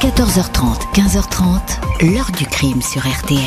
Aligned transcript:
14h30, 0.00 0.94
15h30, 0.94 2.10
l'heure 2.14 2.30
du 2.38 2.46
crime 2.46 2.80
sur 2.80 3.02
RTL. 3.02 3.38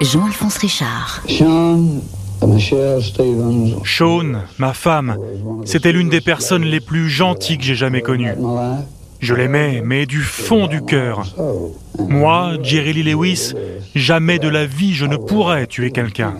Jean-Alphonse 0.00 0.56
Richard. 0.56 1.22
Sean, 1.28 2.00
Michelle 2.46 3.02
Stevens. 3.02 3.84
Shaun, 3.84 4.40
ma 4.58 4.72
femme, 4.72 5.18
c'était 5.66 5.92
l'une 5.92 6.08
des 6.08 6.22
personnes 6.22 6.64
les 6.64 6.80
plus 6.80 7.10
gentilles 7.10 7.58
que 7.58 7.64
j'ai 7.64 7.74
jamais 7.74 8.00
connues. 8.00 8.32
Je 9.20 9.34
l'aimais, 9.34 9.82
mais 9.84 10.06
du 10.06 10.22
fond 10.22 10.66
du 10.66 10.80
cœur. 10.80 11.24
Moi, 11.98 12.54
Jerry 12.62 12.94
Lee 12.94 13.12
Lewis, 13.12 13.52
jamais 13.94 14.38
de 14.38 14.48
la 14.48 14.64
vie 14.64 14.94
je 14.94 15.04
ne 15.04 15.18
pourrais 15.18 15.66
tuer 15.66 15.90
quelqu'un. 15.90 16.36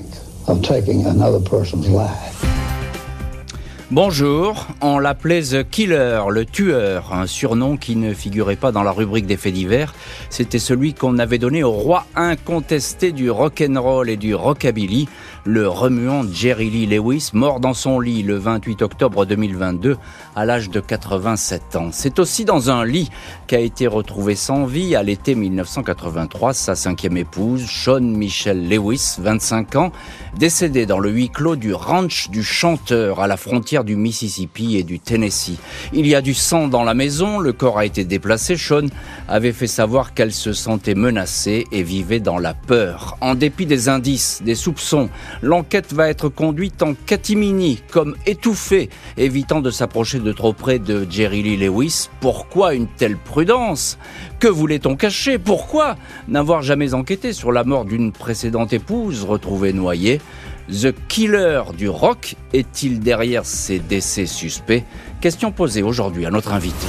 Bonjour, 3.93 4.67
on 4.81 4.99
l'appelait 4.99 5.43
The 5.43 5.63
Killer, 5.63 6.23
le 6.29 6.45
tueur, 6.45 7.13
un 7.13 7.29
surnom 7.29 7.77
qui 7.77 7.95
ne 7.95 8.15
figurait 8.15 8.57
pas 8.57 8.73
dans 8.73 8.83
la 8.83 8.91
rubrique 8.91 9.27
des 9.27 9.37
faits 9.37 9.55
divers. 9.55 9.95
C'était 10.29 10.59
celui 10.59 10.93
qu'on 10.93 11.19
avait 11.19 11.39
donné 11.39 11.63
au 11.63 11.71
roi 11.71 12.05
incontesté 12.17 13.13
du 13.13 13.31
rock'n'roll 13.31 14.11
et 14.11 14.17
du 14.17 14.35
rockabilly, 14.35 15.09
le 15.45 15.69
remuant 15.69 16.25
Jerry 16.29 16.69
Lee 16.69 16.87
Lewis, 16.87 17.31
mort 17.33 17.61
dans 17.61 17.75
son 17.75 18.01
lit 18.01 18.25
le 18.25 18.37
28 18.37 18.83
octobre 18.83 19.25
2022 19.25 19.97
à 20.35 20.45
l'âge 20.45 20.69
de 20.69 20.81
87 20.81 21.77
ans. 21.77 21.91
C'est 21.93 22.19
aussi 22.19 22.45
dans 22.45 22.73
un 22.73 22.85
lit 22.85 23.09
qu'a 23.47 23.61
été 23.61 23.87
retrouvé 23.87 24.35
sans 24.35 24.65
vie 24.65 24.97
à 24.97 25.05
l'été 25.05 25.37
1983 25.37 26.55
sa 26.55 26.75
cinquième 26.75 27.19
épouse, 27.19 27.65
Sean 27.65 28.01
Michelle 28.01 28.69
Lewis, 28.69 29.15
25 29.21 29.77
ans, 29.77 29.93
décédée 30.37 30.87
dans 30.87 30.99
le 30.99 31.11
huis 31.11 31.31
clos 31.31 31.55
du 31.55 31.73
ranch 31.73 32.31
du 32.31 32.43
chanteur 32.43 33.21
à 33.21 33.29
la 33.29 33.37
frontière 33.37 33.76
du 33.85 33.97
Mississippi 33.97 34.77
et 34.77 34.83
du 34.83 35.01
Tennessee. 35.01 35.59
Il 35.93 36.07
y 36.07 36.15
a 36.15 36.21
du 36.21 36.35
sang 36.35 36.69
dans 36.69 36.85
la 36.85 36.95
maison, 36.95 37.39
le 37.39 37.53
corps 37.53 37.79
a 37.79 37.87
été 37.87 38.05
déplacé. 38.05 38.57
Sean 38.57 38.87
avait 39.29 39.53
fait 39.53 39.67
savoir 39.67 40.15
qu'elle 40.15 40.33
se 40.33 40.53
sentait 40.53 40.95
menacée 40.95 41.65
et 41.73 41.83
vivait 41.83 42.21
dans 42.21 42.39
la 42.39 42.55
peur. 42.55 43.17
En 43.21 43.35
dépit 43.35 43.67
des 43.67 43.89
indices, 43.89 44.43
des 44.45 44.55
soupçons, 44.55 45.09
l'enquête 45.43 45.93
va 45.93 46.09
être 46.09 46.29
conduite 46.29 46.83
en 46.83 46.95
catimini, 46.95 47.83
comme 47.91 48.17
étouffée, 48.27 48.91
évitant 49.17 49.61
de 49.61 49.71
s'approcher 49.71 50.19
de 50.19 50.33
trop 50.33 50.53
près 50.53 50.79
de 50.79 51.07
Jerry 51.09 51.43
Lee 51.43 51.57
Lewis. 51.57 52.09
Pourquoi 52.21 52.75
une 52.75 52.87
telle 52.87 53.17
prudence? 53.17 53.99
Que 54.39 54.49
voulait-on 54.49 54.97
cacher? 54.97 55.39
Pourquoi 55.39 55.97
n'avoir 56.29 56.63
jamais 56.63 56.95
enquêté 56.95 57.33
sur 57.33 57.53
la 57.53 57.65
mort 57.65 57.85
d'une 57.85 58.13
précédente 58.13 58.73
épouse 58.73 59.25
retrouvée 59.25 59.73
noyée? 59.73 60.21
The 60.69 60.93
Killer 61.07 61.63
du 61.79 61.89
rock 61.89 62.35
est-il 62.53 62.99
derrière 62.99 63.47
ces 63.47 63.79
décès 63.79 64.27
suspects? 64.27 64.83
Question 65.21 65.53
posée 65.53 65.85
aujourd'hui 65.85 66.27
à 66.27 66.31
notre 66.31 66.53
invité. 66.53 66.87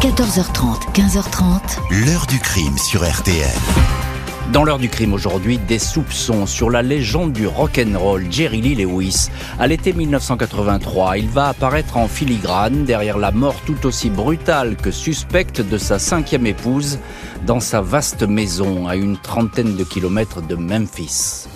14h30, 0.00 0.90
15h30, 0.94 2.06
L'heure 2.06 2.26
du 2.26 2.38
crime 2.38 2.78
sur 2.78 3.06
RTL. 3.06 3.44
Dans 4.54 4.64
l'heure 4.64 4.78
du 4.78 4.88
crime 4.88 5.12
aujourd'hui, 5.12 5.58
des 5.58 5.78
soupçons 5.78 6.46
sur 6.46 6.70
la 6.70 6.80
légende 6.80 7.34
du 7.34 7.46
rock'n'roll 7.46 8.24
Jerry 8.30 8.62
Lee 8.62 8.74
Lewis. 8.74 9.28
À 9.58 9.66
l'été 9.66 9.92
1983, 9.92 11.18
il 11.18 11.28
va 11.28 11.48
apparaître 11.48 11.98
en 11.98 12.08
filigrane 12.08 12.86
derrière 12.86 13.18
la 13.18 13.32
mort 13.32 13.60
tout 13.66 13.84
aussi 13.84 14.08
brutale 14.08 14.76
que 14.76 14.90
suspecte 14.90 15.60
de 15.60 15.76
sa 15.76 15.98
cinquième 15.98 16.46
épouse 16.46 16.98
dans 17.46 17.60
sa 17.60 17.82
vaste 17.82 18.22
maison 18.22 18.88
à 18.88 18.96
une 18.96 19.18
trentaine 19.18 19.76
de 19.76 19.84
kilomètres 19.84 20.40
de 20.40 20.54
Memphis. 20.54 21.46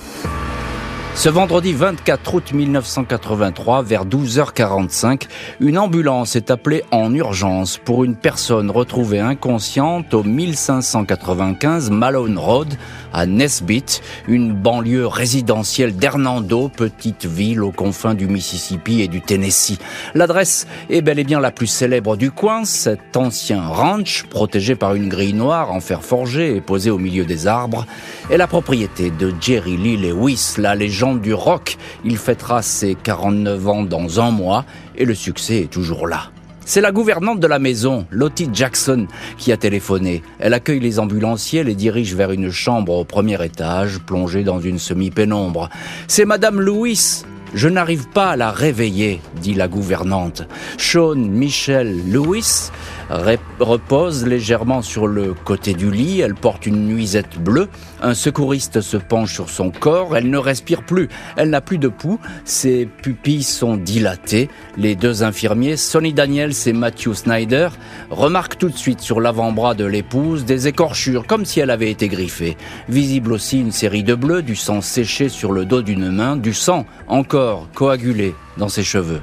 Ce 1.17 1.29
vendredi 1.29 1.73
24 1.73 2.35
août 2.35 2.53
1983, 2.53 3.83
vers 3.83 4.05
12h45, 4.05 5.23
une 5.61 5.79
ambulance 5.79 6.35
est 6.35 6.51
appelée 6.51 6.83
en 6.91 7.15
urgence 7.15 7.79
pour 7.79 8.03
une 8.03 8.17
personne 8.17 8.69
retrouvée 8.69 9.21
inconsciente 9.21 10.13
au 10.13 10.25
1595 10.25 11.91
Malone 11.91 12.37
Road 12.37 12.75
à 13.13 13.27
Nesbitt, 13.27 14.03
une 14.27 14.53
banlieue 14.53 15.07
résidentielle 15.07 15.95
d'Hernando, 15.97 16.69
petite 16.69 17.27
ville 17.27 17.63
aux 17.63 17.71
confins 17.71 18.15
du 18.15 18.27
Mississippi 18.27 19.01
et 19.01 19.09
du 19.09 19.23
Tennessee. 19.23 19.79
L'adresse 20.15 20.67
est 20.91 21.01
bel 21.01 21.21
et 21.21 21.25
bien 21.25 21.39
la 21.39 21.53
plus 21.53 21.69
célèbre 21.69 22.17
du 22.17 22.33
coin, 22.33 22.65
cet 22.65 23.17
ancien 23.17 23.65
ranch 23.65 24.25
protégé 24.25 24.75
par 24.75 24.97
une 24.97 25.09
grille 25.09 25.33
noire 25.33 25.71
en 25.71 25.79
fer 25.79 26.03
forgé 26.03 26.57
et 26.57 26.61
posé 26.61 26.91
au 26.91 26.99
milieu 26.99 27.25
des 27.25 27.47
arbres, 27.47 27.87
est 28.31 28.37
la 28.37 28.49
propriété 28.49 29.13
de 29.13 29.33
Jerry 29.41 29.77
Lee 29.77 29.97
Lewis, 29.97 30.55
la 30.59 30.75
légende 30.75 31.04
du 31.13 31.35
rock. 31.35 31.77
Il 32.05 32.17
fêtera 32.17 32.63
ses 32.63 32.95
49 32.95 33.69
ans 33.69 33.83
dans 33.83 34.21
un 34.21 34.31
mois 34.31 34.65
et 34.97 35.05
le 35.05 35.15
succès 35.15 35.59
est 35.59 35.71
toujours 35.71 36.07
là. 36.07 36.31
C'est 36.67 36.81
la 36.81 36.93
gouvernante 36.93 37.41
de 37.41 37.47
la 37.47 37.59
maison, 37.59 38.07
Lottie 38.11 38.49
Jackson, 38.51 39.07
qui 39.37 39.53
a 39.53 39.59
téléphoné. 39.59 40.23
Elle 40.39 40.55
accueille 40.55 40.81
les 40.81 40.99
ambulanciers, 40.99 41.63
les 41.63 41.75
dirige 41.75 42.15
vers 42.15 42.31
une 42.31 42.51
chambre 42.51 42.95
au 42.95 43.05
premier 43.05 43.45
étage, 43.45 43.99
plongée 43.99 44.45
dans 44.45 44.61
une 44.61 44.79
semi-pénombre. 44.79 45.69
C'est 46.09 46.25
Madame 46.25 46.63
Lewis. 46.63 47.25
Je 47.53 47.69
n'arrive 47.69 48.09
pas 48.09 48.31
à 48.31 48.37
la 48.37 48.51
réveiller, 48.51 49.21
dit 49.43 49.55
la 49.55 49.69
gouvernante. 49.69 50.43
Sean 50.79 51.15
Michel 51.17 52.11
Lewis 52.11 52.71
repose 53.11 54.27
légèrement 54.27 54.83
sur 54.83 55.07
le 55.07 55.35
côté 55.35 55.75
du 55.75 55.91
lit. 55.91 56.21
Elle 56.21 56.35
porte 56.35 56.67
une 56.67 56.87
nuisette 56.87 57.39
bleue. 57.39 57.69
Un 58.03 58.15
secouriste 58.15 58.81
se 58.81 58.97
penche 58.97 59.33
sur 59.33 59.51
son 59.51 59.71
corps. 59.71 60.17
Elle 60.17 60.31
ne 60.31 60.39
respire 60.39 60.83
plus. 60.83 61.09
Elle 61.37 61.51
n'a 61.51 61.61
plus 61.61 61.79
de 61.79 61.89
pouls. 61.89 62.19
Ses 62.45 62.87
pupilles 62.87 63.43
sont 63.43 63.77
dilatées. 63.77 64.49
Les 64.77 64.95
deux 64.95 65.23
infirmiers, 65.23 65.77
Sonny 65.77 66.13
Daniels 66.13 66.55
et 66.67 66.73
Matthew 66.73 67.15
Snyder, 67.15 67.69
remarquent 68.11 68.59
tout 68.59 68.69
de 68.69 68.77
suite 68.77 69.01
sur 69.01 69.21
l'avant-bras 69.21 69.75
de 69.75 69.85
l'épouse 69.85 70.45
des 70.45 70.69
écorchures, 70.69 71.27
comme 71.27 71.45
si 71.45 71.61
elle 71.61 71.71
avait 71.71 71.91
été 71.91 72.09
griffée. 72.09 72.57
Visible 72.89 73.33
aussi 73.33 73.61
une 73.61 73.73
série 73.73 74.03
de 74.03 74.15
bleus, 74.15 74.43
du 74.43 74.57
sang 74.57 74.81
séché 74.81 75.29
sur 75.29 75.53
le 75.53 75.65
dos 75.65 75.83
d'une 75.83 76.11
main, 76.11 76.37
du 76.37 76.55
sang 76.55 76.87
encore 77.09 77.69
coagulé 77.75 78.35
dans 78.57 78.69
ses 78.69 78.83
cheveux. 78.83 79.21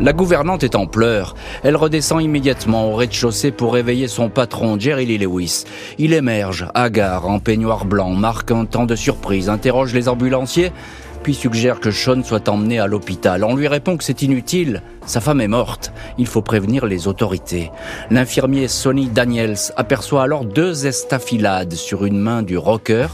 La 0.00 0.12
gouvernante 0.12 0.64
est 0.64 0.74
en 0.74 0.86
pleurs. 0.86 1.36
Elle 1.62 1.76
redescend 1.76 2.20
immédiatement 2.20 2.90
au 2.90 2.96
rez-de-chaussée 2.96 3.52
pour 3.52 3.74
réveiller 3.74 4.08
son 4.08 4.28
patron, 4.28 4.78
Jerry 4.78 5.06
Lee 5.06 5.18
Lewis. 5.18 5.64
Il 5.98 6.12
émerge, 6.12 6.66
hagard, 6.74 7.28
en 7.28 7.38
peignoir 7.38 7.84
blanc, 7.84 8.10
marque 8.10 8.50
un 8.50 8.64
temps 8.64 8.86
de 8.86 8.96
surprise, 8.96 9.48
interroge 9.48 9.94
les 9.94 10.08
ambulanciers, 10.08 10.72
puis 11.22 11.34
suggère 11.34 11.80
que 11.80 11.90
Sean 11.90 12.22
soit 12.22 12.48
emmené 12.48 12.78
à 12.78 12.86
l'hôpital. 12.86 13.44
On 13.44 13.56
lui 13.56 13.66
répond 13.66 13.96
que 13.96 14.04
c'est 14.04 14.22
inutile. 14.22 14.82
Sa 15.06 15.20
femme 15.20 15.40
est 15.40 15.48
morte. 15.48 15.92
Il 16.18 16.26
faut 16.26 16.42
prévenir 16.42 16.86
les 16.86 17.08
autorités. 17.08 17.70
L'infirmier 18.10 18.68
Sonny 18.68 19.06
Daniels 19.06 19.56
aperçoit 19.76 20.22
alors 20.22 20.44
deux 20.44 20.86
estafilades 20.86 21.72
sur 21.72 22.04
une 22.04 22.18
main 22.18 22.42
du 22.42 22.58
rocker, 22.58 23.08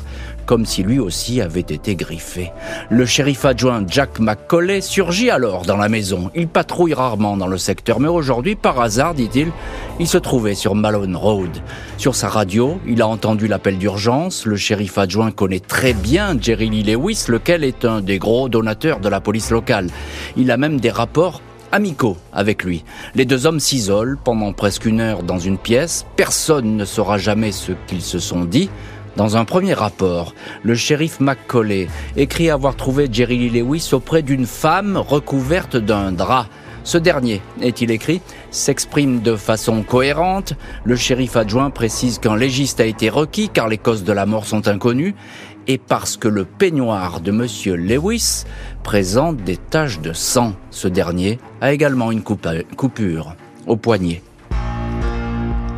comme 0.50 0.66
si 0.66 0.82
lui 0.82 0.98
aussi 0.98 1.40
avait 1.40 1.60
été 1.60 1.94
griffé. 1.94 2.50
Le 2.90 3.06
shérif 3.06 3.44
adjoint 3.44 3.84
Jack 3.86 4.18
McCauley 4.18 4.80
surgit 4.80 5.30
alors 5.30 5.62
dans 5.62 5.76
la 5.76 5.88
maison. 5.88 6.32
Il 6.34 6.48
patrouille 6.48 6.92
rarement 6.92 7.36
dans 7.36 7.46
le 7.46 7.56
secteur, 7.56 8.00
mais 8.00 8.08
aujourd'hui, 8.08 8.56
par 8.56 8.80
hasard, 8.80 9.14
dit-il, 9.14 9.52
il 10.00 10.08
se 10.08 10.18
trouvait 10.18 10.56
sur 10.56 10.74
Malone 10.74 11.14
Road. 11.14 11.56
Sur 11.98 12.16
sa 12.16 12.28
radio, 12.28 12.80
il 12.84 13.00
a 13.00 13.06
entendu 13.06 13.46
l'appel 13.46 13.78
d'urgence. 13.78 14.44
Le 14.44 14.56
shérif 14.56 14.98
adjoint 14.98 15.30
connaît 15.30 15.60
très 15.60 15.92
bien 15.92 16.36
Jerry 16.40 16.68
Lee 16.68 16.82
Lewis, 16.82 17.26
lequel 17.28 17.62
est 17.62 17.84
un 17.84 18.00
des 18.00 18.18
gros 18.18 18.48
donateurs 18.48 18.98
de 18.98 19.08
la 19.08 19.20
police 19.20 19.52
locale. 19.52 19.86
Il 20.36 20.50
a 20.50 20.56
même 20.56 20.80
des 20.80 20.90
rapports 20.90 21.42
amicaux 21.70 22.16
avec 22.32 22.64
lui. 22.64 22.84
Les 23.14 23.24
deux 23.24 23.46
hommes 23.46 23.60
s'isolent 23.60 24.18
pendant 24.24 24.52
presque 24.52 24.84
une 24.84 25.00
heure 25.00 25.22
dans 25.22 25.38
une 25.38 25.58
pièce. 25.58 26.06
Personne 26.16 26.76
ne 26.76 26.84
saura 26.84 27.18
jamais 27.18 27.52
ce 27.52 27.70
qu'ils 27.86 28.02
se 28.02 28.18
sont 28.18 28.44
dit. 28.44 28.68
Dans 29.16 29.36
un 29.36 29.44
premier 29.44 29.74
rapport, 29.74 30.34
le 30.62 30.74
shérif 30.74 31.20
McCauley 31.20 31.88
écrit 32.16 32.48
avoir 32.48 32.76
trouvé 32.76 33.08
Jerry 33.10 33.36
Lee 33.48 33.60
Lewis 33.60 33.90
auprès 33.92 34.22
d'une 34.22 34.46
femme 34.46 34.96
recouverte 34.96 35.76
d'un 35.76 36.12
drap. 36.12 36.46
Ce 36.84 36.96
dernier, 36.96 37.42
est-il 37.60 37.90
écrit, 37.90 38.22
s'exprime 38.50 39.20
de 39.20 39.36
façon 39.36 39.82
cohérente. 39.82 40.54
Le 40.84 40.96
shérif 40.96 41.36
adjoint 41.36 41.68
précise 41.70 42.18
qu'un 42.18 42.36
légiste 42.36 42.80
a 42.80 42.86
été 42.86 43.10
requis 43.10 43.50
car 43.50 43.68
les 43.68 43.76
causes 43.78 44.04
de 44.04 44.12
la 44.12 44.24
mort 44.24 44.46
sont 44.46 44.66
inconnues 44.68 45.14
et 45.66 45.76
parce 45.76 46.16
que 46.16 46.28
le 46.28 46.46
peignoir 46.46 47.20
de 47.20 47.32
monsieur 47.32 47.74
Lewis 47.74 48.44
présente 48.82 49.36
des 49.38 49.58
taches 49.58 50.00
de 50.00 50.14
sang. 50.14 50.54
Ce 50.70 50.88
dernier 50.88 51.38
a 51.60 51.72
également 51.72 52.10
une 52.12 52.22
coupa- 52.22 52.64
coupure 52.76 53.34
au 53.66 53.76
poignet. 53.76 54.22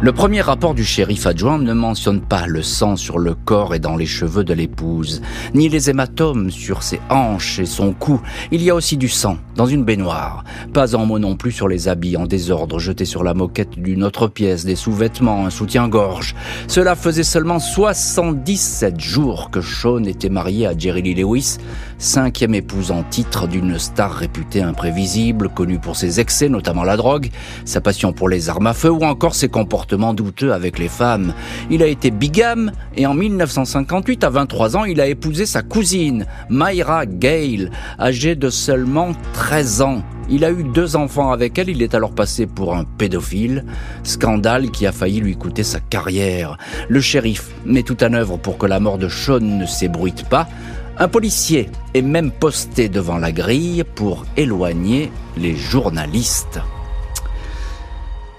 Le 0.04 0.10
premier 0.10 0.40
rapport 0.40 0.74
du 0.74 0.82
shérif 0.82 1.28
adjoint 1.28 1.58
ne 1.58 1.72
mentionne 1.72 2.22
pas 2.22 2.48
le 2.48 2.60
sang 2.60 2.96
sur 2.96 3.20
le 3.20 3.36
corps 3.36 3.72
et 3.72 3.78
dans 3.78 3.94
les 3.94 4.04
cheveux 4.04 4.42
de 4.42 4.52
l'épouse, 4.52 5.22
ni 5.54 5.68
les 5.68 5.90
hématomes 5.90 6.50
sur 6.50 6.82
ses 6.82 6.98
hanches 7.08 7.60
et 7.60 7.66
son 7.66 7.92
cou. 7.92 8.20
Il 8.50 8.64
y 8.64 8.70
a 8.70 8.74
aussi 8.74 8.96
du 8.96 9.08
sang 9.08 9.38
dans 9.54 9.66
une 9.66 9.84
baignoire. 9.84 10.42
Pas 10.74 10.96
un 10.96 11.04
mot 11.04 11.20
non 11.20 11.36
plus 11.36 11.52
sur 11.52 11.68
les 11.68 11.86
habits 11.86 12.16
en 12.16 12.26
désordre 12.26 12.80
jetés 12.80 13.04
sur 13.04 13.22
la 13.22 13.32
moquette 13.32 13.78
d'une 13.78 14.02
autre 14.02 14.26
pièce, 14.26 14.64
des 14.64 14.74
sous-vêtements, 14.74 15.46
un 15.46 15.50
soutien-gorge. 15.50 16.34
Cela 16.66 16.96
faisait 16.96 17.22
seulement 17.22 17.60
77 17.60 18.98
jours 18.98 19.52
que 19.52 19.60
Sean 19.60 20.02
était 20.02 20.30
marié 20.30 20.66
à 20.66 20.76
Jerry 20.76 21.02
Lee 21.02 21.14
Lewis, 21.14 21.58
cinquième 21.98 22.56
épouse 22.56 22.90
en 22.90 23.04
titre 23.04 23.46
d'une 23.46 23.78
star 23.78 24.12
réputée 24.12 24.62
imprévisible, 24.62 25.48
connue 25.48 25.78
pour 25.78 25.94
ses 25.94 26.18
excès, 26.18 26.48
notamment 26.48 26.82
la 26.82 26.96
drogue, 26.96 27.30
sa 27.64 27.80
passion 27.80 28.12
pour 28.12 28.28
les 28.28 28.48
armes 28.48 28.66
à 28.66 28.74
feu 28.74 28.90
ou 28.90 29.04
encore 29.04 29.36
ses 29.36 29.48
comportements 29.48 29.91
douteux 30.14 30.52
avec 30.52 30.78
les 30.78 30.88
femmes. 30.88 31.34
Il 31.70 31.82
a 31.82 31.86
été 31.86 32.10
bigame 32.10 32.72
et 32.96 33.06
en 33.06 33.14
1958, 33.14 34.24
à 34.24 34.30
23 34.30 34.76
ans, 34.76 34.84
il 34.84 35.00
a 35.00 35.06
épousé 35.06 35.46
sa 35.46 35.62
cousine, 35.62 36.26
Myra 36.50 37.06
Gale, 37.06 37.70
âgée 37.98 38.34
de 38.34 38.50
seulement 38.50 39.12
13 39.34 39.82
ans. 39.82 40.02
Il 40.28 40.44
a 40.44 40.50
eu 40.50 40.64
deux 40.64 40.96
enfants 40.96 41.32
avec 41.32 41.58
elle, 41.58 41.68
il 41.68 41.82
est 41.82 41.94
alors 41.94 42.14
passé 42.14 42.46
pour 42.46 42.74
un 42.74 42.84
pédophile, 42.84 43.64
scandale 44.02 44.70
qui 44.70 44.86
a 44.86 44.92
failli 44.92 45.20
lui 45.20 45.36
coûter 45.36 45.62
sa 45.62 45.80
carrière. 45.80 46.56
Le 46.88 47.00
shérif 47.00 47.50
met 47.66 47.82
tout 47.82 48.02
en 48.02 48.14
œuvre 48.14 48.36
pour 48.36 48.58
que 48.58 48.66
la 48.66 48.80
mort 48.80 48.98
de 48.98 49.08
Sean 49.08 49.40
ne 49.40 49.66
s'ébruite 49.66 50.28
pas. 50.28 50.48
Un 50.98 51.08
policier 51.08 51.68
est 51.94 52.02
même 52.02 52.30
posté 52.30 52.88
devant 52.88 53.18
la 53.18 53.32
grille 53.32 53.84
pour 53.94 54.24
éloigner 54.36 55.10
les 55.36 55.56
journalistes. 55.56 56.60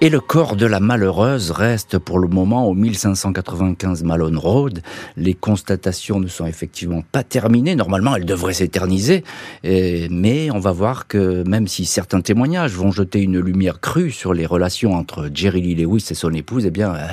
Et 0.04 0.10
le 0.10 0.20
corps 0.20 0.58
de 0.58 0.66
la 0.66 0.82
malheureuse 0.82 1.52
reste 1.52 1.98
pour 1.98 2.20
le 2.20 2.28
moment 2.28 2.68
au 2.68 2.74
1595 2.74 4.04
Malone 4.04 4.38
Road. 4.38 4.82
Les 5.16 5.34
constatations 5.34 6.20
ne 6.20 6.28
sont 6.28 6.46
effectivement 6.46 7.04
pas 7.10 7.24
terminées. 7.24 7.74
Normalement, 7.74 8.14
elles 8.18 8.26
devraient 8.26 8.54
s'éterniser. 8.54 9.24
Mais 9.64 10.52
on 10.52 10.60
va 10.60 10.74
voir 10.74 11.08
que 11.08 11.48
même 11.48 11.70
si 11.70 11.86
certains 11.86 12.20
témoignages 12.20 12.74
vont 12.74 12.92
jeter 12.92 13.22
une 13.22 13.40
lumière 13.40 13.80
crue 13.80 14.12
sur 14.12 14.34
les 14.34 14.46
relations 14.46 14.94
entre 14.94 15.30
Jerry 15.34 15.62
Lee 15.62 15.76
Lewis 15.76 16.08
et 16.12 16.16
son 16.16 16.34
épouse, 16.34 16.66
eh 16.66 16.70
bien, 16.70 16.96
euh, 16.96 17.08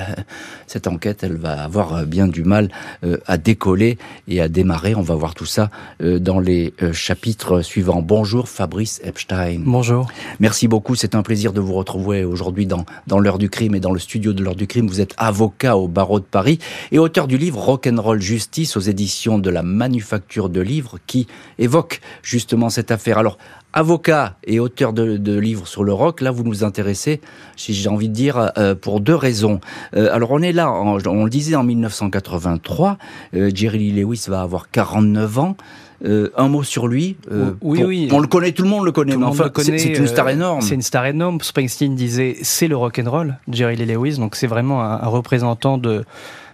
cette 0.67 0.87
enquête, 0.87 1.23
elle 1.23 1.37
va 1.37 1.63
avoir 1.63 2.05
bien 2.05 2.27
du 2.27 2.43
mal 2.43 2.67
euh, 3.05 3.19
à 3.25 3.37
décoller 3.37 3.99
et 4.27 4.41
à 4.41 4.49
démarrer. 4.49 4.95
On 4.95 5.01
va 5.01 5.15
voir 5.15 5.33
tout 5.33 5.45
ça 5.45 5.69
euh, 6.03 6.19
dans 6.19 6.41
les 6.41 6.73
chapitres 6.91 7.61
suivants. 7.61 8.01
Bonjour 8.01 8.49
Fabrice 8.49 8.99
Epstein. 9.05 9.61
Bonjour. 9.63 10.11
Merci 10.41 10.67
beaucoup. 10.67 10.95
C'est 10.95 11.15
un 11.15 11.23
plaisir 11.23 11.53
de 11.53 11.61
vous 11.61 11.75
retrouver 11.75 12.25
aujourd'hui 12.25 12.65
dans 12.65 12.80
dans, 13.07 13.19
l'heure 13.19 13.37
du 13.37 13.49
crime 13.49 13.75
et 13.75 13.79
dans 13.79 13.91
le 13.91 13.99
studio 13.99 14.33
de 14.33 14.43
l'heure 14.43 14.55
du 14.55 14.67
crime. 14.67 14.87
Vous 14.87 15.01
êtes 15.01 15.13
avocat 15.17 15.77
au 15.77 15.87
barreau 15.87 16.19
de 16.19 16.25
Paris 16.25 16.59
et 16.91 16.99
auteur 16.99 17.27
du 17.27 17.37
livre 17.37 17.59
Rock'n'Roll 17.59 18.21
Justice 18.21 18.77
aux 18.77 18.81
éditions 18.81 19.37
de 19.39 19.49
la 19.49 19.63
Manufacture 19.63 20.49
de 20.49 20.61
Livres 20.61 20.97
qui 21.07 21.27
évoque 21.59 22.01
justement 22.23 22.69
cette 22.69 22.91
affaire. 22.91 23.17
Alors, 23.17 23.37
avocat 23.73 24.35
et 24.43 24.59
auteur 24.59 24.93
de, 24.93 25.39
livres 25.39 25.67
sur 25.67 25.83
le 25.83 25.93
rock, 25.93 26.21
là 26.21 26.31
vous 26.31 26.43
nous 26.43 26.63
intéressez, 26.63 27.21
si 27.55 27.73
j'ai 27.73 27.89
envie 27.89 28.09
de 28.09 28.13
dire, 28.13 28.51
euh, 28.57 28.75
pour 28.75 28.99
deux 28.99 29.15
raisons. 29.15 29.59
Euh, 29.95 30.13
alors 30.13 30.31
on 30.31 30.41
est 30.41 30.51
là, 30.51 30.71
on, 30.71 31.23
le 31.23 31.29
disait 31.29 31.55
en 31.55 31.63
1983, 31.63 32.97
euh, 33.35 33.51
Jerry 33.53 33.79
Lee 33.79 34.01
Lewis 34.01 34.25
va 34.27 34.41
avoir 34.41 34.69
49 34.69 35.39
ans. 35.39 35.55
Euh, 36.03 36.31
un 36.35 36.47
mot 36.47 36.63
sur 36.63 36.87
lui. 36.87 37.15
Euh, 37.31 37.51
oui, 37.61 37.83
oui. 37.83 38.09
On 38.11 38.19
le 38.19 38.27
connaît, 38.27 38.51
tout 38.53 38.63
le 38.63 38.69
monde 38.69 38.85
le 38.85 38.91
connaît. 38.91 39.15
mais 39.15 39.25
enfin, 39.25 39.51
c'est 39.55 39.97
une 39.97 40.07
star 40.07 40.27
euh, 40.27 40.31
énorme. 40.31 40.61
C'est 40.61 40.73
une 40.73 40.81
star 40.81 41.05
énorme. 41.05 41.39
Springsteen 41.41 41.95
disait 41.95 42.37
c'est 42.41 42.67
le 42.67 42.75
rock 42.75 42.99
and 42.99 43.09
roll, 43.09 43.37
Jerry 43.49 43.75
Lee 43.75 43.85
Lewis. 43.85 44.17
Donc 44.17 44.35
c'est 44.35 44.47
vraiment 44.47 44.81
un, 44.81 45.07
représentant 45.07 45.77
de 45.77 46.03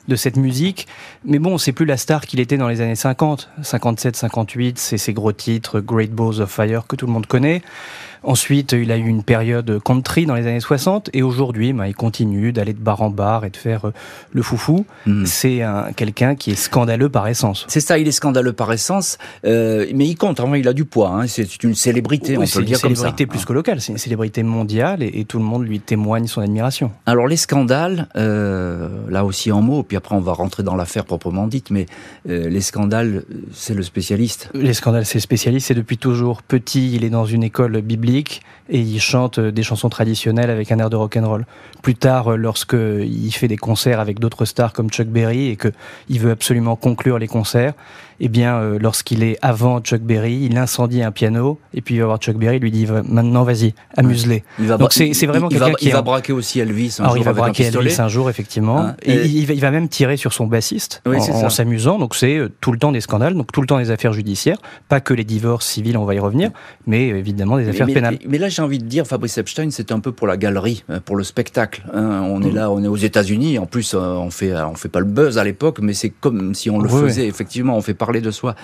de 0.08 0.16
cette 0.16 0.38
musique. 0.38 0.88
Mais 1.26 1.38
bon, 1.40 1.58
c'est 1.58 1.74
plus 1.74 1.86
la 1.86 1.98
star 1.98 2.26
qu'il 2.26 2.40
était 2.40 2.58
dans 2.58 2.70
les 2.70 2.80
années 2.82 2.96
50, 2.96 3.50
57, 3.62 4.16
58. 4.16 4.80
C'est 4.80 4.98
ces 4.98 5.14
gros 5.14 5.34
titres, 5.34 5.80
Great 5.82 6.12
Balls 6.12 6.42
of 6.42 6.50
Fire 6.50 6.88
que 6.88 6.96
tout 6.96 7.06
le 7.06 7.12
monde 7.12 7.26
connaît. 7.26 7.62
Ensuite, 8.24 8.74
il 8.74 8.92
a 8.92 8.98
eu 8.98 9.06
une 9.06 9.24
période 9.24 9.80
country 9.84 10.26
dans 10.26 10.36
les 10.36 10.48
années 10.48 10.60
60 10.60 11.10
et 11.14 11.22
aujourd'hui, 11.22 11.74
bah, 11.74 11.88
il 11.88 11.96
continue 11.96 12.52
d'aller 12.52 12.74
de 12.74 12.80
bar 12.80 13.02
en 13.02 13.10
bar 13.10 13.46
et 13.46 13.50
de 13.50 13.58
faire 13.58 13.86
euh, 13.86 13.94
le 14.32 14.42
foufou. 14.42 14.86
Hmm. 15.06 15.26
C'est 15.26 15.62
quelqu'un 15.96 16.36
qui 16.36 16.52
est 16.52 16.56
scandaleux 16.56 17.10
par 17.10 17.28
essence. 17.28 17.66
C'est 17.68 17.80
ça, 17.80 17.98
il 17.98 18.08
est 18.08 18.12
scandaleux 18.12 18.54
par 18.54 18.72
essence, 18.72 19.18
euh, 19.46 19.86
mais 19.94 20.08
il 20.08 20.16
compte. 20.16 20.42
Il 20.56 20.68
a 20.68 20.74
du 20.74 20.86
poids. 20.86 21.10
Hein. 21.10 21.28
C'est 21.28 21.64
une 21.64 21.76
célébrité, 21.76 22.38
on 22.38 22.42
peut 22.42 22.60
le 22.60 22.66
dire 22.66 22.82
comme 22.82 22.96
ça. 22.96 23.02
C'est 23.04 23.08
une 23.10 23.16
célébrité 23.18 23.26
plus 23.26 23.46
que 23.46 23.54
locale. 23.54 23.82
C'est 23.82 23.92
une 23.92 23.98
célébrité 23.98 24.44
mondiale 24.44 25.04
et, 25.04 25.26
tout 25.28 25.40
le 25.40 25.44
monde 25.44 25.68
lui 25.68 25.82
témoigne 25.82 26.28
son 26.28 26.42
admiration. 26.42 26.92
Alors 27.06 27.28
les 27.28 27.36
scandales, 27.36 28.08
euh, 28.16 28.88
là 29.10 29.26
aussi 29.26 29.52
en 29.52 29.62
mots, 29.62 29.84
puis 29.84 29.98
après 29.98 30.16
on 30.16 30.22
va 30.22 30.32
rentrer 30.32 30.64
dans 30.64 30.76
l'affaire 30.76 31.04
proprement 31.04 31.48
dite, 31.48 31.70
mais 31.70 31.86
les 32.26 32.62
scandales, 32.62 33.24
c'est 33.54 33.74
le 33.74 33.84
spécialiste. 33.84 34.50
Les 34.54 34.74
scandales, 34.74 35.06
c'est 35.06 35.18
le 35.18 35.22
spécialiste. 35.22 35.68
C'est 35.68 35.74
depuis 35.74 35.98
toujours 35.98 36.44
petit. 36.44 36.94
Il 36.96 37.04
est 37.04 37.10
dans 37.10 37.26
une 37.26 37.44
école 37.44 37.82
biblique 37.82 38.07
et 38.10 38.80
il 38.80 39.00
chante 39.00 39.40
des 39.40 39.64
chansons 39.64 39.90
traditionnelles 39.90 40.50
avec 40.50 40.72
un 40.72 40.80
air 40.80 40.90
de 40.90 40.96
rock'n'roll. 40.96 41.46
Plus 41.82 41.96
tard, 41.96 42.38
lorsque 42.38 42.76
il 42.76 43.32
fait 43.32 43.48
des 43.48 43.58
concerts 43.58 44.00
avec 44.00 44.20
d'autres 44.20 44.46
stars 44.46 44.74
comme 44.74 44.90
Chuck 44.90 45.08
Berry 45.08 45.48
et 45.48 45.56
que 45.56 45.70
il 46.10 46.20
veut 46.20 46.32
absolument 46.32 46.76
conclure 46.76 47.18
les 47.18 47.28
concerts, 47.28 47.74
eh 48.20 48.28
bien, 48.30 48.58
euh, 48.58 48.80
lorsqu'il 48.80 49.24
est 49.24 49.38
avant 49.42 49.80
Chuck 49.80 50.02
Berry, 50.02 50.48
il 50.50 50.58
incendie 50.58 51.04
un 51.04 51.12
piano, 51.12 51.60
et 51.74 51.82
puis 51.82 51.96
il 51.96 52.00
va 52.00 52.08
voir 52.08 52.18
Chuck 52.18 52.38
Berry, 52.38 52.60
lui 52.60 52.72
dit 52.72 52.88
maintenant 52.88 53.44
vas-y, 53.44 53.74
amuse-les. 53.96 54.44
Donc 54.60 54.94
c'est 54.94 55.26
vraiment 55.26 55.50
quelqu'un 55.50 55.74
qui 55.74 55.88
il 55.88 55.94
va 55.94 56.02
braquer 56.02 56.34
aussi 56.34 56.60
Elvis 56.60 56.98
un 57.00 57.04
Alors, 57.04 57.16
jour 57.16 57.22
il 57.22 57.26
va 57.26 57.34
braquer 57.34 57.66
Elvis 57.66 57.96
un 58.00 58.08
jour 58.08 58.30
effectivement. 58.30 58.80
Hein, 58.80 58.96
et, 59.04 59.26
il, 59.26 59.46
va, 59.46 59.54
il, 59.54 59.60
va, 59.60 59.72
même 59.72 59.88
tirer 59.88 60.18
sur 60.18 60.34
son 60.34 60.48
bassiste 60.48 61.02
en, 61.06 61.50
s'amusant. 61.50 61.98
Donc 62.00 62.16
c'est 62.16 62.38
euh, 62.38 62.50
tout 62.62 62.72
le 62.72 62.80
temps 62.80 62.92
des 62.92 63.02
scandales, 63.02 63.36
donc 63.36 63.52
tout 63.52 63.62
le 63.62 63.68
temps 63.68 63.78
des 63.78 63.92
affaires 63.92 64.14
judiciaires, 64.14 64.58
pas 64.90 65.00
que 65.00 65.14
les 65.14 65.24
divorces 65.24 65.68
civils, 65.68 65.98
on 65.98 66.06
va 66.06 66.16
y 66.16 66.20
revenir, 66.20 66.52
mais 66.86 67.12
euh, 67.12 67.18
évidemment 67.18 67.58
des 67.58 67.70
affaires 67.70 67.88
pénales. 67.88 68.20
Mais 68.28 68.38
là 68.38 68.50
j'ai 68.50 68.62
envie 68.62 68.80
de 68.80 68.86
dire, 68.86 69.06
Fabrice 69.06 69.38
Epstein, 69.38 69.70
c'est 69.72 69.92
un 69.92 70.00
peu 70.00 70.12
pour 70.12 70.28
la 70.28 70.38
galerie, 70.38 70.84
pour 71.06 71.16
le 71.16 71.24
spectacle. 71.24 71.84
Hein. 71.94 72.24
On 72.26 72.42
est 72.42 72.52
mm. 72.52 72.56
là, 72.56 72.72
on 72.72 72.84
est 72.84 72.88
aux 72.88 72.96
États-Unis. 72.96 73.60
En 73.60 73.66
plus, 73.66 73.94
on 73.94 74.30
fait 74.32 74.54
on 74.54 74.76
fait 74.76 74.90
pas 74.90 75.00
le 75.00 75.06
buzz 75.06 75.38
à 75.38 75.44
l'époque, 75.44 75.80
mais 75.82 75.94
c'est 75.94 76.10
comme 76.10 76.56
si 76.56 76.70
on 76.70 76.80
le 76.80 76.90
faisait. 76.90 77.28
Effectivement, 77.28 77.78
on 77.78 77.82
fait 77.82 77.94
parler 78.08 78.22
de 78.22 78.32
soi. 78.32 78.56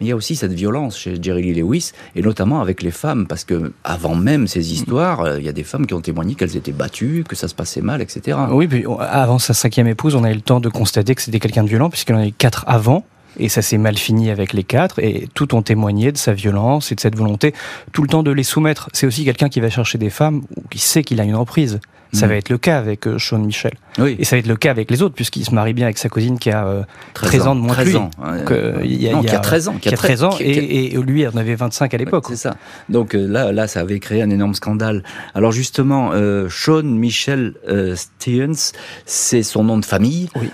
Mais 0.00 0.06
il 0.06 0.08
y 0.08 0.12
a 0.12 0.16
aussi 0.16 0.36
cette 0.36 0.52
violence 0.52 0.98
chez 0.98 1.16
Jerry 1.20 1.42
Lee 1.42 1.60
Lewis, 1.60 1.92
et 2.14 2.22
notamment 2.22 2.60
avec 2.62 2.82
les 2.82 2.90
femmes, 2.90 3.26
parce 3.26 3.44
que 3.44 3.72
avant 3.84 4.14
même 4.14 4.46
ces 4.46 4.72
histoires, 4.72 5.20
euh, 5.20 5.38
il 5.38 5.44
y 5.44 5.48
a 5.50 5.52
des 5.52 5.64
femmes 5.64 5.86
qui 5.86 5.94
ont 5.94 6.00
témoigné 6.00 6.34
qu'elles 6.34 6.56
étaient 6.56 6.72
battues, 6.72 7.24
que 7.28 7.36
ça 7.36 7.46
se 7.46 7.54
passait 7.54 7.82
mal, 7.82 8.00
etc. 8.00 8.38
Oui, 8.50 8.66
puis 8.66 8.84
avant 9.00 9.38
sa 9.38 9.52
cinquième 9.52 9.86
épouse, 9.86 10.14
on 10.14 10.24
a 10.24 10.30
eu 10.30 10.34
le 10.34 10.40
temps 10.40 10.60
de 10.60 10.70
constater 10.70 11.14
que 11.14 11.22
c'était 11.22 11.40
quelqu'un 11.40 11.62
de 11.62 11.68
violent, 11.68 11.90
puisqu'il 11.90 12.14
en 12.14 12.20
a 12.20 12.26
eu 12.26 12.32
quatre 12.32 12.64
avant. 12.66 13.04
Et 13.38 13.50
ça 13.50 13.60
s'est 13.60 13.76
mal 13.76 13.98
fini 13.98 14.30
avec 14.30 14.54
les 14.54 14.64
quatre, 14.64 14.98
et 14.98 15.28
tout 15.34 15.54
ont 15.54 15.60
témoigné 15.60 16.10
de 16.10 16.16
sa 16.16 16.32
violence 16.32 16.90
et 16.90 16.94
de 16.94 17.00
cette 17.00 17.16
volonté 17.16 17.52
tout 17.92 18.00
le 18.00 18.08
temps 18.08 18.22
de 18.22 18.30
les 18.30 18.44
soumettre. 18.44 18.88
C'est 18.94 19.06
aussi 19.06 19.26
quelqu'un 19.26 19.50
qui 19.50 19.60
va 19.60 19.68
chercher 19.68 19.98
des 19.98 20.08
femmes 20.08 20.40
qui 20.70 20.78
sait 20.78 21.04
qu'il 21.04 21.20
a 21.20 21.24
une 21.24 21.36
reprise. 21.36 21.80
Ça 22.14 22.26
mm. 22.26 22.28
va 22.30 22.36
être 22.36 22.48
le 22.48 22.56
cas 22.56 22.78
avec 22.78 23.06
euh, 23.06 23.18
Sean 23.18 23.40
Michel. 23.40 23.74
Oui. 23.98 24.16
Et 24.18 24.24
ça 24.24 24.36
va 24.36 24.40
être 24.40 24.46
le 24.46 24.56
cas 24.56 24.70
avec 24.70 24.90
les 24.90 25.02
autres, 25.02 25.14
puisqu'il 25.14 25.44
se 25.44 25.54
marie 25.54 25.72
bien 25.72 25.86
avec 25.86 25.98
sa 25.98 26.08
cousine 26.08 26.38
qui 26.38 26.50
a 26.50 26.86
13, 27.14 27.40
euh, 27.40 27.44
ans, 27.46 27.54
de 27.54 27.60
moins 27.60 27.72
13 27.74 27.84
que 27.84 27.90
lui. 27.90 27.96
Ans. 27.96 28.10
Euh, 28.22 28.80
il 28.84 29.02
y 29.02 29.08
a, 29.08 29.12
non, 29.12 29.22
qui 29.22 29.34
a 29.34 29.38
13 29.38 29.68
ans. 29.68 29.74
Qui 29.80 29.88
a 29.88 29.96
13 29.96 30.24
ans, 30.24 30.30
et, 30.40 30.94
et, 30.94 30.96
lui 30.98 31.26
en 31.26 31.36
avait 31.36 31.54
25 31.54 31.94
à 31.94 31.96
l'époque. 31.96 32.24
c'est 32.28 32.36
ça. 32.36 32.56
Donc 32.88 33.14
là, 33.14 33.52
là, 33.52 33.66
ça 33.66 33.80
avait 33.80 33.98
créé 33.98 34.22
un 34.22 34.30
énorme 34.30 34.54
scandale. 34.54 35.02
Alors 35.34 35.52
justement, 35.52 36.10
euh, 36.12 36.48
Sean 36.50 36.82
Michel 36.82 37.54
euh, 37.68 37.94
Stevens, 37.96 38.72
c'est 39.04 39.42
son 39.42 39.64
nom 39.64 39.78
de 39.78 39.84
famille. 39.84 40.28
Oui. 40.36 40.50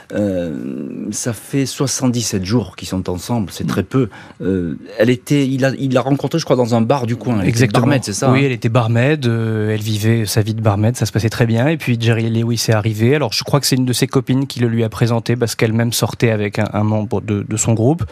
ça 1.11 1.33
fait 1.33 1.67
77 1.67 2.45
jours 2.45 2.77
qu'ils 2.77 2.89
sont 2.89 3.09
ensemble, 3.11 3.51
c'est 3.51 3.67
très 3.67 3.83
peu. 3.83 4.09
elle 4.41 5.11
était, 5.11 5.47
il 5.47 5.65
a, 5.65 5.71
il 5.79 5.93
l'a 5.93 6.01
rencontré, 6.01 6.39
je 6.39 6.45
crois, 6.45 6.57
dans 6.57 6.75
un 6.75 6.81
bar 6.81 7.07
du 7.07 7.17
coin. 7.17 7.41
Elle 7.41 7.49
Exactement. 7.49 7.87
barmaid, 7.87 8.05
c'est 8.05 8.13
ça 8.13 8.31
Oui, 8.31 8.41
hein 8.41 8.43
elle 8.47 8.53
était 8.53 8.69
barmaid. 8.69 9.25
elle 9.25 9.81
vivait 9.81 10.27
sa 10.27 10.43
vie 10.43 10.55
de 10.55 10.61
barmaid, 10.61 10.97
ça 10.97 11.07
se 11.07 11.13
passait 11.13 11.31
très 11.31 11.47
bien. 11.47 11.69
Et 11.69 11.77
puis 11.77 11.97
Jerry 12.01 12.31
Lewis 12.31 12.67
est 12.69 12.73
arrivé. 12.73 13.15
Alors 13.15 13.32
je 13.33 13.43
crois 13.45 13.61
que 13.61 13.67
c'est 13.67 13.77
une 13.77 13.85
de 13.85 13.93
ses 13.93 14.07
copines 14.07 14.47
qui 14.47 14.61
le 14.61 14.69
lui 14.69 14.85
a 14.85 14.89
présenté 14.89 15.37
parce 15.37 15.55
qu'elle-même 15.55 15.93
sortait 15.93 16.31
avec 16.31 16.59
un, 16.59 16.85
membre 16.85 17.21
de, 17.21 17.57
son 17.57 17.75
groupe. 17.75 18.05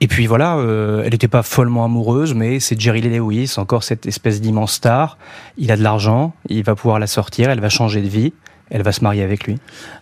Et 0.00 0.08
puis 0.08 0.26
voilà, 0.26 0.56
euh, 0.56 1.02
elle 1.04 1.12
n'était 1.12 1.28
pas 1.28 1.42
follement 1.42 1.84
amoureuse, 1.84 2.34
mais 2.34 2.60
c'est 2.60 2.78
Jerry 2.78 3.00
Lewis, 3.00 3.54
encore 3.56 3.84
cette 3.84 4.06
espèce 4.06 4.40
d'immense 4.40 4.72
star. 4.72 5.18
Il 5.56 5.70
a 5.72 5.76
de 5.76 5.82
l'argent, 5.82 6.34
il 6.48 6.62
va 6.62 6.74
pouvoir 6.74 6.98
la 6.98 7.06
sortir, 7.06 7.50
elle 7.50 7.60
va 7.60 7.68
changer 7.68 8.02
de 8.02 8.08
vie 8.08 8.32
elle 8.74 8.82
va 8.82 8.90
se 8.90 9.04
marier 9.04 9.22
avec 9.22 9.46
lui? 9.46 9.58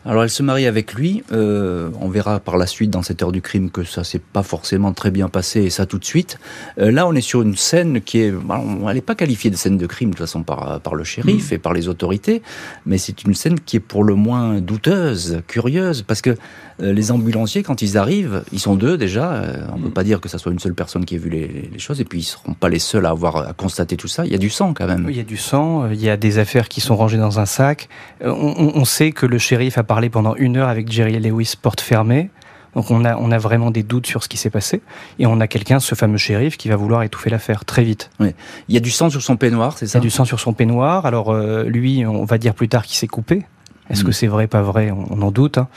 Alors 0.06 0.22
elle 0.22 0.30
se 0.30 0.42
marie 0.42 0.66
avec 0.66 0.94
lui. 0.94 1.22
Euh, 1.30 1.90
on 2.00 2.08
verra 2.08 2.40
par 2.40 2.56
la 2.56 2.66
suite 2.66 2.88
dans 2.88 3.02
cette 3.02 3.22
heure 3.22 3.30
du 3.30 3.42
crime 3.42 3.70
que 3.70 3.84
ça 3.84 4.02
s'est 4.02 4.18
pas 4.18 4.42
forcément 4.42 4.94
très 4.94 5.10
bien 5.10 5.28
passé 5.28 5.60
et 5.60 5.68
ça 5.68 5.84
tout 5.84 5.98
de 5.98 6.06
suite. 6.06 6.38
Euh, 6.78 6.90
là, 6.90 7.06
on 7.06 7.12
est 7.12 7.20
sur 7.20 7.42
une 7.42 7.54
scène 7.54 8.00
qui 8.00 8.20
est, 8.20 8.32
elle 8.32 8.94
n'est 8.94 9.02
pas 9.02 9.14
qualifiée 9.14 9.50
de 9.50 9.56
scène 9.56 9.76
de 9.76 9.86
crime 9.86 10.08
de 10.08 10.14
toute 10.14 10.26
façon 10.26 10.42
par 10.42 10.80
par 10.80 10.94
le 10.94 11.04
shérif 11.04 11.50
mm. 11.50 11.54
et 11.54 11.58
par 11.58 11.74
les 11.74 11.88
autorités, 11.88 12.40
mais 12.86 12.96
c'est 12.96 13.24
une 13.24 13.34
scène 13.34 13.60
qui 13.60 13.76
est 13.76 13.80
pour 13.80 14.04
le 14.04 14.14
moins 14.14 14.62
douteuse, 14.62 15.42
curieuse, 15.46 16.00
parce 16.00 16.22
que 16.22 16.30
euh, 16.30 16.34
les 16.82 17.12
ambulanciers 17.12 17.62
quand 17.62 17.80
ils 17.82 17.96
arrivent, 17.96 18.42
ils 18.52 18.58
sont 18.58 18.74
deux 18.74 18.98
déjà. 18.98 19.42
on 19.72 19.76
ne 19.76 19.82
peut 19.82 19.88
mm. 19.88 19.92
pas 19.92 20.04
dire 20.04 20.20
que 20.20 20.28
ça 20.28 20.38
soit 20.38 20.52
une 20.52 20.58
seule 20.58 20.74
personne 20.74 21.04
qui 21.04 21.14
ait 21.14 21.18
vu 21.18 21.30
les, 21.30 21.68
les, 21.72 21.78
choses 21.78 22.00
et 22.00 22.04
puis 22.04 22.20
ils 22.20 22.24
seront 22.24 22.54
pas 22.54 22.68
les 22.68 22.78
seuls 22.78 23.06
à 23.06 23.10
avoir 23.10 23.36
à 23.36 23.52
constater 23.52 23.96
tout 23.96 24.08
ça. 24.08 24.26
Il 24.26 24.32
y 24.32 24.34
a 24.34 24.38
du 24.38 24.50
sang 24.50 24.74
quand 24.74 24.86
même. 24.86 25.04
Oui, 25.06 25.12
il 25.12 25.16
y 25.16 25.20
a 25.20 25.24
du 25.24 25.36
sang. 25.36 25.88
Il 25.90 26.02
y 26.02 26.10
a 26.10 26.16
des 26.16 26.38
affaires 26.38 26.68
qui 26.68 26.80
sont 26.80 26.96
rangées 26.96 27.18
dans 27.18 27.38
un 27.38 27.46
sac. 27.46 27.88
On, 28.22 28.72
on, 28.74 28.84
sait 28.84 29.12
que 29.12 29.26
le 29.26 29.38
shérif 29.38 29.78
a 29.78 29.84
parlé 29.84 30.10
pendant 30.10 30.34
une 30.34 30.56
heure 30.56 30.68
avec 30.68 30.90
Jerry 30.90 31.18
Lewis, 31.18 31.54
porte 31.60 31.80
fermée. 31.80 32.30
Donc 32.74 32.90
on 32.90 33.04
a, 33.04 33.16
on 33.16 33.30
a 33.30 33.38
vraiment 33.38 33.70
des 33.70 33.82
doutes 33.82 34.06
sur 34.06 34.22
ce 34.22 34.28
qui 34.28 34.36
s'est 34.36 34.50
passé. 34.50 34.80
Et 35.18 35.26
on 35.26 35.40
a 35.40 35.46
quelqu'un, 35.46 35.80
ce 35.80 35.94
fameux 35.94 36.16
shérif, 36.16 36.56
qui 36.56 36.68
va 36.68 36.76
vouloir 36.76 37.02
étouffer 37.02 37.30
l'affaire 37.30 37.64
très 37.64 37.84
vite. 37.84 38.10
Oui. 38.20 38.28
Il 38.68 38.74
y 38.74 38.78
a 38.78 38.80
du 38.80 38.90
sang 38.90 39.10
sur 39.10 39.22
son 39.22 39.36
peignoir, 39.36 39.76
c'est 39.78 39.86
ça 39.86 39.98
Il 39.98 40.02
y 40.02 40.04
a 40.04 40.08
du 40.08 40.10
sang 40.10 40.24
sur 40.24 40.40
son 40.40 40.52
peignoir. 40.52 41.06
Alors 41.06 41.30
euh, 41.30 41.64
lui, 41.64 42.06
on 42.06 42.24
va 42.24 42.38
dire 42.38 42.54
plus 42.54 42.68
tard 42.68 42.84
qu'il 42.84 42.96
s'est 42.96 43.08
coupé. 43.08 43.44
Est-ce 43.90 44.04
que 44.04 44.10
mm. 44.10 44.12
c'est 44.12 44.26
vrai, 44.26 44.46
pas 44.46 44.62
vrai? 44.62 44.90
On, 44.90 45.20
en 45.22 45.30
doute. 45.30 45.58
Hein. 45.58 45.68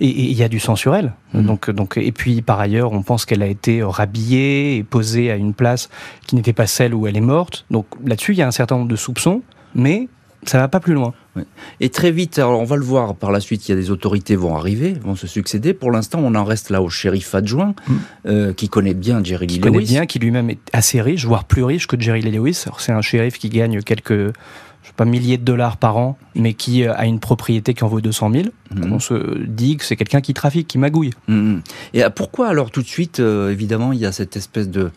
Et 0.00 0.08
il 0.08 0.36
y 0.36 0.42
a 0.42 0.48
du 0.48 0.60
sang 0.60 0.76
sur 0.76 0.94
elle. 0.94 1.12
Mm. 1.32 1.46
Donc, 1.46 1.70
donc, 1.70 1.96
et 1.96 2.12
puis 2.12 2.42
par 2.42 2.60
ailleurs, 2.60 2.92
on 2.92 3.02
pense 3.02 3.24
qu'elle 3.24 3.42
a 3.42 3.46
été 3.46 3.82
rhabillée 3.82 4.76
et 4.76 4.82
posée 4.82 5.30
à 5.30 5.36
une 5.36 5.54
place 5.54 5.88
qui 6.26 6.36
n'était 6.36 6.52
pas 6.52 6.66
celle 6.66 6.94
où 6.94 7.06
elle 7.06 7.16
est 7.16 7.22
morte. 7.22 7.66
Donc 7.70 7.86
là-dessus, 8.04 8.32
il 8.32 8.38
y 8.38 8.42
a 8.42 8.46
un 8.46 8.52
certain 8.52 8.76
nombre 8.76 8.88
de 8.88 8.96
soupçons, 8.96 9.42
mais 9.74 10.08
ça 10.44 10.58
va 10.58 10.68
pas 10.68 10.80
plus 10.80 10.94
loin. 10.94 11.14
Et 11.80 11.88
très 11.88 12.10
vite, 12.10 12.38
alors 12.38 12.60
on 12.60 12.64
va 12.64 12.76
le 12.76 12.84
voir 12.84 13.14
par 13.14 13.32
la 13.32 13.40
suite, 13.40 13.68
il 13.68 13.72
y 13.72 13.74
a 13.74 13.76
des 13.76 13.90
autorités 13.90 14.36
vont 14.36 14.56
arriver, 14.56 14.94
vont 15.02 15.16
se 15.16 15.26
succéder. 15.26 15.74
Pour 15.74 15.90
l'instant, 15.90 16.20
on 16.22 16.34
en 16.34 16.44
reste 16.44 16.70
là 16.70 16.80
au 16.82 16.88
shérif 16.88 17.34
adjoint, 17.34 17.74
mm. 17.86 17.94
euh, 18.26 18.52
qui 18.52 18.68
connaît 18.68 18.94
bien 18.94 19.22
Jerry 19.24 19.46
Lee 19.46 19.54
Lewis. 19.54 19.60
Qui 19.60 19.72
connaît 19.72 19.84
bien, 19.84 20.06
qui 20.06 20.18
lui-même 20.18 20.50
est 20.50 20.60
assez 20.72 21.00
riche, 21.00 21.24
voire 21.24 21.44
plus 21.44 21.64
riche 21.64 21.86
que 21.86 21.98
Jerry 21.98 22.20
Lee 22.20 22.30
Lewis. 22.30 22.64
c'est 22.78 22.92
un 22.92 23.02
shérif 23.02 23.38
qui 23.38 23.48
gagne 23.48 23.82
quelques 23.82 24.32
pas, 24.96 25.04
milliers 25.04 25.38
de 25.38 25.44
dollars 25.44 25.76
par 25.76 25.96
an, 25.96 26.16
mais 26.34 26.54
qui 26.54 26.84
a 26.86 27.04
une 27.04 27.20
propriété 27.20 27.74
qui 27.74 27.84
en 27.84 27.88
vaut 27.88 28.00
200 28.00 28.30
000. 28.32 28.44
Mm. 28.74 28.92
On 28.92 28.98
se 28.98 29.38
dit 29.46 29.76
que 29.76 29.84
c'est 29.84 29.96
quelqu'un 29.96 30.20
qui 30.20 30.34
trafique, 30.34 30.68
qui 30.68 30.78
magouille. 30.78 31.10
Mm, 31.28 31.58
Et 31.94 32.02
pourquoi 32.14 32.48
alors 32.48 32.70
tout 32.70 32.82
de 32.82 32.86
suite, 32.86 33.20
euh, 33.20 33.50
évidemment, 33.50 33.92
il 33.92 34.00
y 34.00 34.06
a 34.06 34.12
cette 34.12 34.36
espèce 34.36 34.68
de 34.68 34.90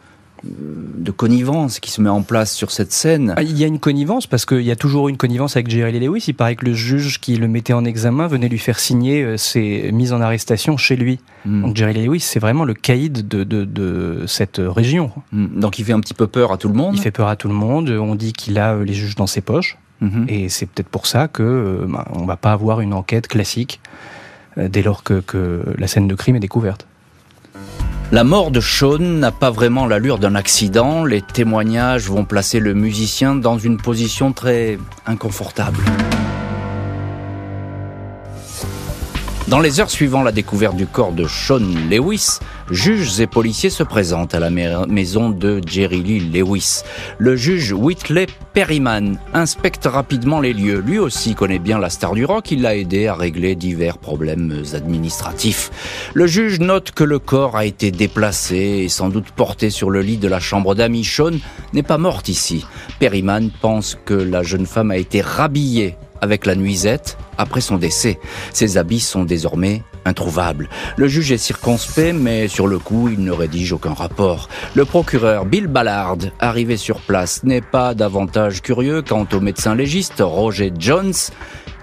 de 0.43 1.11
connivence 1.11 1.79
qui 1.79 1.91
se 1.91 2.01
met 2.01 2.09
en 2.09 2.21
place 2.21 2.53
sur 2.53 2.71
cette 2.71 2.91
scène? 2.91 3.33
Ah, 3.37 3.43
il 3.43 3.57
y 3.57 3.63
a 3.63 3.67
une 3.67 3.79
connivence 3.79 4.27
parce 4.27 4.45
qu'il 4.45 4.61
y 4.61 4.71
a 4.71 4.75
toujours 4.75 5.09
une 5.09 5.17
connivence 5.17 5.55
avec 5.55 5.69
Jerry 5.69 5.99
Lewis. 5.99 6.25
Il 6.27 6.33
paraît 6.33 6.55
que 6.55 6.65
le 6.65 6.73
juge 6.73 7.19
qui 7.19 7.35
le 7.35 7.47
mettait 7.47 7.73
en 7.73 7.85
examen 7.85 8.27
venait 8.27 8.49
lui 8.49 8.59
faire 8.59 8.79
signer 8.79 9.23
euh, 9.23 9.37
ses 9.37 9.91
mises 9.91 10.13
en 10.13 10.21
arrestation 10.21 10.77
chez 10.77 10.95
lui. 10.95 11.19
Hmm. 11.45 11.63
Donc 11.63 11.75
Jerry 11.75 11.93
Lewis, 11.93 12.19
c'est 12.21 12.39
vraiment 12.39 12.65
le 12.65 12.73
caïd 12.73 13.27
de, 13.27 13.43
de, 13.43 14.23
cette 14.27 14.61
région. 14.63 15.11
Donc 15.31 15.79
il 15.79 15.85
fait 15.85 15.93
un 15.93 15.99
petit 15.99 16.13
peu 16.13 16.27
peur 16.27 16.51
à 16.51 16.57
tout 16.57 16.67
le 16.67 16.73
monde. 16.73 16.95
Il 16.95 17.01
fait 17.01 17.11
peur 17.11 17.27
à 17.27 17.35
tout 17.35 17.47
le 17.47 17.53
monde. 17.53 17.89
On 17.89 18.15
dit 18.15 18.33
qu'il 18.33 18.57
a 18.59 18.73
euh, 18.73 18.83
les 18.83 18.93
juges 18.93 19.15
dans 19.15 19.27
ses 19.27 19.41
poches. 19.41 19.77
Hmm. 20.01 20.25
Et 20.27 20.49
c'est 20.49 20.65
peut-être 20.65 20.89
pour 20.89 21.07
ça 21.07 21.27
que 21.27 21.43
euh, 21.43 21.85
bah, 21.87 22.05
on 22.13 22.25
va 22.25 22.37
pas 22.37 22.51
avoir 22.51 22.81
une 22.81 22.93
enquête 22.93 23.27
classique 23.27 23.79
dès 24.57 24.81
lors 24.81 25.03
que, 25.03 25.19
que 25.19 25.63
la 25.77 25.87
scène 25.87 26.07
de 26.07 26.15
crime 26.15 26.35
est 26.35 26.39
découverte. 26.39 26.87
La 28.11 28.23
mort 28.23 28.51
de 28.51 28.61
Sean 28.61 28.99
n'a 28.99 29.31
pas 29.31 29.51
vraiment 29.51 29.85
l'allure 29.85 30.17
d'un 30.17 30.33
accident. 30.33 31.03
Les 31.03 31.21
témoignages 31.21 32.09
vont 32.09 32.23
placer 32.23 32.61
le 32.61 32.73
musicien 32.73 33.35
dans 33.35 33.59
une 33.59 33.77
position 33.77 34.31
très 34.31 34.79
inconfortable. 35.05 35.77
Dans 39.47 39.61
les 39.61 39.79
heures 39.79 39.89
suivant 39.89 40.23
la 40.23 40.33
découverte 40.33 40.75
du 40.75 40.85
corps 40.85 41.13
de 41.13 41.25
Sean 41.25 41.61
Lewis, 41.89 42.39
juges 42.69 43.21
et 43.21 43.27
policiers 43.27 43.69
se 43.69 43.81
présentent 43.81 44.35
à 44.35 44.41
la 44.41 44.49
maison 44.49 45.29
de 45.29 45.61
Jerry 45.65 46.03
Lee 46.03 46.19
Lewis. 46.19 46.81
Le 47.17 47.37
juge 47.37 47.71
Whitley 47.71 48.27
Perryman 48.51 49.17
inspecte 49.33 49.85
rapidement 49.85 50.41
les 50.41 50.51
lieux. 50.51 50.83
Lui 50.85 50.99
aussi 50.99 51.33
connaît 51.33 51.59
bien 51.59 51.79
la 51.79 51.89
star 51.89 52.13
du 52.13 52.25
rock, 52.25 52.51
il 52.51 52.61
l'a 52.61 52.75
aidé 52.75 53.07
à 53.07 53.15
régler 53.15 53.55
divers 53.55 53.99
problèmes 53.99 54.63
administratifs. 54.73 55.71
Le 56.13 56.27
juge 56.27 56.59
note 56.59 56.91
que 56.91 57.05
le 57.05 57.17
corps 57.17 57.55
a 57.55 57.63
été 57.63 57.89
déplacé 57.89 58.57
et 58.57 58.89
sans 58.89 59.07
doute 59.07 59.31
porté 59.31 59.69
sur 59.69 59.89
le 59.89 60.01
lit 60.01 60.17
de 60.17 60.27
la 60.27 60.41
chambre 60.41 60.75
d'amis. 60.75 61.05
Sean 61.05 61.39
n'est 61.71 61.83
pas 61.83 61.97
morte 61.97 62.27
ici. 62.27 62.65
Perryman 62.99 63.49
pense 63.61 63.97
que 64.03 64.13
la 64.13 64.43
jeune 64.43 64.65
femme 64.65 64.91
a 64.91 64.97
été 64.97 65.21
rhabillée 65.21 65.95
avec 66.21 66.45
la 66.45 66.55
nuisette 66.55 67.17
après 67.37 67.61
son 67.61 67.77
décès. 67.77 68.19
Ses 68.53 68.77
habits 68.77 68.99
sont 68.99 69.23
désormais 69.23 69.83
introuvables. 70.05 70.69
Le 70.95 71.07
juge 71.07 71.31
est 71.31 71.37
circonspect, 71.37 72.13
mais 72.13 72.47
sur 72.47 72.67
le 72.67 72.79
coup, 72.79 73.09
il 73.09 73.23
ne 73.23 73.31
rédige 73.31 73.73
aucun 73.73 73.93
rapport. 73.93 74.49
Le 74.73 74.85
procureur 74.85 75.45
Bill 75.45 75.67
Ballard, 75.67 76.17
arrivé 76.39 76.77
sur 76.77 77.01
place, 77.01 77.43
n'est 77.43 77.61
pas 77.61 77.93
davantage 77.93 78.61
curieux 78.61 79.01
quant 79.01 79.27
au 79.33 79.39
médecin 79.39 79.75
légiste 79.75 80.21
Roger 80.21 80.71
Jones. 80.77 81.13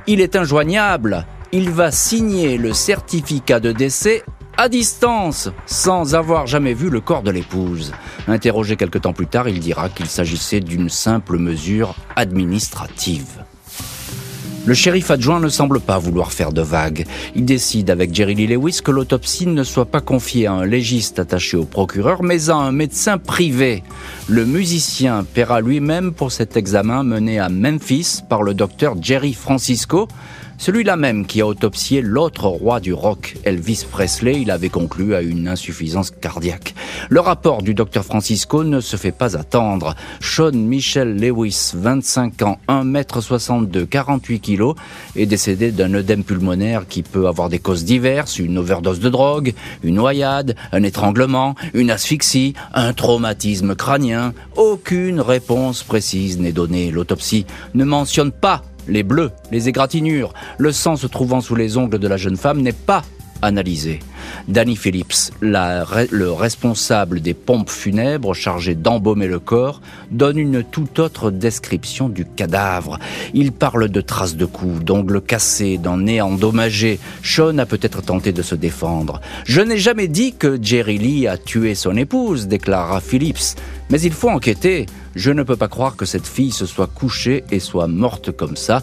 Il 0.07 0.21
est 0.21 0.37
injoignable. 0.37 1.27
Il 1.53 1.71
va 1.71 1.91
signer 1.91 2.59
le 2.59 2.73
certificat 2.73 3.61
de 3.61 3.73
décès 3.73 4.25
à 4.57 4.69
distance, 4.69 5.51
sans 5.67 6.15
avoir 6.15 6.47
jamais 6.47 6.75
vu 6.75 6.91
le 6.91 7.01
corps 7.01 7.23
de 7.23 7.31
l'épouse. 7.31 7.93
Interrogé 8.29 8.77
quelque 8.77 8.99
temps 8.99 9.13
plus 9.13 9.27
tard, 9.27 9.49
il 9.49 9.61
dira 9.61 9.89
qu'il 9.89 10.07
s'agissait 10.07 10.61
d'une 10.61 10.89
simple 10.89 11.39
mesure 11.39 11.95
administrative. 12.17 13.45
Le 14.67 14.73
shérif 14.73 15.11
adjoint 15.11 15.41
ne 15.41 15.51
semble 15.51 15.79
pas 15.79 15.99
vouloir 15.99 16.33
faire 16.33 16.51
de 16.51 16.63
vagues. 16.63 17.05
Il 17.37 17.45
décide 17.45 17.91
avec 17.91 18.15
Jerry 18.15 18.35
Lee 18.35 18.47
Lewis 18.47 18.81
que 18.83 18.91
l'autopsie 18.91 19.47
ne 19.47 19.63
soit 19.63 19.85
pas 19.85 20.01
confiée 20.01 20.47
à 20.47 20.53
un 20.53 20.65
légiste 20.65 21.19
attaché 21.19 21.59
au 21.59 21.67
procureur, 21.67 22.23
mais 22.23 22.49
à 22.49 22.55
un 22.55 22.73
médecin 22.73 23.19
privé. 23.19 23.83
Le 24.27 24.47
musicien 24.47 25.27
paiera 25.35 25.61
lui-même 25.61 26.13
pour 26.13 26.33
cet 26.33 26.57
examen 26.57 27.03
mené 27.03 27.39
à 27.39 27.51
Memphis 27.51 28.23
par 28.27 28.43
le 28.43 28.55
docteur 28.55 28.95
Jerry 29.03 29.35
Francisco, 29.35 30.09
celui-là 30.59 30.97
même 30.97 31.27
qui 31.27 31.41
a 31.41 31.47
autopsié 31.47 32.01
l'autre 32.01 32.47
roi 32.47 32.81
du 32.81 32.93
rock, 32.93 33.37
Elvis 33.45 33.85
Presley, 33.91 34.41
il 34.41 34.51
avait 34.51 34.69
conclu 34.69 35.15
à 35.15 35.21
une 35.21 35.49
insuffisance 35.49 36.11
cardiaque. 36.11 36.75
Le 37.09 37.21
rapport 37.21 37.63
du 37.63 37.75
docteur 37.75 38.05
Francisco 38.05 38.65
ne 38.65 38.81
se 38.81 38.97
fait 38.97 39.13
pas 39.13 39.37
attendre. 39.37 39.95
Sean 40.21 40.53
Michel 40.53 41.17
Lewis, 41.17 41.73
25 41.75 42.43
ans, 42.43 42.59
1 42.69 42.95
m 42.95 43.03
62, 43.21 43.87
48 43.87 44.41
kg, 44.41 44.73
est 45.17 45.27
décédé 45.27 45.73
d'un 45.73 45.93
œdème 45.95 46.25
pulmonaire 46.25 46.87
qui 46.89 47.03
peut 47.03 47.27
avoir 47.27 47.49
des 47.49 47.59
causes 47.59 47.85
diverses, 47.85 48.39
une 48.39 48.59
overdose 48.59 49.01
de 49.01 49.09
drogue, 49.09 49.55
une 49.83 49.97
noyade, 49.97 50.57
un 50.73 50.83
étranglement, 50.83 51.55
une 51.75 51.91
asphyxie, 51.91 52.55
un 52.73 52.93
traumatisme 52.93 53.75
crânien. 53.75 54.33
Aucune 54.57 55.21
réponse 55.21 55.83
précise 55.83 56.39
n'est 56.39 56.53
donnée. 56.53 56.91
L'autopsie 56.91 57.47
ne 57.75 57.85
mentionne 57.85 58.33
pas 58.33 58.63
les 58.89 59.03
bleus, 59.03 59.31
les 59.51 59.69
égratignures, 59.69 60.33
le 60.59 60.73
sang 60.73 60.97
se 60.97 61.07
trouvant 61.07 61.41
sous 61.41 61.55
les 61.55 61.77
ongles 61.77 61.99
de 61.99 62.09
la 62.09 62.17
jeune 62.17 62.37
femme 62.37 62.61
n'est 62.61 62.73
pas 62.73 63.03
analysé. 63.45 64.01
Danny 64.49 64.77
Phillips, 64.77 65.33
le 65.41 66.31
responsable 66.31 67.21
des 67.21 67.35
pompes 67.35 67.71
funèbres 67.71 68.35
chargées 68.35 68.75
d'embaumer 68.75 69.27
le 69.27 69.39
corps, 69.39 69.81
donne 70.11 70.39
une 70.39 70.63
toute 70.63 70.99
autre 70.99 71.31
description 71.31 72.09
du 72.09 72.25
cadavre. 72.25 72.99
Il 73.33 73.53
parle 73.53 73.89
de 73.89 74.01
traces 74.01 74.37
de 74.37 74.45
coups, 74.45 74.85
d'ongles 74.85 75.21
cassés, 75.21 75.79
d'un 75.79 75.99
nez 75.99 76.21
endommagé. 76.21 76.99
Sean 77.23 77.59
a 77.59 77.67
peut-être 77.67 78.03
tenté 78.03 78.33
de 78.33 78.43
se 78.43 78.55
défendre. 78.55 79.21
Je 79.45 79.61
n'ai 79.61 79.79
jamais 79.79 80.09
dit 80.09 80.35
que 80.35 80.59
Jerry 80.61 80.99
Lee 80.99 81.27
a 81.27 81.39
tué 81.39 81.75
son 81.75 81.97
épouse, 81.97 82.49
déclara 82.49 83.01
Phillips. 83.01 83.57
Mais 83.91 84.01
il 84.01 84.13
faut 84.13 84.31
enquêter. 84.31 84.87
Je 85.15 85.31
ne 85.31 85.43
peux 85.43 85.57
pas 85.57 85.69
croire 85.69 85.97
que 85.97 86.07
cette 86.07 86.27
fille 86.27 86.51
se 86.51 86.67
soit 86.67 86.89
couchée 86.89 87.45
et 87.51 87.61
soit 87.61 87.87
morte 87.87 88.33
comme 88.33 88.57
ça. 88.57 88.83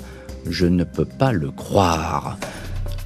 Je 0.50 0.66
ne 0.66 0.84
peux 0.84 1.06
pas 1.06 1.32
le 1.32 1.52
croire. 1.52 2.38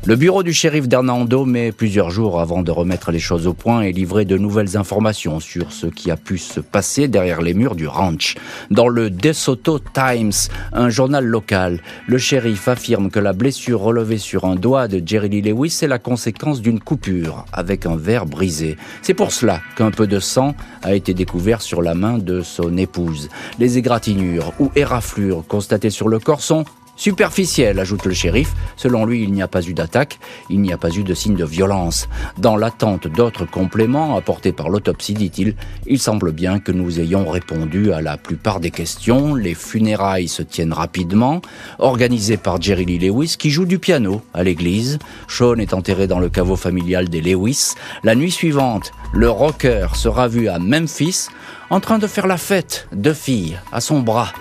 Le 0.08 0.16
bureau 0.16 0.44
du 0.44 0.54
shérif 0.54 0.88
d'Hernando 0.88 1.46
met 1.46 1.72
plusieurs 1.72 2.12
jours 2.12 2.40
avant 2.40 2.62
de 2.62 2.70
remettre 2.70 3.12
les 3.12 3.18
choses 3.18 3.48
au 3.48 3.56
point 3.56 3.82
et 3.82 3.92
livrer 3.92 4.24
de 4.24 4.38
nouvelles 4.38 4.78
informations 4.78 5.40
sur 5.40 5.72
ce 5.72 5.88
qui 5.88 6.12
a 6.12 6.16
pu 6.16 6.38
se 6.38 6.60
passer 6.60 7.08
derrière 7.08 7.42
les 7.42 7.56
murs 7.56 7.74
du 7.74 7.88
ranch. 7.88 8.36
Dans 8.70 8.88
le 8.88 9.10
DeSoto 9.10 9.80
Times, 9.80 10.52
un 10.74 10.90
journal 10.90 11.26
local, 11.26 11.82
le 12.06 12.20
shérif 12.20 12.68
affirme 12.68 13.10
que 13.10 13.18
la 13.18 13.34
blessure 13.34 13.80
relevée 13.80 14.20
sur 14.20 14.46
un 14.46 14.54
doigt 14.54 14.88
de 14.88 15.02
Jerry 15.04 15.30
Lee 15.30 15.42
Lewis 15.42 15.80
est 15.82 15.88
la 15.88 15.98
conséquence 15.98 16.62
d'une 16.62 16.80
coupure 16.80 17.46
avec 17.52 17.88
un 17.88 17.96
verre 17.96 18.28
brisé. 18.28 18.78
C'est 19.02 19.16
pour 19.16 19.32
cela 19.32 19.60
qu'un 19.76 19.90
peu 19.90 20.06
de 20.06 20.20
sang 20.20 20.54
a 20.84 20.94
été 20.94 21.16
découvert 21.16 21.64
sur 21.64 21.82
la 21.82 21.96
main 21.96 22.20
de 22.20 22.42
son 22.42 22.78
épouse. 22.78 23.28
Les 23.58 23.80
égratignures 23.80 24.54
ou 24.60 24.70
éraflures 24.76 25.44
constatées 25.48 25.90
sur 25.90 26.10
le 26.10 26.20
corps 26.20 26.42
sont 26.42 26.64
Superficielle, 26.96 27.80
ajoute 27.80 28.06
le 28.06 28.14
shérif. 28.14 28.54
Selon 28.78 29.06
lui, 29.06 29.24
il 29.24 29.34
n'y 29.34 29.42
a 29.42 29.48
pas 29.48 29.62
eu 29.62 29.74
d'attaque, 29.74 30.18
il 30.50 30.62
n'y 30.62 30.72
a 30.72 30.78
pas 30.78 30.90
eu 30.90 31.04
de 31.04 31.14
signe 31.14 31.36
de 31.36 31.44
violence. 31.44 32.08
Dans 32.38 32.56
l'attente 32.56 33.08
d'autres 33.08 33.46
compléments 33.46 34.16
apportés 34.16 34.54
par 34.54 34.70
l'autopsie, 34.70 35.14
dit-il, 35.14 35.56
il 35.86 36.00
semble 36.00 36.32
bien 36.32 36.60
que 36.60 36.72
nous 36.72 37.00
ayons 37.00 37.30
répondu 37.30 37.92
à 37.92 38.02
la 38.02 38.18
plupart 38.18 38.60
des 38.60 38.72
questions. 38.72 39.36
Les 39.36 39.56
funérailles 39.56 40.30
se 40.30 40.42
tiennent 40.42 40.74
rapidement, 40.74 41.42
organisées 41.80 42.38
par 42.38 42.62
Jerry 42.62 42.86
Lee 42.86 43.00
Lewis, 43.00 43.36
qui 43.38 43.50
joue 43.50 43.66
du 43.66 43.78
piano 43.78 44.22
à 44.34 44.44
l'église. 44.44 44.98
Sean 45.28 45.58
est 45.58 45.74
enterré 45.74 46.08
dans 46.08 46.20
le 46.20 46.30
caveau 46.30 46.56
familial 46.56 47.10
des 47.10 47.22
Lewis. 47.22 47.74
La 48.04 48.16
nuit 48.16 48.32
suivante, 48.32 48.92
le 49.14 49.30
rocker 49.30 49.88
sera 49.96 50.30
vu 50.30 50.48
à 50.48 50.60
Memphis, 50.60 51.28
en 51.70 51.82
train 51.82 52.00
de 52.00 52.08
faire 52.08 52.28
la 52.28 52.38
fête, 52.38 52.88
deux 52.94 53.14
filles 53.14 53.60
à 53.72 53.82
son 53.82 54.00
bras. 54.00 54.32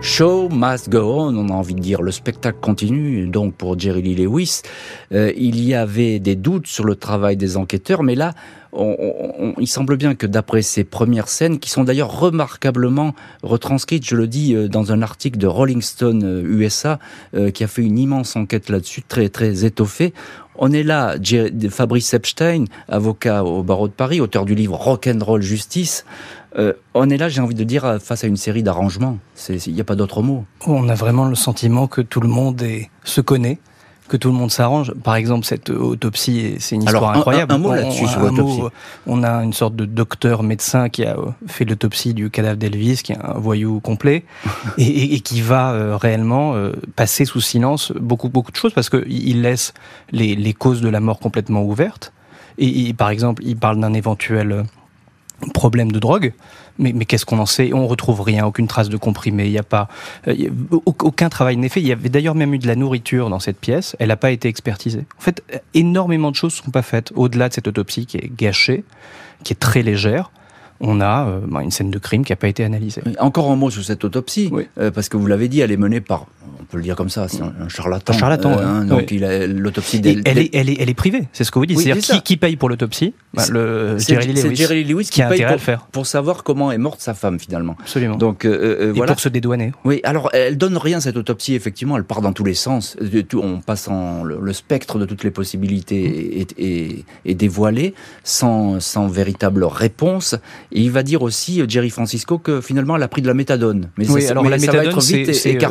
Show 0.00 0.48
must 0.48 0.90
go 0.90 1.20
on, 1.20 1.36
on 1.36 1.48
a 1.48 1.52
envie 1.52 1.74
de 1.74 1.80
dire, 1.80 2.02
le 2.02 2.12
spectacle 2.12 2.58
continue. 2.60 3.26
Donc 3.26 3.54
pour 3.54 3.78
Jerry 3.78 4.02
Lee 4.02 4.14
Lewis, 4.14 4.62
euh, 5.12 5.32
il 5.36 5.62
y 5.62 5.74
avait 5.74 6.20
des 6.20 6.36
doutes 6.36 6.68
sur 6.68 6.84
le 6.84 6.94
travail 6.94 7.36
des 7.36 7.56
enquêteurs, 7.56 8.02
mais 8.04 8.14
là, 8.14 8.34
il 8.76 9.66
semble 9.66 9.96
bien 9.96 10.14
que 10.14 10.26
d'après 10.26 10.62
ces 10.62 10.84
premières 10.84 11.28
scènes, 11.28 11.58
qui 11.58 11.70
sont 11.70 11.84
d'ailleurs 11.84 12.18
remarquablement 12.20 13.14
retranscrites, 13.42 14.06
je 14.06 14.14
le 14.14 14.26
dis 14.26 14.54
euh, 14.54 14.68
dans 14.68 14.92
un 14.92 15.02
article 15.02 15.38
de 15.38 15.46
Rolling 15.46 15.82
Stone 15.82 16.44
USA, 16.46 16.98
euh, 17.34 17.50
qui 17.50 17.64
a 17.64 17.66
fait 17.66 17.82
une 17.82 17.98
immense 17.98 18.36
enquête 18.36 18.68
là-dessus, 18.68 19.02
très 19.02 19.28
très 19.28 19.64
étoffée, 19.64 20.12
on 20.60 20.72
est 20.72 20.82
là, 20.82 21.14
Fabrice 21.70 22.12
Epstein, 22.14 22.64
avocat 22.88 23.44
au 23.44 23.62
barreau 23.62 23.86
de 23.86 23.92
Paris, 23.92 24.20
auteur 24.20 24.44
du 24.44 24.56
livre 24.56 24.74
Rock'n'Roll 24.74 25.40
Justice. 25.40 26.04
Euh, 26.58 26.72
on 26.94 27.08
est 27.10 27.16
là, 27.16 27.28
j'ai 27.28 27.40
envie 27.40 27.54
de 27.54 27.62
dire, 27.62 27.98
face 28.02 28.24
à 28.24 28.26
une 28.26 28.36
série 28.36 28.64
d'arrangements. 28.64 29.18
Il 29.48 29.72
n'y 29.72 29.80
a 29.80 29.84
pas 29.84 29.94
d'autre 29.94 30.20
mot. 30.20 30.44
On 30.66 30.88
a 30.88 30.96
vraiment 30.96 31.26
le 31.26 31.36
sentiment 31.36 31.86
que 31.86 32.00
tout 32.00 32.20
le 32.20 32.28
monde 32.28 32.60
se 33.04 33.20
connaît, 33.20 33.60
que 34.08 34.16
tout 34.16 34.28
le 34.28 34.34
monde 34.34 34.50
s'arrange. 34.50 34.92
Par 34.94 35.14
exemple, 35.14 35.44
cette 35.44 35.70
autopsie, 35.70 36.56
c'est 36.58 36.74
une 36.74 36.82
histoire 36.82 37.16
incroyable. 37.16 37.52
Un, 37.52 37.58
mot 37.58 37.74
là-dessus 37.74 38.06
sur 38.06 38.20
l'autopsie. 38.20 38.62
On 39.06 39.22
a 39.22 39.44
une 39.44 39.52
sorte 39.52 39.76
de 39.76 39.84
docteur 39.84 40.42
médecin 40.42 40.88
qui 40.88 41.04
a 41.04 41.16
fait 41.46 41.64
l'autopsie 41.64 42.14
du 42.14 42.30
cadavre 42.30 42.56
d'Elvis, 42.56 43.02
qui 43.02 43.12
est 43.12 43.18
un 43.22 43.38
voyou 43.38 43.80
complet, 43.80 44.24
et, 44.78 45.20
qui 45.20 45.40
va 45.40 45.72
euh, 45.72 45.96
réellement 45.96 46.54
euh, 46.54 46.72
passer 46.96 47.24
sous 47.24 47.40
silence 47.40 47.92
beaucoup 47.92 48.28
beaucoup 48.28 48.50
de 48.50 48.56
choses 48.56 48.72
parce 48.72 48.88
qu'il 48.88 49.42
laisse 49.42 49.74
les, 50.10 50.34
les 50.34 50.54
causes 50.54 50.80
de 50.80 50.88
la 50.88 51.00
mort 51.00 51.18
complètement 51.18 51.62
ouvertes. 51.62 52.12
Et, 52.58 52.92
par 52.92 53.10
exemple, 53.10 53.42
il 53.46 53.56
parle 53.56 53.78
d'un 53.78 53.94
éventuel 53.94 54.64
problème 55.54 55.92
de 55.92 55.98
drogue. 55.98 56.32
Mais, 56.78 56.92
mais 56.92 57.04
qu'est-ce 57.04 57.26
qu'on 57.26 57.38
en 57.38 57.46
sait? 57.46 57.72
On 57.72 57.86
retrouve 57.86 58.20
rien, 58.20 58.46
aucune 58.46 58.68
trace 58.68 58.88
de 58.88 58.96
comprimé. 58.96 59.46
Il 59.46 59.52
n'y 59.52 59.58
a 59.58 59.62
pas 59.62 59.88
euh, 60.26 60.50
aucun 60.84 61.28
travail 61.28 61.56
n'est 61.56 61.68
fait. 61.68 61.80
Il 61.80 61.86
y 61.86 61.92
avait 61.92 62.08
d'ailleurs 62.08 62.34
même 62.34 62.54
eu 62.54 62.58
de 62.58 62.66
la 62.66 62.76
nourriture 62.76 63.30
dans 63.30 63.40
cette 63.40 63.58
pièce. 63.58 63.96
Elle 63.98 64.08
n'a 64.08 64.16
pas 64.16 64.30
été 64.30 64.48
expertisée. 64.48 65.04
En 65.18 65.20
fait, 65.20 65.42
énormément 65.74 66.30
de 66.30 66.36
choses 66.36 66.54
sont 66.54 66.70
pas 66.70 66.82
faites 66.82 67.12
au-delà 67.14 67.48
de 67.48 67.54
cette 67.54 67.68
autopsie 67.68 68.06
qui 68.06 68.16
est 68.18 68.30
gâchée, 68.36 68.84
qui 69.44 69.52
est 69.52 69.56
très 69.56 69.82
légère 69.82 70.30
on 70.80 71.00
a 71.00 71.28
euh, 71.28 71.40
bah, 71.46 71.62
une 71.62 71.70
scène 71.70 71.90
de 71.90 71.98
crime 71.98 72.24
qui 72.24 72.32
n'a 72.32 72.36
pas 72.36 72.48
été 72.48 72.64
analysée. 72.64 73.02
Encore 73.18 73.50
un 73.50 73.56
mot 73.56 73.70
sur 73.70 73.84
cette 73.84 74.04
autopsie, 74.04 74.50
euh, 74.78 74.90
parce 74.90 75.08
que 75.08 75.16
vous 75.16 75.26
l'avez 75.26 75.48
dit, 75.48 75.60
elle 75.60 75.72
est 75.72 75.76
menée 75.76 76.00
par 76.00 76.26
peut 76.68 76.76
le 76.76 76.82
dire 76.82 76.96
comme 76.96 77.08
ça, 77.08 77.28
c'est 77.28 77.40
un, 77.40 77.68
charlatan. 77.68 78.12
Un 78.12 78.16
charlatan, 78.16 78.50
euh, 78.52 78.64
hein, 78.64 78.84
donc 78.84 79.10
a 79.12 79.46
l'autopsie. 79.46 80.00
Elle, 80.04 80.38
est, 80.38 80.54
elle, 80.54 80.68
est, 80.68 80.76
elle 80.80 80.90
est 80.90 80.94
privée, 80.94 81.24
c'est 81.32 81.44
ce 81.44 81.50
que 81.50 81.58
vous 81.58 81.66
dites. 81.66 81.78
C'est-à-dire 81.78 82.22
qui, 82.22 82.36
paye 82.36 82.56
pour 82.56 82.68
l'autopsie? 82.68 83.14
Bah, 83.34 83.44
Jerry 83.98 84.32
Lewis, 84.32 84.54
Jerry 84.54 84.84
Lewis 84.84 85.08
qui, 85.10 85.22
a 85.22 85.28
intérêt 85.28 85.44
à 85.44 85.52
le 85.52 85.58
faire 85.58 85.86
pour 85.92 86.06
savoir 86.06 86.42
comment 86.44 86.70
est 86.70 86.78
morte 86.78 87.00
sa 87.00 87.14
femme 87.14 87.38
finalement. 87.38 87.76
Absolument. 87.80 88.16
Donc 88.16 88.44
euh, 88.44 88.94
Et 88.94 89.00
pour 89.00 89.20
se 89.20 89.28
dédouaner. 89.28 89.72
Oui, 89.84 90.00
alors 90.04 90.30
elle 90.32 90.58
donne 90.58 90.76
rien 90.76 91.00
cette 91.00 91.16
autopsie. 91.16 91.54
Effectivement, 91.54 91.96
elle 91.96 92.04
part 92.04 92.20
dans 92.20 92.32
tous 92.32 92.44
les 92.44 92.54
sens. 92.54 92.96
On 93.34 93.60
passe 93.60 93.88
en 93.88 94.24
le, 94.24 94.52
spectre 94.52 94.98
de 94.98 95.04
toutes 95.04 95.24
les 95.24 95.30
possibilités 95.30 96.40
est, 96.40 97.04
est, 97.24 97.34
dévoilé 97.34 97.94
sans, 98.24 98.80
sans 98.80 99.08
véritable 99.08 99.64
réponse. 99.64 100.36
Et 100.72 100.82
il 100.82 100.90
va 100.90 101.02
dire 101.02 101.22
aussi 101.22 101.62
Jerry 101.66 101.90
Francisco 101.90 102.38
que 102.38 102.60
finalement 102.60 102.96
elle 102.96 103.02
a 103.02 103.08
pris 103.08 103.22
de 103.22 103.26
la 103.26 103.34
méthadone. 103.34 103.90
Mais 103.96 104.08
oui, 104.10 104.26
alors 104.26 104.44
la 104.44 104.58
méthadone, 104.58 105.00
c'est 105.00 105.22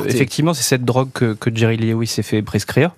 effectivement 0.08 0.54
c'est 0.54 0.64
cette 0.64 0.86
drogue 0.86 1.10
que, 1.14 1.34
que 1.34 1.54
Jerry 1.54 1.78
Lewis 1.78 2.08
s'est 2.08 2.24
fait 2.24 2.42
prescrire. 2.42 2.96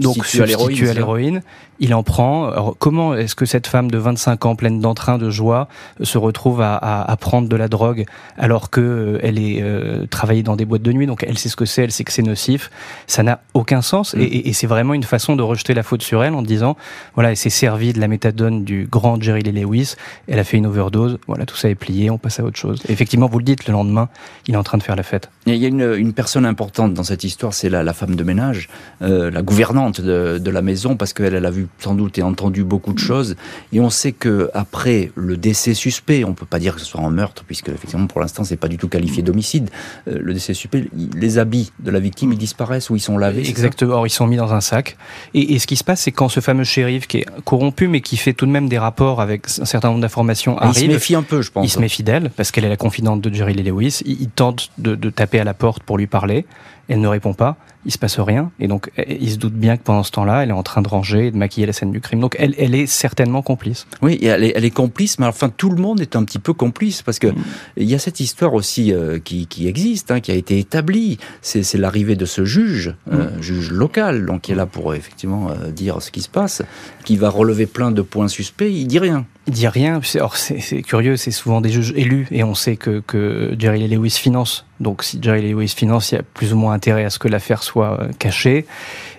Donc 0.00 0.24
substitut 0.26 0.88
à 0.88 0.94
l'héroïne. 0.94 1.42
Il 1.80 1.92
en 1.92 2.02
prend. 2.04 2.50
Alors, 2.50 2.76
comment 2.78 3.14
est-ce 3.14 3.34
que 3.34 3.46
cette 3.46 3.66
femme 3.66 3.90
de 3.90 3.98
25 3.98 4.46
ans, 4.46 4.54
pleine 4.54 4.80
d'entrain, 4.80 5.18
de 5.18 5.28
joie, 5.30 5.68
se 6.00 6.18
retrouve 6.18 6.60
à, 6.60 6.76
à, 6.76 7.16
prendre 7.16 7.48
de 7.48 7.56
la 7.56 7.66
drogue 7.66 8.04
alors 8.38 8.70
que 8.70 8.80
euh, 8.80 9.18
elle 9.22 9.38
est 9.38 9.60
euh, 9.60 10.06
travaillée 10.06 10.44
dans 10.44 10.54
des 10.54 10.64
boîtes 10.64 10.82
de 10.82 10.92
nuit, 10.92 11.06
donc 11.06 11.24
elle 11.26 11.36
sait 11.36 11.48
ce 11.48 11.56
que 11.56 11.64
c'est, 11.64 11.82
elle 11.82 11.90
sait 11.90 12.04
que 12.04 12.12
c'est 12.12 12.22
nocif. 12.22 12.70
Ça 13.08 13.22
n'a 13.24 13.40
aucun 13.54 13.82
sens. 13.82 14.14
Mm. 14.14 14.20
Et, 14.20 14.48
et, 14.48 14.52
c'est 14.52 14.68
vraiment 14.68 14.94
une 14.94 15.02
façon 15.02 15.34
de 15.34 15.42
rejeter 15.42 15.74
la 15.74 15.82
faute 15.82 16.02
sur 16.02 16.22
elle 16.22 16.34
en 16.34 16.42
disant, 16.42 16.76
voilà, 17.14 17.30
elle 17.30 17.36
s'est 17.36 17.50
servie 17.50 17.92
de 17.92 18.00
la 18.00 18.06
méthadone 18.06 18.64
du 18.64 18.86
grand 18.88 19.20
Jerry 19.20 19.42
Lee 19.42 19.60
Lewis. 19.62 19.94
Elle 20.28 20.38
a 20.38 20.44
fait 20.44 20.56
une 20.56 20.66
overdose. 20.66 21.18
Voilà, 21.26 21.44
tout 21.44 21.56
ça 21.56 21.68
est 21.68 21.74
plié. 21.74 22.08
On 22.10 22.18
passe 22.18 22.38
à 22.38 22.44
autre 22.44 22.58
chose. 22.58 22.82
effectivement, 22.88 23.26
vous 23.26 23.38
le 23.38 23.44
dites, 23.44 23.66
le 23.66 23.72
lendemain, 23.72 24.08
il 24.46 24.54
est 24.54 24.58
en 24.58 24.62
train 24.62 24.78
de 24.78 24.82
faire 24.82 24.96
la 24.96 25.02
fête. 25.02 25.28
Il 25.46 25.56
y 25.56 25.64
a 25.64 25.68
une, 25.68 25.94
une 25.96 26.12
personne 26.12 26.46
importante 26.46 26.94
dans 26.94 27.02
cette 27.02 27.24
histoire, 27.24 27.52
c'est 27.52 27.68
la, 27.68 27.82
la, 27.82 27.92
femme 27.92 28.14
de 28.14 28.24
ménage, 28.24 28.68
euh, 29.02 29.30
la 29.30 29.42
gouvernante 29.54 30.00
de, 30.00 30.38
de, 30.38 30.50
la 30.50 30.62
maison, 30.62 30.96
parce 30.96 31.12
qu'elle 31.12 31.34
elle 31.34 31.46
a 31.46 31.50
vu 31.50 31.68
sans 31.78 31.94
doute 31.94 32.18
et 32.18 32.22
entendu 32.22 32.64
beaucoup 32.64 32.92
de 32.92 32.98
choses. 32.98 33.36
Et 33.72 33.80
on 33.80 33.90
sait 33.90 34.12
que 34.12 34.50
après 34.52 35.12
le 35.14 35.36
décès 35.36 35.74
suspect, 35.74 36.24
on 36.24 36.34
peut 36.34 36.46
pas 36.46 36.58
dire 36.58 36.74
que 36.74 36.80
ce 36.80 36.86
soit 36.86 37.00
un 37.00 37.10
meurtre, 37.10 37.44
puisque 37.46 37.68
effectivement 37.68 38.06
pour 38.06 38.20
l'instant 38.20 38.42
c'est 38.44 38.56
pas 38.56 38.68
du 38.68 38.78
tout 38.78 38.88
qualifié 38.88 39.22
d'homicide. 39.22 39.70
Euh, 40.08 40.18
le 40.20 40.34
décès 40.34 40.54
suspect, 40.54 40.86
les 41.14 41.38
habits 41.38 41.70
de 41.78 41.90
la 41.90 42.00
victime 42.00 42.32
ils 42.32 42.38
disparaissent 42.38 42.90
ou 42.90 42.96
ils 42.96 43.00
sont 43.00 43.16
lavés. 43.16 43.48
Exactement, 43.48 43.94
Or, 43.94 44.06
ils 44.06 44.10
sont 44.10 44.26
mis 44.26 44.36
dans 44.36 44.52
un 44.52 44.60
sac. 44.60 44.96
Et, 45.34 45.54
et 45.54 45.58
ce 45.58 45.66
qui 45.66 45.76
se 45.76 45.84
passe, 45.84 46.00
c'est 46.00 46.12
quand 46.12 46.28
ce 46.28 46.40
fameux 46.40 46.64
shérif 46.64 47.06
qui 47.06 47.18
est 47.18 47.26
corrompu, 47.44 47.86
mais 47.86 48.00
qui 48.00 48.16
fait 48.16 48.32
tout 48.32 48.46
de 48.46 48.50
même 48.50 48.68
des 48.68 48.78
rapports 48.78 49.20
avec 49.20 49.46
un 49.60 49.64
certain 49.64 49.88
nombre 49.88 50.00
d'informations, 50.00 50.58
arrive. 50.58 50.76
Il 50.76 50.86
se 50.86 50.92
méfie 50.92 51.14
un 51.14 51.22
peu, 51.22 51.42
je 51.42 51.50
pense. 51.50 51.64
Il 51.64 51.70
se 51.70 51.78
méfie 51.78 52.02
d'elle 52.02 52.30
parce 52.30 52.50
qu'elle 52.50 52.64
est 52.64 52.68
la 52.68 52.76
confidente 52.76 53.20
de 53.20 53.32
Jerry 53.32 53.54
Lee 53.54 53.62
Lewis. 53.62 54.02
Il, 54.04 54.20
il 54.22 54.28
tente 54.28 54.70
de, 54.78 54.94
de 54.94 55.10
taper 55.10 55.38
à 55.40 55.44
la 55.44 55.54
porte 55.54 55.82
pour 55.82 55.98
lui 55.98 56.06
parler. 56.06 56.44
Elle 56.88 57.00
ne 57.00 57.08
répond 57.08 57.34
pas 57.34 57.56
il 57.86 57.92
se 57.92 57.98
passe 57.98 58.18
rien. 58.18 58.50
Et 58.60 58.68
donc, 58.68 58.90
il 59.08 59.30
se 59.30 59.36
doute 59.36 59.52
bien 59.52 59.76
que 59.76 59.82
pendant 59.82 60.02
ce 60.02 60.10
temps-là, 60.12 60.42
elle 60.42 60.50
est 60.50 60.54
en 60.54 60.62
train 60.62 60.82
de 60.82 60.88
ranger 60.88 61.26
et 61.26 61.30
de 61.30 61.36
maquiller 61.36 61.66
la 61.66 61.72
scène 61.72 61.92
du 61.92 62.00
crime. 62.00 62.20
Donc, 62.20 62.36
elle, 62.38 62.54
elle 62.58 62.74
est 62.74 62.86
certainement 62.86 63.42
complice. 63.42 63.86
Oui, 64.02 64.18
elle 64.22 64.44
est, 64.44 64.52
elle 64.56 64.64
est 64.64 64.70
complice, 64.70 65.18
mais 65.18 65.26
enfin, 65.26 65.50
tout 65.50 65.70
le 65.70 65.76
monde 65.76 66.00
est 66.00 66.16
un 66.16 66.24
petit 66.24 66.38
peu 66.38 66.52
complice 66.52 67.02
parce 67.02 67.18
que 67.18 67.28
mm. 67.28 67.44
il 67.78 67.84
y 67.84 67.94
a 67.94 67.98
cette 67.98 68.20
histoire 68.20 68.54
aussi 68.54 68.92
euh, 68.92 69.18
qui, 69.18 69.46
qui, 69.46 69.68
existe, 69.68 70.10
hein, 70.10 70.20
qui 70.20 70.30
a 70.30 70.34
été 70.34 70.58
établie. 70.58 71.18
C'est 71.42 71.74
l'arrivée 71.74 72.16
de 72.16 72.24
ce 72.24 72.44
juge, 72.44 72.94
euh, 73.12 73.30
mm. 73.36 73.42
juge 73.42 73.70
local, 73.70 74.26
donc 74.26 74.42
qui 74.42 74.52
est 74.52 74.56
là 74.56 74.66
pour 74.66 74.94
effectivement 74.94 75.50
euh, 75.50 75.70
dire 75.70 76.00
ce 76.00 76.10
qui 76.10 76.22
se 76.22 76.28
passe, 76.28 76.62
qui 77.04 77.16
va 77.16 77.28
relever 77.28 77.66
plein 77.66 77.90
de 77.90 78.02
points 78.02 78.28
suspects. 78.28 78.70
Il 78.70 78.86
dit 78.86 78.98
rien. 78.98 79.26
Il 79.46 79.52
dit 79.52 79.68
rien. 79.68 80.00
c'est 80.34 80.82
curieux, 80.82 81.16
c'est 81.16 81.30
souvent 81.30 81.60
des 81.60 81.68
juges 81.68 81.92
élus 81.96 82.26
et 82.30 82.42
on 82.44 82.54
sait 82.54 82.76
que, 82.76 83.00
que 83.06 83.54
Jerry 83.58 83.86
Lewis 83.88 84.10
finance. 84.10 84.64
Donc, 84.80 85.02
si 85.02 85.18
Jerry 85.20 85.52
Lewis 85.52 85.68
finance, 85.68 86.12
il 86.12 86.14
y 86.16 86.18
a 86.18 86.22
plus 86.22 86.54
ou 86.54 86.56
moins 86.56 86.72
intérêt 86.72 87.04
à 87.04 87.10
ce 87.10 87.18
que 87.18 87.28
l'affaire 87.28 87.62
soit 87.62 88.00
euh, 88.00 88.08
cachée. 88.18 88.64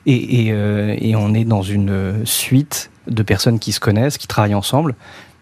Et, 0.07 0.47
et, 0.47 0.51
euh, 0.51 0.95
et, 0.97 1.15
on 1.15 1.33
est 1.33 1.45
dans 1.45 1.61
une 1.61 2.25
suite 2.25 2.89
de 3.07 3.21
personnes 3.21 3.59
qui 3.59 3.71
se 3.71 3.79
connaissent, 3.79 4.17
qui 4.17 4.27
travaillent 4.27 4.55
ensemble 4.55 4.95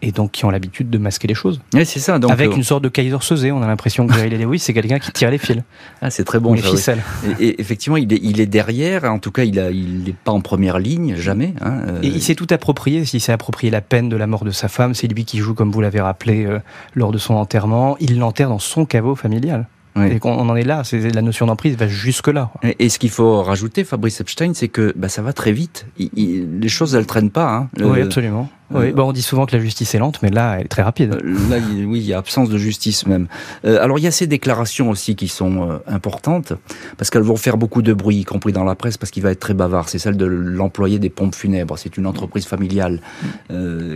et 0.04 0.12
donc 0.12 0.32
qui 0.32 0.46
ont 0.46 0.50
l'habitude 0.50 0.89
de 0.89 0.98
masquer 0.98 1.28
les 1.28 1.34
choses. 1.34 1.62
Oui, 1.74 1.86
c'est 1.86 2.00
ça. 2.00 2.20
Donc 2.20 2.32
Avec 2.32 2.52
euh, 2.52 2.56
une 2.56 2.63
sorte 2.63 2.84
de 2.84 2.89
Kaiser 2.89 3.18
Sosé, 3.22 3.52
on 3.52 3.62
a 3.62 3.68
l'impression 3.68 4.06
que 4.06 4.13
Jerry 4.13 4.30
Lewis, 4.38 4.60
c'est 4.60 4.74
quelqu'un 4.74 5.00
qui 5.00 5.12
tire 5.12 5.32
les 5.32 5.38
fils. 5.38 5.62
Ah, 6.02 6.10
c'est 6.10 6.26
très 6.26 6.39
bon. 6.39 6.54
Les 6.54 6.62
ficelles. 6.62 7.02
Et, 7.39 7.60
effectivement, 7.62 7.98
il 7.98 8.12
est, 8.12 8.20
il 8.22 8.42
est 8.42 8.46
derrière. 8.46 9.06
En 9.06 9.20
tout 9.20 9.32
cas, 9.32 9.46
il 9.46 9.56
n'est 9.56 9.74
il 9.74 10.13
pas 10.13 10.34
en 10.34 10.42
première 10.42 10.78
ligne, 10.78 11.16
jamais. 11.16 11.54
Hein, 11.62 11.80
euh. 11.88 12.02
Et 12.04 12.08
il 12.08 12.22
s'est 12.22 12.36
tout 12.36 12.48
approprié. 12.50 13.04
Il 13.13 13.22
s'est 13.22 13.32
approprié 13.32 13.72
la 13.72 13.82
peine 13.82 14.10
de 14.10 14.18
la 14.18 14.28
mort 14.28 14.44
de 14.44 14.52
sa 14.52 14.68
femme. 14.68 14.94
C'est 14.94 15.08
lui 15.08 15.24
qui 15.24 15.38
joue, 15.38 15.54
comme 15.54 15.72
vous 15.72 15.82
l'avez 15.82 16.02
rappelé, 16.02 16.46
euh, 16.46 16.60
lors 16.96 17.12
de 17.12 17.18
son 17.18 17.36
enterrement. 17.36 17.96
Il 18.02 18.20
l'enterre 18.20 18.50
dans 18.50 18.60
son 18.60 18.86
caveau 18.86 19.16
familial. 19.16 19.68
Et 19.96 20.20
on 20.24 20.50
en 20.50 20.56
est 20.56 20.63
là, 20.63 20.84
c'est 20.84 21.13
la 21.13 21.22
notion 21.22 21.46
d'emprise 21.46 21.78
va 21.78 21.88
jusque 21.88 22.28
là. 22.28 22.52
Et, 22.80 22.89
ce 22.89 22.98
qu'il 22.98 23.12
faut 23.12 23.44
rajouter, 23.44 23.84
Fabrice 23.84 24.22
Epstein, 24.22 24.54
c'est 24.56 24.68
que 24.68 24.92
bah, 24.96 25.08
ça 25.08 25.22
va 25.22 25.34
très 25.34 25.52
vite. 25.52 25.86
les 25.98 26.68
choses, 26.68 26.96
elles 26.96 27.06
traînent 27.06 27.30
pas. 27.30 27.54
Hein. 27.54 27.70
Oui, 27.80 28.02
absolument. 28.02 28.50
Oui, 28.74 28.92
bon, 28.92 29.10
on 29.10 29.12
dit 29.14 29.22
souvent 29.22 29.46
que 29.46 29.56
la 29.56 29.62
justice 29.62 29.94
est 29.96 30.00
lente, 30.00 30.22
mais 30.22 30.30
là, 30.30 30.56
elle 30.58 30.66
est 30.66 30.70
très 30.70 30.82
rapide. 30.82 31.14
Euh, 31.14 31.50
là, 31.50 31.58
oui, 31.86 32.00
il 32.00 32.06
y 32.06 32.14
a 32.14 32.18
absence 32.18 32.50
de 32.50 32.58
justice 32.58 33.06
même. 33.06 33.28
Euh, 33.66 33.82
alors, 33.84 34.00
il 34.00 34.04
y 34.04 34.08
a 34.08 34.12
ces 34.12 34.28
déclarations 34.28 34.90
aussi 34.90 35.16
qui 35.16 35.28
sont 35.28 35.70
euh, 35.70 35.78
importantes, 35.88 36.54
parce 36.98 37.10
qu'elles 37.10 37.24
vont 37.24 37.36
faire 37.36 37.58
beaucoup 37.58 37.82
de 37.82 37.94
bruit, 37.94 38.18
y 38.18 38.24
compris 38.26 38.54
dans 38.54 38.64
la 38.64 38.76
presse, 38.76 38.98
parce 38.98 39.12
qu'il 39.12 39.24
va 39.24 39.32
être 39.32 39.40
très 39.40 39.54
bavard. 39.54 39.90
C'est 39.90 40.00
celle 40.00 40.18
de 40.18 40.26
l'employé 40.26 41.00
des 41.00 41.10
pompes 41.10 41.36
funèbres. 41.36 41.78
C'est 41.78 41.98
une 41.98 42.08
entreprise 42.08 42.46
familiale. 42.46 43.02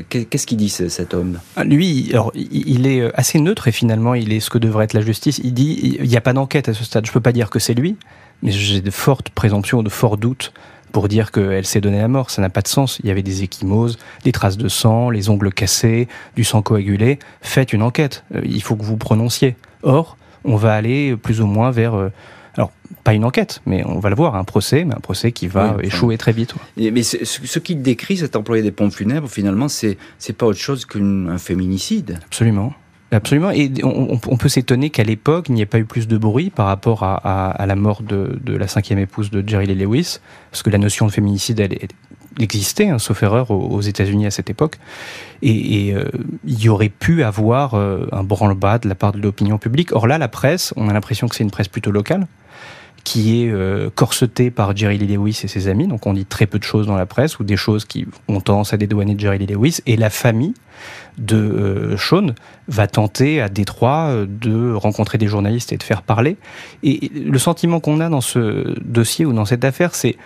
Qu'est-ce 0.10 0.48
qu'il 0.48 0.58
dit, 0.58 0.70
cet 0.70 1.14
homme? 1.14 1.40
Ah, 1.56 1.64
Lui, 1.64 2.10
alors, 2.12 2.32
il 2.36 2.88
est 2.88 3.12
assez 3.16 3.40
neutre 3.40 3.68
et 3.68 3.72
finalement, 3.72 4.14
il 4.14 4.32
est 4.32 4.40
ce 4.40 4.50
que 4.50 4.58
devrait 4.58 4.86
être 4.86 4.94
la 4.94 5.02
justice. 5.02 5.40
Il 5.44 5.54
dit, 5.54 5.98
il 6.00 6.08
n'y 6.08 6.18
a 6.18 6.22
pas 6.22 6.34
d'enquête 6.34 6.70
à 6.70 6.74
ce 6.74 6.84
stade. 6.84 7.06
Je 7.06 7.12
peux 7.12 7.22
pas 7.22 7.32
dire 7.32 7.50
que 7.50 7.60
c'est 7.60 7.74
lui, 7.74 7.96
mais 8.44 8.52
j'ai 8.52 8.82
de 8.82 8.92
fortes 8.92 9.30
présomptions, 9.30 9.84
de 9.84 9.90
forts 9.90 10.18
doutes 10.18 10.54
pour 10.92 11.08
dire 11.08 11.32
qu'elle 11.32 11.66
s'est 11.66 11.82
donnée 11.82 12.00
la 12.00 12.08
mort. 12.08 12.30
Ça 12.30 12.42
n'a 12.42 12.50
pas 12.50 12.62
de 12.62 12.68
sens. 12.68 13.00
Il 13.04 13.08
y 13.08 13.12
avait 13.12 13.24
des 13.24 13.44
échymoses, 13.44 13.98
des 14.24 14.32
traces 14.32 14.58
de 14.58 14.68
sang, 14.68 15.10
les 15.10 15.30
ongles 15.30 15.52
cassés, 15.54 16.08
du 16.36 16.44
sang 16.44 16.62
coagulé. 16.62 17.20
Faites 17.42 17.74
une 17.74 17.84
enquête. 17.84 18.24
Euh, 18.36 18.42
il 18.44 18.62
faut 18.62 18.76
que 18.76 18.84
vous 18.84 18.98
prononciez. 18.98 19.56
Or, 19.84 20.18
on 20.44 20.56
va 20.56 20.74
aller 20.74 21.16
plus 21.16 21.42
ou 21.42 21.48
moins 21.48 21.72
vers 21.72 21.96
euh, 21.96 22.12
alors, 22.58 22.72
pas 23.04 23.14
une 23.14 23.24
enquête, 23.24 23.62
mais 23.68 23.86
on 23.86 24.00
va 24.00 24.10
le 24.10 24.16
voir, 24.16 24.36
un 24.36 24.44
procès, 24.44 24.84
mais 24.84 24.96
un 24.96 25.00
procès 25.00 25.32
qui 25.32 25.48
va 25.48 25.78
échouer 25.84 26.18
très 26.18 26.32
vite. 26.32 26.56
mais 26.76 27.04
ce, 27.04 27.24
ce 27.24 27.60
qu'il 27.60 27.84
décrit, 27.84 28.18
cet 28.18 28.36
employé 28.36 28.64
des 28.64 28.72
pompes 28.72 28.94
funèbres, 28.94 29.30
finalement, 29.30 29.68
c'est 29.68 29.98
pas 30.36 30.48
autre 30.48 30.60
chose 30.60 30.86
qu'un 30.86 31.38
féminicide. 31.38 32.20
Absolument. 32.26 32.74
Absolument. 33.12 33.52
Et 33.52 33.72
on, 33.84 34.18
peut 34.18 34.50
s'étonner 34.50 34.90
qu'à 34.90 35.04
l'époque, 35.04 35.46
il 35.48 35.56
n'y 35.56 35.62
ait 35.62 35.66
pas 35.66 35.80
eu 35.80 35.86
plus 35.86 36.10
de 36.10 36.18
bruit 36.18 36.50
par 36.50 36.66
rapport 36.66 37.04
à, 37.04 37.66
la 37.66 37.76
mort 37.76 38.02
de, 38.02 38.38
la 38.46 38.68
cinquième 38.68 39.00
épouse 39.00 39.32
de 39.32 39.48
Jerry 39.48 39.66
Lee 39.66 39.76
Lewis, 39.76 40.20
parce 40.52 40.62
que 40.62 40.70
la 40.70 40.78
notion 40.78 41.06
de 41.06 41.12
féminicide, 41.12 41.60
elle, 41.62 41.78
existait, 42.40 42.90
hein, 42.90 43.00
sauf 43.00 43.24
erreur, 43.24 43.50
aux, 43.50 43.82
États-Unis 43.82 44.26
à 44.26 44.32
cette 44.32 44.50
époque. 44.50 44.78
Et, 45.42 45.94
euh, 45.94 46.04
il 46.46 46.62
y 46.62 46.68
aurait 46.68 46.90
pu 46.90 47.24
avoir 47.24 47.76
euh, 47.76 48.08
un 48.12 48.24
branle-bas 48.24 48.80
de 48.80 48.90
la 48.90 48.96
part 48.96 49.14
de 49.14 49.20
l'opinion 49.20 49.58
publique. 49.58 49.94
Or 49.94 50.06
là, 50.06 50.18
la 50.18 50.28
presse, 50.28 50.74
on 50.76 50.90
a 50.90 50.94
l'impression 50.94 51.30
que 51.30 51.36
c'est 51.36 51.44
une 51.44 51.52
presse 51.52 51.70
plutôt 51.70 51.92
locale 51.92 52.28
qui 53.08 53.42
est 53.42 53.50
euh, 53.50 53.90
corsetée 53.96 54.52
par 54.52 54.76
Jerry 54.76 54.98
Lee 54.98 55.16
Lewis 55.16 55.40
et 55.42 55.48
ses 55.48 55.70
amis. 55.70 55.88
Donc 55.88 56.06
on 56.06 56.14
dit 56.14 56.26
très 56.26 56.46
peu 56.46 56.60
de 56.60 56.66
choses 56.66 56.88
dans 56.88 56.98
la 56.98 57.06
presse 57.06 57.40
ou 57.40 57.46
des 57.46 57.56
choses 57.56 57.86
qui 57.86 58.06
ont 58.28 58.42
tendance 58.42 58.74
à 58.74 58.78
dédouaner 58.78 59.16
Jerry 59.18 59.38
Lee 59.38 59.46
Lewis. 59.46 59.80
Et 59.86 59.96
la 59.96 60.10
famille 60.10 60.54
de 61.18 61.38
euh, 61.38 61.98
Sean 61.98 62.34
va 62.68 62.88
tenter 62.88 63.40
à 63.40 63.48
Détroit 63.48 64.10
euh, 64.10 64.26
de 64.28 64.74
rencontrer 64.74 65.18
des 65.18 65.28
journalistes 65.28 65.72
et 65.72 65.78
de 65.78 65.84
faire 65.84 66.02
parler. 66.02 66.36
Et 66.84 67.10
le 67.16 67.40
sentiment 67.40 67.80
qu'on 67.80 68.02
a 68.02 68.10
dans 68.10 68.20
ce 68.20 68.78
dossier 68.82 69.26
ou 69.26 69.32
dans 69.32 69.46
cette 69.46 69.64
affaire, 69.64 69.96
c'est 69.96 70.18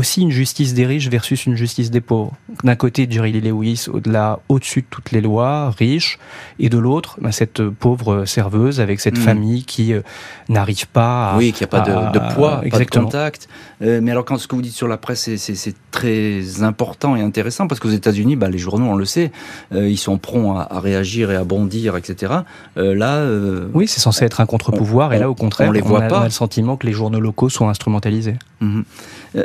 aussi 0.00 0.22
une 0.22 0.30
justice 0.30 0.72
des 0.72 0.86
riches 0.86 1.08
versus 1.10 1.44
une 1.44 1.56
justice 1.56 1.90
des 1.90 2.00
pauvres. 2.00 2.32
D'un 2.64 2.74
côté, 2.74 3.06
Jerry 3.08 3.32
Lee 3.32 3.42
Lewis, 3.42 3.86
au-delà, 3.92 4.40
au-dessus 4.48 4.80
de 4.80 4.86
toutes 4.88 5.10
les 5.10 5.20
lois, 5.20 5.74
riche, 5.78 6.18
et 6.58 6.70
de 6.70 6.78
l'autre, 6.78 7.18
bah, 7.20 7.32
cette 7.32 7.62
pauvre 7.68 8.24
serveuse 8.24 8.80
avec 8.80 8.98
cette 8.98 9.18
mm. 9.18 9.22
famille 9.22 9.64
qui 9.64 9.92
euh, 9.92 10.00
n'arrive 10.48 10.86
pas 10.86 11.32
à... 11.32 11.36
Oui, 11.36 11.52
qui 11.52 11.62
n'a 11.62 11.66
pas 11.66 11.80
de, 11.80 12.34
poids, 12.34 12.62
pas 12.70 12.78
de 12.78 12.84
contact. 12.84 13.46
Euh, 13.82 14.00
mais 14.02 14.10
alors, 14.10 14.24
quand 14.24 14.38
ce 14.38 14.48
que 14.48 14.56
vous 14.56 14.62
dites 14.62 14.74
sur 14.74 14.88
la 14.88 14.96
presse, 14.96 15.28
c'est 15.36 15.74
très 15.90 16.62
important 16.62 17.14
et 17.14 17.20
intéressant, 17.20 17.66
parce 17.66 17.78
qu'aux 17.78 17.90
États-Unis, 17.90 18.36
bah, 18.36 18.48
les 18.48 18.56
journaux, 18.56 18.86
on 18.86 18.96
le 18.96 19.04
sait, 19.04 19.30
euh, 19.74 19.86
ils 19.86 19.98
sont 19.98 20.16
prompts 20.16 20.56
à, 20.56 20.80
réagir 20.80 21.30
et 21.30 21.36
à 21.36 21.44
bondir, 21.44 21.98
etc. 21.98 22.32
là... 22.76 23.26
oui, 23.74 23.86
c'est 23.86 24.00
censé 24.00 24.24
être 24.24 24.40
un 24.40 24.46
contre-pouvoir, 24.46 25.12
et 25.12 25.18
là, 25.18 25.28
au 25.28 25.34
contraire, 25.34 25.68
on, 25.68 25.72
les 25.72 25.82
voit 25.82 26.08
pas. 26.08 26.22
a 26.22 26.24
le 26.24 26.30
sentiment 26.30 26.78
que 26.78 26.86
les 26.86 26.92
journaux 26.94 27.20
locaux 27.20 27.50
sont 27.50 27.68
instrumentalisés. 27.68 28.36
Mhm. 28.62 28.84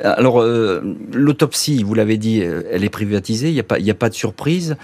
Alors, 0.03 0.43
l'autopsie, 1.13 1.83
vous 1.83 1.93
l'avez 1.93 2.17
dit, 2.17 2.39
elle 2.39 2.83
est 2.83 2.89
privatisée, 2.89 3.49
il 3.49 3.53
n'y 3.53 3.59
a, 3.59 3.63
pas, 3.63 3.75
a 3.75 3.93
pas 3.93 4.09
de 4.09 4.15
surprise. 4.15 4.77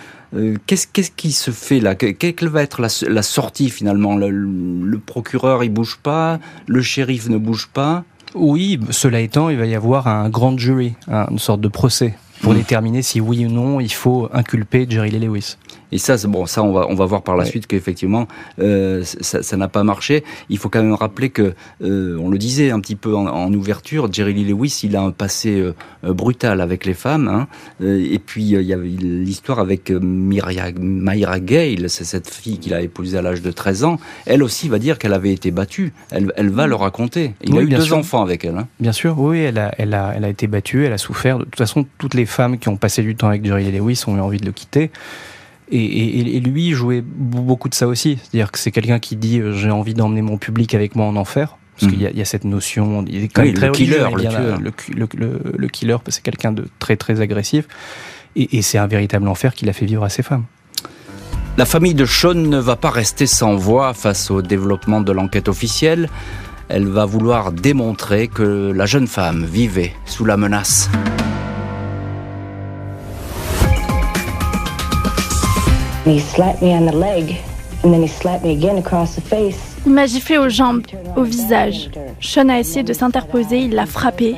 Qu'est-ce 0.68 1.12
qui 1.12 1.32
se 1.32 1.52
fait 1.52 1.80
là? 1.80 1.96
Quelle 1.96 2.50
va 2.50 2.62
être 2.62 2.82
la, 2.82 3.22
sortie 3.24 3.70
finalement? 3.70 4.16
Le, 4.16 5.00
procureur, 5.00 5.64
il 5.64 5.70
bouge 5.70 6.00
pas, 6.04 6.40
le 6.68 6.82
shérif 6.82 7.30
ne 7.30 7.38
bouge 7.38 7.70
pas? 7.74 8.04
Oui, 8.36 8.80
cela 8.92 9.20
étant, 9.20 9.50
il 9.50 9.58
va 9.58 9.66
y 9.66 9.76
avoir 9.76 10.08
un 10.08 10.30
grand 10.30 10.58
jury, 10.58 10.94
une 11.08 11.40
sorte 11.40 11.62
de 11.62 11.68
procès 11.68 12.16
pour 12.42 12.54
mmh. 12.54 12.58
déterminer 12.58 13.02
si 13.02 13.22
oui 13.22 13.46
ou 13.46 13.50
non 13.50 13.80
il 13.80 13.92
faut 13.92 14.30
inculper 14.34 14.86
Jerry 14.90 15.12
Lee 15.12 15.20
Lewis. 15.20 15.58
Et 15.92 15.98
ça, 15.98 16.16
bon, 16.28 16.46
ça, 16.46 16.64
on 16.64 16.72
va, 16.72 16.88
on 16.90 16.96
va 16.96 17.06
voir 17.06 17.22
par 17.22 17.36
la 17.36 17.46
suite 17.46 17.68
qu'effectivement, 17.68 18.28
euh, 18.60 19.04
ça 19.04 19.58
n'a 19.58 19.68
pas 19.68 19.84
marché. 19.84 20.24
Il 20.50 20.58
faut 20.58 20.70
quand 20.70 20.82
même 20.82 20.94
rappeler 20.94 21.30
que, 21.30 21.54
euh, 21.84 22.18
on 22.18 22.30
le 22.30 22.38
disait 22.38 22.72
un 22.72 22.80
petit 22.80 22.96
peu 22.96 23.16
en, 23.16 23.54
ouverture, 23.54 24.12
Jerry 24.12 24.34
Lee 24.34 24.46
Lewis, 24.46 24.82
il 24.84 24.96
a 24.96 25.02
un 25.02 25.12
passé 25.12 25.60
euh, 25.60 25.74
brutal 26.14 26.62
avec 26.62 26.86
les 26.86 26.94
femmes. 26.94 27.28
Hein. 27.28 27.48
et 27.82 28.20
puis, 28.20 28.44
il 28.44 28.62
y 28.62 28.74
avait 28.74 28.88
l'histoire 28.88 29.60
avec 29.60 29.92
Myra, 29.92 30.72
Myra 30.80 31.40
Gale, 31.40 31.90
c'est 31.90 32.06
cette 32.06 32.30
fille 32.30 32.60
qu'il 32.60 32.74
a 32.74 32.82
épousée 32.82 33.18
à 33.18 33.22
l'âge 33.22 33.42
de 33.42 33.52
13 33.52 33.84
ans. 33.84 33.98
Elle 34.26 34.44
aussi 34.44 34.70
va 34.70 34.80
dire 34.80 34.98
qu'elle 34.98 35.14
avait 35.14 35.34
été 35.34 35.52
battue. 35.52 35.94
Elle, 36.12 36.32
elle 36.36 36.50
va 36.50 36.68
le 36.68 36.76
raconter. 36.76 37.34
Il 37.44 37.58
a 37.58 37.62
eu 37.62 37.70
deux 37.70 37.94
enfants 37.94 38.22
avec 38.22 38.46
elle. 38.46 38.58
Hein. 38.58 38.68
Bien 38.80 38.92
sûr, 38.92 39.20
oui, 39.20 39.40
elle 39.40 39.58
a, 39.58 39.74
elle, 39.78 39.94
a, 39.94 40.14
elle 40.16 40.26
a 40.26 40.30
été 40.30 40.48
battue, 40.48 40.86
elle 40.86 40.94
a 40.94 40.98
souffert. 40.98 41.40
De 41.40 41.44
toute 41.44 41.58
façon, 41.58 41.86
toutes 41.98 42.14
les 42.14 42.26
femmes 42.26 42.58
qui 42.58 42.70
ont 42.70 42.78
passé 42.78 43.02
du 43.02 43.16
temps 43.16 43.28
avec 43.28 43.46
Jerry 43.46 43.66
Lee 43.66 43.78
Lewis 43.78 44.04
ont 44.08 44.18
eu 44.18 44.22
envie 44.22 44.40
de 44.40 44.46
le 44.46 44.52
quitter. 44.52 44.92
Et, 45.72 46.40
lui 46.42 46.72
jouait 46.72 47.02
beaucoup 47.02 47.70
de 47.70 47.74
ça 47.74 47.88
aussi. 47.88 48.18
C'est-à-dire 48.22 48.52
que 48.52 48.60
c'est 48.60 48.72
quelqu'un 48.72 49.00
qui 49.00 49.16
dit 49.16 49.40
euh, 49.40 49.54
j'ai 49.54 49.72
envie 49.72 49.94
d'emmener 49.94 50.22
mon 50.22 50.38
public 50.38 50.76
avec 50.76 50.96
moi 50.96 51.06
en 51.06 51.16
enfer. 51.16 51.58
Parce 51.80 51.92
qu'il 51.92 52.02
y, 52.02 52.18
y, 52.18 52.22
a 52.22 52.26
cette 52.26 52.44
notion, 52.44 53.04
il 53.08 53.24
est 53.24 53.28
quand 53.28 53.44
même 53.44 53.54
très 53.56 53.68
le 53.68 53.72
killer, 53.72 54.06
le, 54.94 55.40
le, 55.58 55.68
killer, 55.68 55.98
c'est 56.10 56.22
quelqu'un 56.22 56.52
de 56.52 56.68
très 56.78 56.96
très 56.96 57.22
agressif, 57.22 57.66
et, 58.36 58.58
et 58.58 58.62
c'est 58.62 58.78
un 58.78 58.86
véritable 58.86 59.28
enfer 59.28 59.56
qu'il 59.56 59.68
a 59.68 59.74
fait 59.74 59.88
vivre 59.88 60.04
à 60.04 60.10
ses 60.10 60.22
femmes. 60.22 60.44
La 61.58 61.66
famille 61.66 61.94
de 61.94 62.06
Sean 62.06 62.34
ne 62.34 62.58
va 62.58 62.78
pas 62.78 62.92
rester 62.92 63.26
sans 63.26 63.56
voix 63.56 63.94
face 63.94 64.32
au 64.32 64.42
développement 64.42 65.02
de 65.02 65.12
l'enquête 65.12 65.50
officielle. 65.50 66.10
Elle 66.70 66.88
va 66.88 67.06
vouloir 67.06 67.52
démontrer 67.52 68.30
que 68.30 68.72
la 68.72 68.86
jeune 68.86 69.08
femme 69.08 69.46
vivait 69.46 69.94
sous 70.06 70.24
la 70.24 70.38
menace. 70.38 70.90
Il 79.86 79.92
m'a 79.92 80.08
giflé 80.08 80.40
aux 80.40 80.50
jambes, 80.50 80.82
au 81.16 81.22
visage. 81.22 81.92
Sean 82.20 82.50
a 82.50 82.60
essayé 82.60 82.82
de 82.82 82.92
s'interposer, 82.92 83.60
il 83.60 83.76
l'a 83.76 83.86
frappé. 83.86 84.36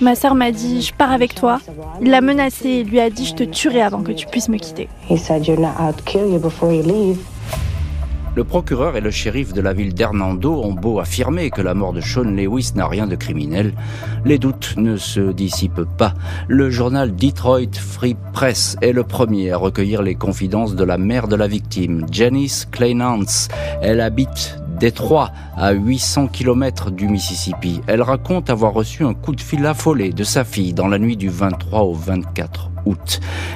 Ma 0.00 0.16
sœur 0.16 0.34
m'a 0.34 0.50
dit 0.50 0.82
Je 0.82 0.92
pars 0.92 1.12
avec 1.12 1.36
toi. 1.36 1.60
Il 2.02 2.10
l'a 2.10 2.20
menacé 2.20 2.68
et 2.68 2.84
lui 2.84 2.98
a 2.98 3.10
dit 3.10 3.26
Je 3.26 3.34
te 3.34 3.44
tuerai 3.44 3.82
avant 3.82 4.02
que 4.02 4.10
tu 4.10 4.26
puisses 4.26 4.48
me 4.48 4.58
quitter. 4.58 4.88
Le 8.36 8.42
procureur 8.42 8.96
et 8.96 9.00
le 9.00 9.12
shérif 9.12 9.52
de 9.52 9.60
la 9.60 9.72
ville 9.72 9.94
d'Hernando 9.94 10.60
ont 10.62 10.72
beau 10.72 10.98
affirmer 10.98 11.50
que 11.50 11.62
la 11.62 11.74
mort 11.74 11.92
de 11.92 12.00
Sean 12.00 12.24
Lewis 12.24 12.72
n'a 12.74 12.88
rien 12.88 13.06
de 13.06 13.14
criminel, 13.14 13.74
les 14.24 14.38
doutes 14.38 14.74
ne 14.76 14.96
se 14.96 15.30
dissipent 15.32 15.86
pas. 15.96 16.14
Le 16.48 16.68
journal 16.68 17.14
Detroit 17.14 17.74
Free 17.74 18.16
Press 18.32 18.76
est 18.82 18.92
le 18.92 19.04
premier 19.04 19.52
à 19.52 19.56
recueillir 19.56 20.02
les 20.02 20.16
confidences 20.16 20.74
de 20.74 20.82
la 20.82 20.98
mère 20.98 21.28
de 21.28 21.36
la 21.36 21.46
victime, 21.46 22.06
Janice 22.10 22.66
Kleinhans. 22.70 23.48
Elle 23.82 24.00
habite 24.00 24.58
Détroit, 24.80 25.30
à 25.56 25.72
800 25.72 26.26
km 26.26 26.90
du 26.90 27.06
Mississippi. 27.06 27.80
Elle 27.86 28.02
raconte 28.02 28.50
avoir 28.50 28.72
reçu 28.72 29.04
un 29.04 29.14
coup 29.14 29.34
de 29.34 29.40
fil 29.40 29.64
affolé 29.64 30.10
de 30.10 30.24
sa 30.24 30.42
fille 30.42 30.74
dans 30.74 30.88
la 30.88 30.98
nuit 30.98 31.16
du 31.16 31.28
23 31.28 31.82
au 31.82 31.94
24 31.94 32.73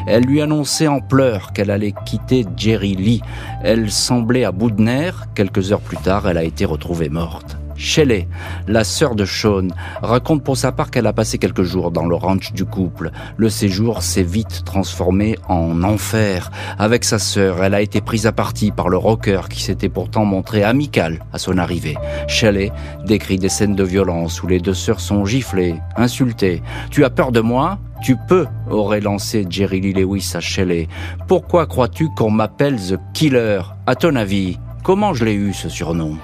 Elle 0.07 0.25
lui 0.25 0.41
annonçait 0.41 0.89
en 0.89 1.01
pleurs 1.01 1.53
qu'elle 1.53 1.71
allait 1.71 1.95
quitter 2.07 2.47
Jerry 2.57 2.95
Lee. 2.95 3.23
Elle 3.63 3.91
semblait 3.91 4.45
à 4.45 4.53
bout 4.53 4.71
de 4.71 4.83
nerfs. 4.83 5.27
Quelques 5.35 5.73
heures 5.73 5.81
plus 5.81 5.99
tard, 5.99 6.29
elle 6.29 6.39
a 6.39 6.45
été 6.45 6.65
retrouvée 6.65 7.09
morte. 7.09 7.59
Shelley, 7.79 8.27
la 8.67 8.83
sœur 8.83 9.15
de 9.15 9.25
Sean, 9.25 9.69
raconte 10.03 10.43
pour 10.43 10.57
sa 10.57 10.73
part 10.73 10.91
qu'elle 10.91 11.07
a 11.07 11.13
passé 11.13 11.39
quelques 11.39 11.63
jours 11.63 11.93
dans 11.93 12.07
le 12.07 12.17
ranch 12.17 12.53
du 12.53 12.65
couple. 12.65 13.13
Le 13.37 13.49
séjour 13.49 14.03
s'est 14.03 14.25
vite 14.25 14.65
transformé 14.65 15.39
en 15.49 15.85
enfer. 15.85 16.51
Avec 16.77 17.05
sa 17.05 17.21
sœur, 17.21 17.63
elle 17.63 17.75
a 17.75 17.81
été 17.81 18.01
prise 18.01 18.27
à 18.27 18.33
partie 18.33 18.73
par 18.73 18.89
le 18.89 18.97
rocker 18.97 19.43
qui 19.49 19.63
s'était 19.63 19.89
pourtant 19.89 20.25
montré 20.25 20.65
amical 20.65 21.25
à 21.33 21.39
son 21.39 21.57
arrivée. 21.57 21.97
Shelley 22.27 22.73
décrit 23.07 23.39
des 23.39 23.49
scènes 23.49 23.77
de 23.77 23.85
violence 23.85 24.43
où 24.43 24.49
les 24.49 24.59
deux 24.59 24.75
sœurs 24.75 25.01
sont 25.01 25.25
giflées, 25.25 25.77
insultées. 25.97 26.63
Tu 26.91 27.05
as 27.05 27.11
peur 27.11 27.31
de 27.31 27.41
moi? 27.41 27.79
Tu 28.03 28.17
peux, 28.29 28.47
aurait 28.71 29.01
lancé 29.01 29.47
Jerry 29.49 29.81
Lee 29.81 29.93
Lewis 29.93 30.33
à 30.35 30.41
Shelley. 30.41 30.89
Pourquoi 31.27 31.67
crois-tu 31.67 32.09
qu'on 32.17 32.31
m'appelle 32.31 32.77
The 32.77 32.99
Killer? 33.15 33.63
À 33.87 33.95
ton 33.95 34.17
avis, 34.17 34.59
comment 34.83 35.15
je 35.15 35.25
l'ai 35.25 35.35
eu 35.35 35.53
ce 35.53 35.69
surnom? 35.69 36.17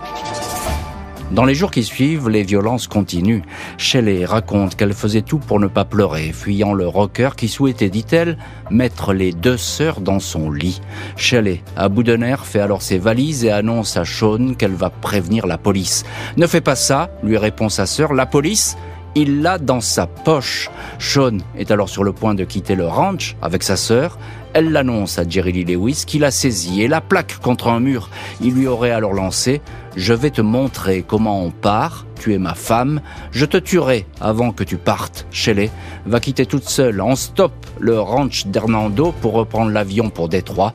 Dans 1.31 1.47
les 1.47 1.55
jours 1.55 1.71
qui 1.71 1.83
suivent, 1.83 2.29
les 2.29 2.43
violences 2.45 2.87
continuent. 2.87 3.43
Shelley 3.77 4.25
raconte 4.25 4.77
qu'elle 4.77 4.93
faisait 4.93 5.23
tout 5.23 5.39
pour 5.39 5.59
ne 5.59 5.67
pas 5.67 5.85
pleurer, 5.85 6.31
fuyant 6.33 6.75
le 6.75 6.87
rocker 6.87 7.31
qui 7.37 7.49
souhaitait, 7.49 7.89
dit-elle, 7.89 8.39
mettre 8.71 9.13
les 9.13 9.33
deux 9.33 9.57
sœurs 9.57 10.01
dans 10.01 10.21
son 10.21 10.51
lit. 10.51 10.81
Shelley, 11.17 11.63
à 11.77 11.89
bout 11.89 12.03
de 12.05 12.15
nerfs, 12.15 12.45
fait 12.45 12.61
alors 12.61 12.83
ses 12.83 12.99
valises 12.99 13.45
et 13.45 13.51
annonce 13.51 13.97
à 13.97 14.05
Sean 14.05 14.55
qu'elle 14.55 14.75
va 14.75 14.91
prévenir 14.91 15.47
la 15.47 15.59
police. 15.59 16.05
Ne 16.37 16.47
fais 16.47 16.61
pas 16.61 16.77
ça, 16.77 17.11
lui 17.23 17.39
répond 17.39 17.69
sa 17.69 17.87
sœur, 17.87 18.13
la 18.13 18.27
police? 18.27 18.77
Il 19.15 19.43
l'a 19.43 19.59
dans 19.59 19.81
sa 19.81 20.07
poche. 20.07 20.71
Sean 20.99 21.39
est 21.57 21.71
alors 21.71 21.89
sur 21.89 22.05
le 22.05 22.13
point 22.13 22.35
de 22.35 22.45
quitter 22.45 22.75
le 22.75 22.87
ranch 22.87 23.37
avec 23.43 23.63
sa 23.63 23.77
sœur. 23.77 24.19
Elle 24.53 24.71
l'annonce 24.71 25.19
à 25.19 25.29
Jerry 25.29 25.53
Lee 25.53 25.65
Lewis 25.65 26.05
qui 26.07 26.19
l'a 26.19 26.31
saisi 26.31 26.83
et 26.83 26.89
la 26.89 27.01
plaque 27.01 27.39
contre 27.41 27.69
un 27.69 27.81
mur. 27.81 28.09
Il 28.41 28.55
lui 28.55 28.67
aurait 28.67 28.91
alors 28.91 29.13
lancé 29.13 29.61
Je 29.97 30.15
vais 30.15 30.31
te 30.31 30.41
montrer 30.41 31.05
comment 31.07 31.43
on 31.43 31.51
part, 31.51 32.07
tu 32.21 32.35
es 32.35 32.39
ma 32.39 32.55
femme, 32.55 33.01
je 33.33 33.45
te 33.45 33.57
tuerai 33.57 34.07
avant 34.21 34.53
que 34.53 34.65
tu 34.65 34.77
partes. 34.77 35.27
Shelley 35.31 35.71
va 36.07 36.21
quitter 36.21 36.47
toute 36.47 36.69
seule 36.69 37.01
en 37.01 37.17
stop 37.17 37.53
le 37.81 37.99
ranch 37.99 38.47
d'Hernando 38.47 39.13
pour 39.21 39.33
reprendre 39.33 39.71
l'avion 39.71 40.11
pour 40.11 40.29
Détroit. 40.29 40.73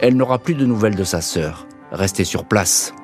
Elle 0.00 0.16
n'aura 0.16 0.38
plus 0.38 0.54
de 0.54 0.66
nouvelles 0.66 0.96
de 0.96 1.04
sa 1.04 1.20
sœur. 1.20 1.66
Restée 1.92 2.24
sur 2.24 2.44
place. 2.44 2.94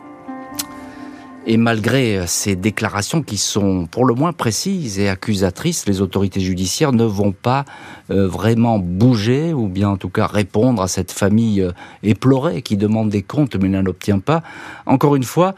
Et 1.48 1.58
malgré 1.58 2.18
euh, 2.18 2.24
ces 2.26 2.56
déclarations 2.56 3.22
qui 3.22 3.36
sont 3.36 3.86
pour 3.86 4.04
le 4.04 4.14
moins 4.14 4.32
précises 4.32 4.98
et 4.98 5.08
accusatrices, 5.08 5.86
les 5.86 6.00
autorités 6.00 6.40
judiciaires 6.40 6.90
ne 6.90 7.04
vont 7.04 7.30
pas 7.30 7.64
euh, 8.10 8.26
vraiment 8.26 8.80
bouger 8.80 9.52
ou 9.52 9.68
bien 9.68 9.90
en 9.90 9.96
tout 9.96 10.08
cas 10.08 10.26
répondre 10.26 10.82
à 10.82 10.88
cette 10.88 11.12
famille 11.12 11.60
euh, 11.60 11.70
éplorée 12.02 12.62
qui 12.62 12.76
demande 12.76 13.10
des 13.10 13.22
comptes 13.22 13.54
mais 13.54 13.68
n'en 13.68 13.86
obtient 13.86 14.18
pas. 14.18 14.42
Encore 14.86 15.14
une 15.14 15.22
fois, 15.22 15.54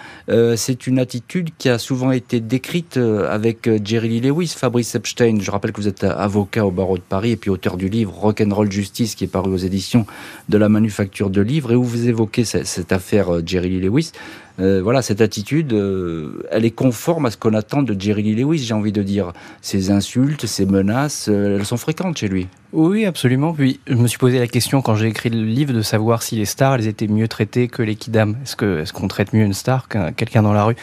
c'est 0.57 0.87
une 0.87 0.98
attitude 0.98 1.51
qui 1.57 1.68
a 1.68 1.79
souvent 1.79 2.12
été 2.12 2.40
décrite 2.40 2.96
avec 2.96 3.68
Jerry 3.85 4.09
Lee 4.09 4.20
Lewis, 4.20 4.55
Fabrice 4.57 4.94
Epstein. 4.94 5.38
Je 5.40 5.51
rappelle 5.51 5.72
que 5.72 5.81
vous 5.81 5.88
êtes 5.88 6.05
avocat 6.05 6.66
au 6.66 6.70
barreau 6.70 6.96
de 6.96 7.03
Paris 7.03 7.33
et 7.33 7.37
puis 7.37 7.51
auteur 7.51 7.77
du 7.77 7.88
livre 7.88 8.14
Rock'n'Roll 8.14 8.70
Justice 8.70 9.14
qui 9.14 9.24
est 9.24 9.29
paru 9.29 9.53
aux 9.53 9.59
éditions 9.59 10.07
de 10.48 10.59
la 10.59 10.68
Manufacture 10.68 11.31
de 11.31 11.40
Livres 11.40 11.72
et 11.72 11.77
où 11.77 11.85
vous 11.85 12.09
évoquez 12.09 12.44
cette, 12.44 12.92
affaire 12.92 13.46
Jerry 13.46 13.70
Lee 13.70 13.81
Lewis. 13.81 14.12
Euh, 14.60 14.80
voilà, 14.82 15.02
cette 15.02 15.20
attitude, 15.20 15.72
euh, 15.72 16.42
elle 16.50 16.64
est 16.64 16.72
conforme 16.72 17.26
à 17.26 17.30
ce 17.30 17.36
qu'on 17.36 17.54
attend 17.54 17.82
de 17.82 17.98
Jerry 17.98 18.22
Lee 18.22 18.34
Lewis, 18.34 18.58
j'ai 18.58 18.74
envie 18.74 18.92
de 18.92 19.02
dire. 19.02 19.32
Ces 19.62 19.90
insultes, 19.90 20.46
ces 20.46 20.66
menaces, 20.66 21.28
euh, 21.28 21.56
elles 21.56 21.64
sont 21.64 21.76
fréquentes 21.76 22.18
chez 22.18 22.28
lui. 22.28 22.48
Oui, 22.72 23.04
absolument. 23.06 23.52
Puis, 23.52 23.78
je 23.86 23.94
me 23.94 24.08
suis 24.08 24.18
posé 24.18 24.38
la 24.38 24.48
question 24.48 24.82
quand 24.82 24.96
j'ai 24.96 25.06
écrit 25.06 25.30
le 25.30 25.44
livre 25.44 25.72
de 25.72 25.82
savoir 25.82 26.22
si 26.22 26.34
les 26.34 26.44
stars, 26.44 26.74
elles 26.74 26.88
étaient 26.88 27.06
mieux 27.06 27.28
traitées 27.28 27.68
que 27.68 27.82
les 27.82 27.94
kidam. 27.94 28.36
Est-ce 28.42 28.92
qu'on 28.92 29.08
traite 29.08 29.32
mieux 29.32 29.44
une 29.44 29.54
star 29.54 29.88
qu'un 29.88 30.12
quelqu'un 30.12 30.42
dans 30.42 30.52
la 30.52 30.64
rue? 30.64 30.76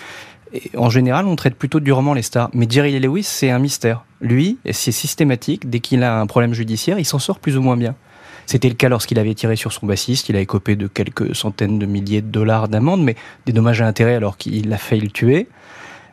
En 0.78 0.90
général, 0.90 1.26
on 1.26 1.36
traite 1.36 1.56
plutôt 1.56 1.82
durement 1.82 2.14
les 2.14 2.22
stars. 2.22 2.50
Mais 2.54 2.66
Jerry 2.70 2.94
Lee 2.94 3.00
Lewis, 3.00 3.24
c'est 3.24 3.50
un 3.50 3.60
mystère. 3.60 4.06
Lui, 4.22 4.58
c'est 4.72 4.94
systématique. 4.94 5.70
Dès 5.70 5.82
qu'il 5.82 6.02
a 6.04 6.20
un 6.20 6.28
problème 6.28 6.54
judiciaire, 6.54 6.98
il 6.98 7.06
s'en 7.06 7.20
sort 7.20 7.40
plus 7.40 7.58
ou 7.58 7.62
moins 7.62 7.76
bien. 7.76 7.96
C'était 8.46 8.70
le 8.70 8.76
cas 8.76 8.90
lorsqu'il 8.90 9.20
avait 9.20 9.34
tiré 9.34 9.56
sur 9.56 9.72
son 9.72 9.86
bassiste. 9.86 10.30
Il 10.30 10.36
a 10.36 10.40
écopé 10.40 10.76
de 10.76 10.88
quelques 10.88 11.36
centaines 11.36 11.80
de 11.80 11.86
milliers 11.86 12.22
de 12.22 12.28
dollars 12.28 12.68
d'amende, 12.68 13.04
mais 13.04 13.16
des 13.46 13.54
dommages 13.54 13.82
à 13.82 13.88
intérêt 13.88 14.16
alors 14.16 14.38
qu'il 14.38 14.72
a 14.72 14.78
failli 14.78 15.02
le 15.02 15.10
tuer. 15.10 15.48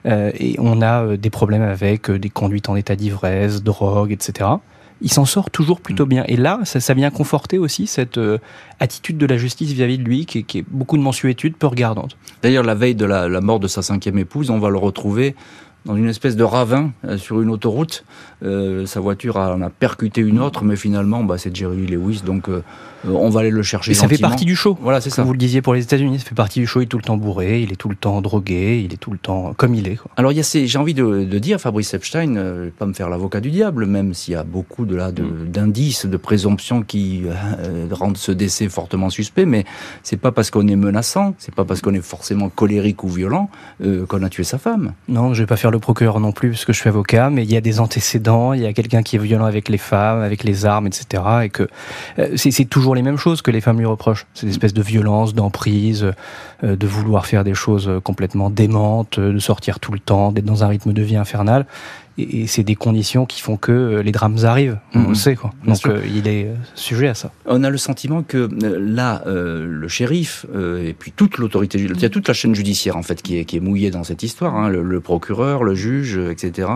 et 0.05 0.57
on 0.59 0.83
a 0.83 1.16
des 1.16 1.31
problèmes 1.31 1.62
avec 1.62 2.11
des 2.11 2.31
conduites 2.31 2.68
en 2.68 2.77
état 2.77 2.97
d'ivresse, 2.97 3.62
drogue, 3.62 4.12
etc 4.12 4.57
il 5.03 5.12
s'en 5.12 5.25
sort 5.25 5.51
toujours 5.51 5.81
plutôt 5.81 6.07
mm. 6.07 6.09
bien. 6.09 6.25
Et 6.29 6.37
là, 6.37 6.61
ça, 6.64 6.95
vient 6.95 7.11
conforter 7.11 7.59
aussi 7.59 7.87
cette 7.87 8.18
euh, 8.18 8.38
attitude 8.81 9.18
de 9.18 9.27
la 9.27 9.37
justice 9.37 9.71
vis-à-vis 9.73 9.99
de 9.99 10.05
lui, 10.05 10.25
qui, 10.25 10.38
est 10.38 10.64
beaucoup 10.68 10.97
de 10.97 11.03
mensuétude 11.03 11.57
peu 11.57 11.66
regardante. 11.66 12.16
D'ailleurs, 12.42 12.64
la 12.64 12.75
veille 12.75 12.95
de 12.95 13.05
la, 13.05 13.29
mort 13.40 13.61
de 13.61 13.68
sa 13.68 13.83
cinquième 13.83 14.18
épouse, 14.18 14.51
on 14.51 14.59
va 14.59 14.71
le 14.71 14.79
retrouver 14.79 15.35
dans 15.85 15.97
une 15.97 16.09
espèce 16.09 16.37
de 16.37 16.45
ravin 16.45 16.92
euh, 17.05 17.18
sur 17.18 17.40
une 17.40 17.51
autoroute. 17.51 18.05
Euh, 18.42 18.87
sa 18.87 19.01
voiture 19.01 19.37
en 19.37 19.61
a 19.62 19.71
percuté 19.71 20.21
une 20.21 20.40
autre, 20.40 20.64
mais 20.64 20.77
finalement, 20.77 21.25
bah, 21.25 21.38
c'est 21.38 21.55
Jerry 21.55 21.87
Lewis, 21.87 22.23
donc 22.25 22.49
euh, 22.49 22.62
on 23.09 23.29
va 23.31 23.41
aller 23.41 23.51
le 23.51 23.62
chercher. 23.62 23.93
Et 23.93 23.95
ça 23.95 24.09
fait 24.09 24.19
partie 24.19 24.45
du 24.45 24.57
show. 24.57 24.79
Voilà, 24.81 25.01
c'est 25.01 25.11
ça. 25.11 25.23
Vous 25.23 25.33
le 25.33 25.38
disiez 25.38 25.62
pour 25.62 25.75
les 25.75 25.83
États-Unis, 25.83 26.19
ça 26.19 26.27
fait 26.27 26.35
partie 26.35 26.61
du 26.61 26.67
show. 26.67 26.81
Il 26.81 26.85
est 26.85 26.87
tout 26.87 26.99
le 26.99 27.03
temps 27.03 27.17
bourré, 27.17 27.61
il 27.62 27.73
est 27.73 27.77
tout 27.77 27.88
le 27.88 27.97
temps 27.97 28.21
drogué, 28.21 28.83
il 28.85 28.93
est 28.93 28.97
tout 28.97 29.11
le 29.11 29.19
temps 29.19 29.55
comme 29.57 29.75
il 29.75 29.88
est. 29.88 29.99
Alors, 30.17 30.33
il 30.33 30.38
y 30.38 30.41
a 30.41 30.43
j'ai 30.43 30.79
envie 30.79 30.95
de, 30.95 31.38
dire, 31.38 31.61
Fabrice 31.61 31.95
Epstein, 31.95 32.37
euh, 32.37 32.71
pas 32.77 32.87
me 32.87 32.93
faire 32.93 33.09
l'avocat 33.09 33.41
du 33.41 33.51
diable, 33.51 33.87
même 33.87 34.15
s'il 34.15 34.35
y 34.35 34.37
a 34.37 34.45
beaucoup 34.45 34.85
de 34.85 34.95
là 34.95 35.11
mm. 35.11 35.49
d'indices, 35.49 36.07
de, 36.07 36.17
présomptions 36.17 36.83
qui 36.83 37.23
euh, 37.27 37.87
rendent 37.91 38.17
ce 38.17 38.33
décès 38.33 38.69
fortement 38.69 39.11
suspect, 39.11 39.45
mais 39.45 39.65
c'est 40.03 40.17
pas 40.17 40.31
parce 40.31 40.51
qu'on 40.51 40.67
est 40.69 40.77
menaçant, 40.77 41.35
c'est 41.38 41.55
pas 41.55 41.65
parce 41.65 41.81
qu'on 41.81 41.95
est 41.95 42.05
forcément 42.05 42.49
colérique 42.49 43.03
ou 43.03 43.09
violent 43.09 43.51
qu'on 44.09 44.23
a 44.23 44.29
tué 44.29 44.45
sa 44.45 44.59
femme. 44.59 44.93
Non, 45.09 45.35
je 45.35 45.43
vais 45.43 45.47
pas 45.47 45.57
faire 45.57 45.71
le 45.71 45.79
procureur 45.79 46.21
non 46.21 46.33
plus, 46.33 46.51
parce 46.51 46.65
que 46.65 46.73
je 46.73 46.79
suis 46.79 46.88
avocat, 46.88 47.31
mais 47.31 47.43
il 47.43 47.53
y 47.53 47.57
a 47.57 47.61
des 47.61 47.81
antécédents, 47.81 48.53
il 48.53 48.61
y 48.61 48.67
a 48.67 48.73
quelqu'un 48.73 49.03
qui 49.03 49.17
est 49.17 49.19
violent 49.19 49.47
avec 49.47 49.69
les 49.69 49.79
femmes, 49.79 50.21
avec 50.21 50.45
les 50.45 50.65
armes, 50.65 50.87
etc. 50.87 51.23
Et 51.45 51.49
que 51.49 51.69
c'est 52.37 52.65
toujours 52.69 52.92
les 52.95 53.03
mêmes 53.03 53.17
choses 53.17 53.43
que 53.43 53.51
les 53.51 53.61
femmes 53.61 53.79
lui 53.79 53.87
reprochent. 53.87 54.27
Cette 54.35 54.49
espèce 54.49 54.75
de 54.75 54.83
violence, 54.83 55.35
d'emprise, 55.35 56.13
euh, 56.65 56.77
de 56.77 56.87
vouloir 56.87 57.27
faire 57.27 57.45
des 57.45 57.55
choses 57.55 57.91
complètement 58.03 58.51
démentes, 58.51 59.19
de 59.19 59.39
sortir 59.39 59.81
tout 59.81 59.93
le 59.93 59.99
temps, 59.99 60.33
d'être 60.33 60.45
dans 60.45 60.65
un 60.65 60.69
rythme 60.69 60.93
de 60.93 61.03
vie 61.03 61.17
infernal 61.17 61.67
et, 62.18 62.46
c'est 62.46 62.62
des 62.62 62.75
conditions 62.75 63.27
qui 63.27 63.40
font 63.40 63.57
que 63.57 63.72
euh, 63.72 64.03
les 64.03 64.12
drames 64.12 64.38
arrivent. 64.44 64.79
On 64.94 65.03
le 65.03 65.09
mhm. 65.09 65.14
sait, 65.14 65.37
quoi. 65.37 65.53
Donc 65.66 65.87
euh, 65.87 66.03
il 66.14 66.29
est 66.29 66.46
euh, 66.46 66.55
sujet 66.75 67.09
à 67.09 67.14
ça. 67.14 67.33
On 67.46 67.64
a 67.64 67.70
le 67.70 67.79
sentiment 67.79 68.22
que 68.22 68.48
là, 68.61 69.22
le 69.27 69.88
shérif 69.88 70.46
et 70.55 70.94
puis 70.98 71.12
toute 71.12 71.38
l'autorité, 71.38 71.79
il 71.79 72.01
y 72.01 72.05
a 72.05 72.09
toute 72.09 72.29
la 72.29 72.35
chaîne 72.35 72.55
judiciaire 72.55 72.96
en 72.96 73.03
fait 73.03 73.22
qui 73.22 73.38
est, 73.38 73.44
qui 73.44 73.57
est 73.57 73.61
mouillée 73.61 73.90
dans 73.90 74.05
cette 74.05 74.22
histoire. 74.22 74.55
Hein. 74.57 74.68
le, 74.68 75.01
procureur, 75.01 75.64
le 75.64 75.75
juge, 75.75 76.18
etc. 76.31 76.68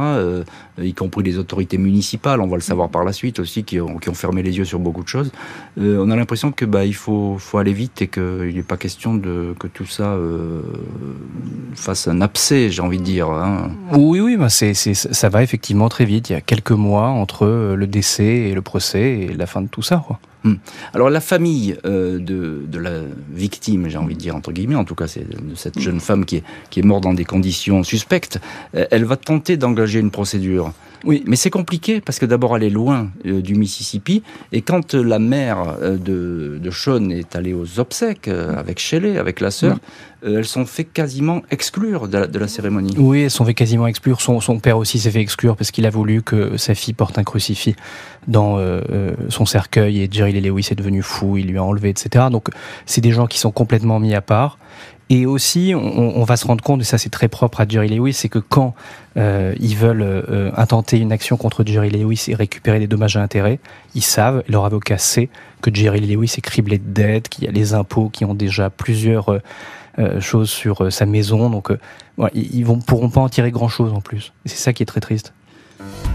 y 0.80 0.94
compris 0.94 1.22
les 1.22 1.38
autorités 1.38 1.78
municipales. 1.78 2.40
On 2.40 2.46
va 2.46 2.56
le 2.56 2.62
savoir 2.62 2.88
par 2.88 3.04
la 3.04 3.12
suite 3.12 3.38
aussi, 3.38 3.64
qui 3.64 3.80
ont, 3.80 3.98
qui 3.98 4.08
ont 4.08 4.14
fermé 4.14 4.42
les 4.42 4.56
yeux 4.56 4.64
sur 4.64 4.78
beaucoup 4.78 5.02
de 5.02 5.08
choses. 5.08 5.30
on 5.78 6.10
a 6.10 6.16
l'impression 6.16 6.52
que 6.52 6.64
bah 6.64 6.84
il 6.84 6.94
faut, 6.94 7.36
faut 7.38 7.58
aller 7.58 7.72
vite 7.72 8.02
et 8.02 8.08
qu'il 8.08 8.54
n'est 8.54 8.62
pas 8.62 8.76
question 8.76 9.14
de 9.14 9.54
que 9.58 9.66
tout 9.66 9.86
ça 9.86 10.16
fasse 11.74 12.08
un 12.08 12.20
abcès, 12.20 12.70
j'ai 12.70 12.82
envie 12.82 12.98
de 12.98 13.04
dire. 13.04 13.28
Hein. 13.28 13.70
Oui, 13.92 14.20
oui, 14.20 14.36
bah 14.36 14.48
c'est 14.48 14.74
ça 14.74 15.25
ça 15.26 15.30
va 15.30 15.42
effectivement 15.42 15.88
très 15.88 16.04
vite. 16.04 16.30
Il 16.30 16.34
y 16.34 16.36
a 16.36 16.40
quelques 16.40 16.70
mois 16.70 17.08
entre 17.08 17.46
euh, 17.46 17.74
le 17.74 17.88
décès 17.88 18.24
et 18.24 18.54
le 18.54 18.62
procès 18.62 19.22
et 19.22 19.34
la 19.34 19.46
fin 19.46 19.60
de 19.60 19.66
tout 19.66 19.82
ça. 19.82 20.04
Hmm. 20.44 20.54
Alors 20.94 21.10
la 21.10 21.20
famille 21.20 21.76
euh, 21.84 22.20
de, 22.20 22.78
la 22.78 23.00
victime, 23.32 23.88
j'ai 23.88 23.98
envie 23.98 24.14
de 24.14 24.20
dire 24.20 24.36
entre 24.36 24.52
guillemets, 24.52 24.76
en 24.76 24.84
tout 24.84 24.94
cas 24.94 25.08
c'est 25.08 25.28
de 25.28 25.56
cette 25.56 25.80
jeune 25.80 25.98
femme 25.98 26.24
qui 26.24 26.36
est, 26.36 26.82
morte 26.82 27.02
dans 27.02 27.12
des 27.12 27.24
conditions 27.24 27.82
suspectes, 27.82 28.38
euh, 28.76 28.86
elle 28.92 29.04
va 29.04 29.16
tenter 29.16 29.56
d'engager 29.56 29.98
une 29.98 30.12
procédure. 30.12 30.72
Oui, 31.04 31.22
mais 31.26 31.36
c'est 31.36 31.50
compliqué 31.50 32.00
parce 32.00 32.18
que 32.18 32.26
d'abord 32.26 32.56
elle 32.56 32.62
est 32.62 32.70
loin 32.70 33.10
du 33.24 33.54
Mississippi 33.54 34.22
et 34.52 34.62
quand 34.62 34.94
la 34.94 35.18
mère 35.18 35.76
de, 35.80 36.58
de 36.62 36.70
Sean 36.70 37.10
est 37.10 37.36
allée 37.36 37.54
aux 37.54 37.80
obsèques 37.80 38.28
avec 38.28 38.78
Shelley, 38.78 39.18
avec 39.18 39.40
la 39.40 39.50
sœur, 39.50 39.78
euh, 40.24 40.38
elles 40.38 40.46
sont 40.46 40.64
fait 40.64 40.84
quasiment 40.84 41.42
exclure 41.50 42.08
de 42.08 42.38
la, 42.38 42.48
cérémonie. 42.48 42.94
Oui, 42.96 43.22
elles 43.22 43.30
sont 43.30 43.44
fait 43.44 43.54
quasiment 43.54 43.86
exclure. 43.86 44.20
Son, 44.20 44.40
son 44.40 44.58
père 44.58 44.78
aussi 44.78 44.98
s'est 44.98 45.10
fait 45.10 45.20
exclure 45.20 45.56
parce 45.56 45.70
qu'il 45.70 45.86
a 45.86 45.90
voulu 45.90 46.22
que 46.22 46.56
sa 46.56 46.74
fille 46.74 46.94
porte 46.94 47.18
un 47.18 47.24
crucifix 47.24 47.76
dans 48.26 48.58
euh, 48.58 48.80
euh, 48.90 49.12
son 49.28 49.46
cercueil 49.46 50.02
et 50.02 50.08
Jerry 50.10 50.32
Lee 50.32 50.40
Lewis 50.40 50.68
est 50.70 50.74
devenu 50.74 51.02
fou, 51.02 51.36
il 51.36 51.48
lui 51.48 51.58
a 51.58 51.64
enlevé, 51.64 51.90
etc. 51.90 52.26
Donc 52.30 52.48
c'est 52.86 53.00
des 53.00 53.12
gens 53.12 53.26
qui 53.26 53.38
sont 53.38 53.50
complètement 53.50 54.00
mis 54.00 54.14
à 54.14 54.22
part. 54.22 54.58
Et 55.08 55.24
aussi, 55.24 55.72
on, 55.76 56.24
va 56.24 56.36
se 56.36 56.44
rendre 56.46 56.64
compte, 56.64 56.80
et 56.80 56.84
ça 56.84 56.98
c'est 56.98 57.10
très 57.10 57.28
propre 57.28 57.60
à 57.60 57.68
Jerry 57.68 57.88
Lewis, 57.88 58.12
c'est 58.12 58.28
que 58.28 58.40
quand 58.40 58.74
ils 59.14 59.76
veulent 59.76 60.52
intenter 60.56 60.98
une 60.98 61.12
action 61.12 61.36
contre 61.36 61.64
Jerry 61.64 61.90
Lewis 61.90 62.24
et 62.26 62.34
récupérer 62.34 62.80
des 62.80 62.88
dommages 62.88 63.16
à 63.16 63.22
intérêts, 63.22 63.60
ils 63.94 64.02
savent, 64.02 64.42
leur 64.48 64.64
avocat 64.64 64.98
sait, 64.98 65.28
que 65.62 65.72
Jerry 65.72 66.00
Lewis 66.00 66.34
est 66.36 66.40
criblé 66.40 66.78
de 66.78 66.92
dettes, 66.92 67.28
qu'il 67.28 67.44
y 67.44 67.46
a 67.46 67.52
les 67.52 67.72
impôts 67.72 68.08
qui 68.08 68.24
ont 68.24 68.34
déjà 68.34 68.68
plusieurs 68.68 69.40
euh, 69.98 70.20
choses 70.20 70.50
sur 70.50 70.84
euh, 70.84 70.90
sa 70.90 71.06
maison. 71.06 71.48
Donc, 71.48 71.70
euh, 71.70 71.78
ils 72.34 72.66
ne 72.66 72.82
pourront 72.82 73.08
pas 73.08 73.22
en 73.22 73.30
tirer 73.30 73.50
grand-chose 73.50 73.94
en 73.94 74.02
plus. 74.02 74.34
C'est 74.44 74.58
ça 74.58 74.74
qui 74.74 74.82
est 74.82 74.86
très 74.86 75.00
triste. 75.00 75.32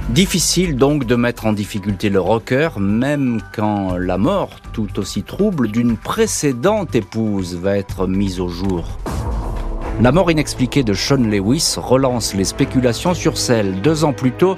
Difficile 0.10 0.76
donc 0.76 1.06
de 1.06 1.15
mettre 1.15 1.45
en 1.45 1.54
difficulté 1.54 2.10
le 2.10 2.19
rocker, 2.19 2.80
même 2.80 3.41
quand 3.56 3.97
la 3.97 4.17
mort, 4.17 4.50
tout 4.74 5.00
aussi 5.00 5.24
trouble, 5.24 5.69
d'une 5.69 5.95
précédente 5.95 6.95
épouse 6.95 7.56
va 7.56 7.78
être 7.78 8.08
mise 8.08 8.39
au 8.39 8.50
jour. 8.50 8.97
La 10.02 10.12
mort 10.12 10.32
inexpliquée 10.32 10.84
de 10.84 10.93
Sean 10.93 11.17
Lewis 11.17 11.76
relance 11.78 12.34
les 12.34 12.43
spéculations 12.43 13.13
sur 13.13 13.38
celle, 13.38 13.82
deux 13.82 14.04
ans 14.04 14.13
plus 14.13 14.32
tôt, 14.32 14.58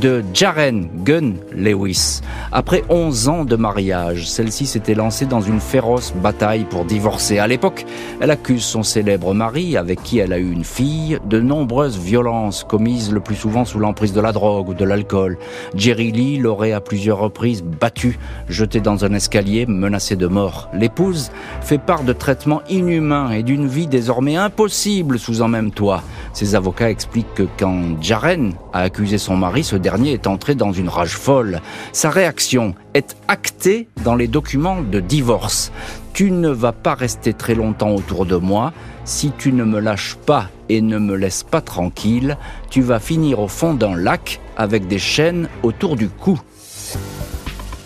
de 0.00 0.22
Jaren 0.32 0.88
Gunn 1.04 1.36
Lewis. 1.54 2.20
Après 2.50 2.82
11 2.88 3.28
ans 3.28 3.44
de 3.44 3.56
mariage, 3.56 4.28
celle-ci 4.28 4.66
s'était 4.66 4.94
lancée 4.94 5.26
dans 5.26 5.40
une 5.40 5.60
féroce 5.60 6.12
bataille 6.14 6.64
pour 6.64 6.84
divorcer. 6.84 7.38
À 7.38 7.46
l'époque, 7.46 7.84
elle 8.20 8.30
accuse 8.30 8.64
son 8.64 8.82
célèbre 8.82 9.34
mari, 9.34 9.76
avec 9.76 10.02
qui 10.02 10.18
elle 10.18 10.32
a 10.32 10.38
eu 10.38 10.50
une 10.50 10.64
fille, 10.64 11.18
de 11.24 11.40
nombreuses 11.40 11.98
violences 11.98 12.64
commises 12.64 13.12
le 13.12 13.20
plus 13.20 13.34
souvent 13.34 13.64
sous 13.64 13.78
l'emprise 13.78 14.12
de 14.12 14.20
la 14.20 14.32
drogue 14.32 14.70
ou 14.70 14.74
de 14.74 14.84
l'alcool. 14.84 15.38
Jerry 15.74 16.12
Lee 16.12 16.38
l'aurait 16.38 16.72
à 16.72 16.80
plusieurs 16.80 17.18
reprises 17.18 17.62
battu, 17.62 18.18
jeté 18.48 18.80
dans 18.80 19.04
un 19.04 19.12
escalier, 19.12 19.66
menacé 19.66 20.16
de 20.16 20.26
mort. 20.26 20.68
L'épouse 20.74 21.30
fait 21.60 21.78
part 21.78 22.04
de 22.04 22.12
traitements 22.12 22.62
inhumains 22.68 23.30
et 23.30 23.42
d'une 23.42 23.66
vie 23.66 23.86
désormais 23.86 24.36
impossible 24.36 25.18
sous 25.18 25.42
un 25.42 25.48
même 25.48 25.70
toit. 25.70 26.02
Ses 26.32 26.54
avocats 26.54 26.90
expliquent 26.90 27.34
que 27.34 27.46
quand 27.58 28.00
Jaren 28.00 28.54
a 28.72 28.80
accusé 28.80 29.18
son 29.18 29.36
mari, 29.36 29.64
ce 29.64 29.76
dernier 29.82 30.12
est 30.12 30.26
entré 30.26 30.54
dans 30.54 30.72
une 30.72 30.88
rage 30.88 31.16
folle. 31.16 31.60
Sa 31.92 32.08
réaction 32.08 32.74
est 32.94 33.16
actée 33.28 33.88
dans 34.04 34.14
les 34.14 34.28
documents 34.28 34.80
de 34.80 35.00
divorce. 35.00 35.72
Tu 36.14 36.30
ne 36.30 36.48
vas 36.48 36.72
pas 36.72 36.94
rester 36.94 37.34
très 37.34 37.54
longtemps 37.54 37.90
autour 37.90 38.24
de 38.24 38.36
moi. 38.36 38.72
Si 39.04 39.32
tu 39.36 39.52
ne 39.52 39.64
me 39.64 39.80
lâches 39.80 40.16
pas 40.24 40.48
et 40.68 40.80
ne 40.80 40.98
me 40.98 41.16
laisses 41.16 41.42
pas 41.42 41.60
tranquille, 41.60 42.38
tu 42.70 42.80
vas 42.80 43.00
finir 43.00 43.40
au 43.40 43.48
fond 43.48 43.74
d'un 43.74 43.96
lac 43.96 44.40
avec 44.56 44.86
des 44.88 44.98
chaînes 44.98 45.48
autour 45.62 45.96
du 45.96 46.08
cou. 46.08 46.40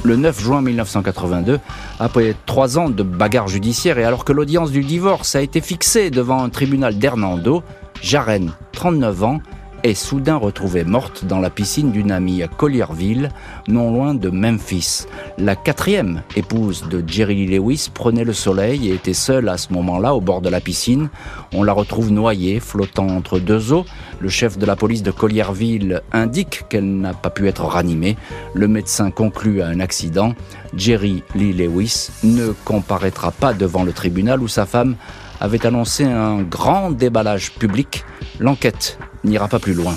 Le 0.05 0.17
9 0.17 0.41
juin 0.41 0.63
1982, 0.63 1.59
après 1.99 2.35
trois 2.47 2.79
ans 2.79 2.91
de 2.91 3.03
bagarre 3.03 3.49
judiciaire 3.49 3.99
et 3.99 4.05
alors 4.05 4.25
que 4.25 4.33
l'audience 4.33 4.71
du 4.71 4.85
divorce 4.85 5.35
a 5.35 5.41
été 5.41 5.61
fixée 5.61 6.11
devant 6.11 6.43
un 6.45 6.49
tribunal 6.49 6.99
d'Hernando, 6.99 7.65
Jaren, 8.03 8.53
39 8.73 9.25
ans, 9.25 9.41
est 9.87 9.95
soudain 9.95 10.37
retrouvée 10.37 10.85
morte 10.85 11.25
dans 11.25 11.39
la 11.39 11.51
piscine 11.51 11.93
d'une 11.93 12.11
amie 12.11 12.43
à 12.43 12.49
Collierville, 12.49 13.31
non 13.69 13.93
loin 13.93 14.15
de 14.15 14.31
Memphis. 14.31 15.07
La 15.39 15.55
quatrième 15.55 16.23
épouse 16.35 16.89
de 16.89 17.05
Jerry 17.07 17.47
Lewis 17.47 17.89
prenait 17.93 18.25
le 18.25 18.33
soleil 18.33 18.89
et 18.89 18.95
était 18.95 19.15
seule 19.15 19.49
à 19.49 19.57
ce 19.57 19.73
moment-là 19.73 20.15
au 20.15 20.21
bord 20.21 20.41
de 20.41 20.49
la 20.49 20.61
piscine. 20.61 21.09
On 21.55 21.63
la 21.63 21.73
retrouve 21.73 22.11
noyée, 22.11 22.59
flottant 22.59 23.07
entre 23.07 23.39
deux 23.39 23.73
eaux. 23.73 23.87
Le 24.21 24.29
chef 24.29 24.59
de 24.59 24.67
la 24.67 24.77
police 24.77 25.03
de 25.03 25.11
Collierville 25.11 26.03
indique 26.13 26.65
qu'elle 26.69 26.99
n'a 26.99 27.15
pas 27.15 27.31
pu 27.31 27.47
être 27.47 27.65
ranimée. 27.65 28.17
Le 28.55 28.69
médecin 28.69 29.11
conclut 29.11 29.63
à 29.63 29.69
un 29.69 29.81
accident. 29.81 30.35
Jerry 30.75 31.23
Lee 31.35 31.53
Lewis 31.53 32.11
ne 32.25 32.53
comparaîtra 32.65 33.31
pas 33.31 33.53
devant 33.53 33.85
le 33.85 33.93
tribunal 33.93 34.43
où 34.43 34.49
sa 34.49 34.67
femme 34.67 34.97
avait 35.41 35.67
annoncé 35.67 36.05
un 36.05 36.43
grand 36.43 36.91
déballage 36.91 37.53
public. 37.53 38.05
L'enquête 38.41 38.99
n'ira 39.27 39.49
pas 39.49 39.59
plus 39.59 39.75
loin. 39.75 39.95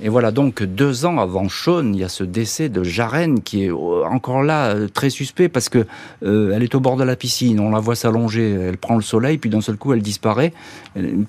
Et 0.00 0.08
voilà 0.08 0.32
donc 0.32 0.62
deux 0.62 1.06
ans 1.06 1.18
avant 1.18 1.48
Sean, 1.48 1.92
il 1.92 2.00
y 2.00 2.04
a 2.04 2.08
ce 2.08 2.24
décès 2.24 2.68
de 2.68 2.82
Jaren 2.82 3.40
qui 3.42 3.64
est 3.64 3.70
euh, 3.70 4.04
encore 4.04 4.42
là 4.42 4.66
euh, 4.66 4.88
très 4.88 5.08
suspect 5.08 5.48
parce 5.48 5.68
que 5.68 5.86
euh, 6.24 6.52
elle 6.54 6.64
est 6.64 6.74
au 6.74 6.80
bord 6.80 6.96
de 6.96 7.04
la 7.04 7.14
piscine, 7.14 7.60
on 7.60 7.70
la 7.70 7.78
voit 7.78 7.94
s'allonger, 7.94 8.50
elle 8.50 8.76
prend 8.76 8.96
le 8.96 9.02
soleil, 9.02 9.38
puis 9.38 9.50
d'un 9.50 9.60
seul 9.60 9.76
coup 9.76 9.92
elle 9.92 10.02
disparaît. 10.02 10.52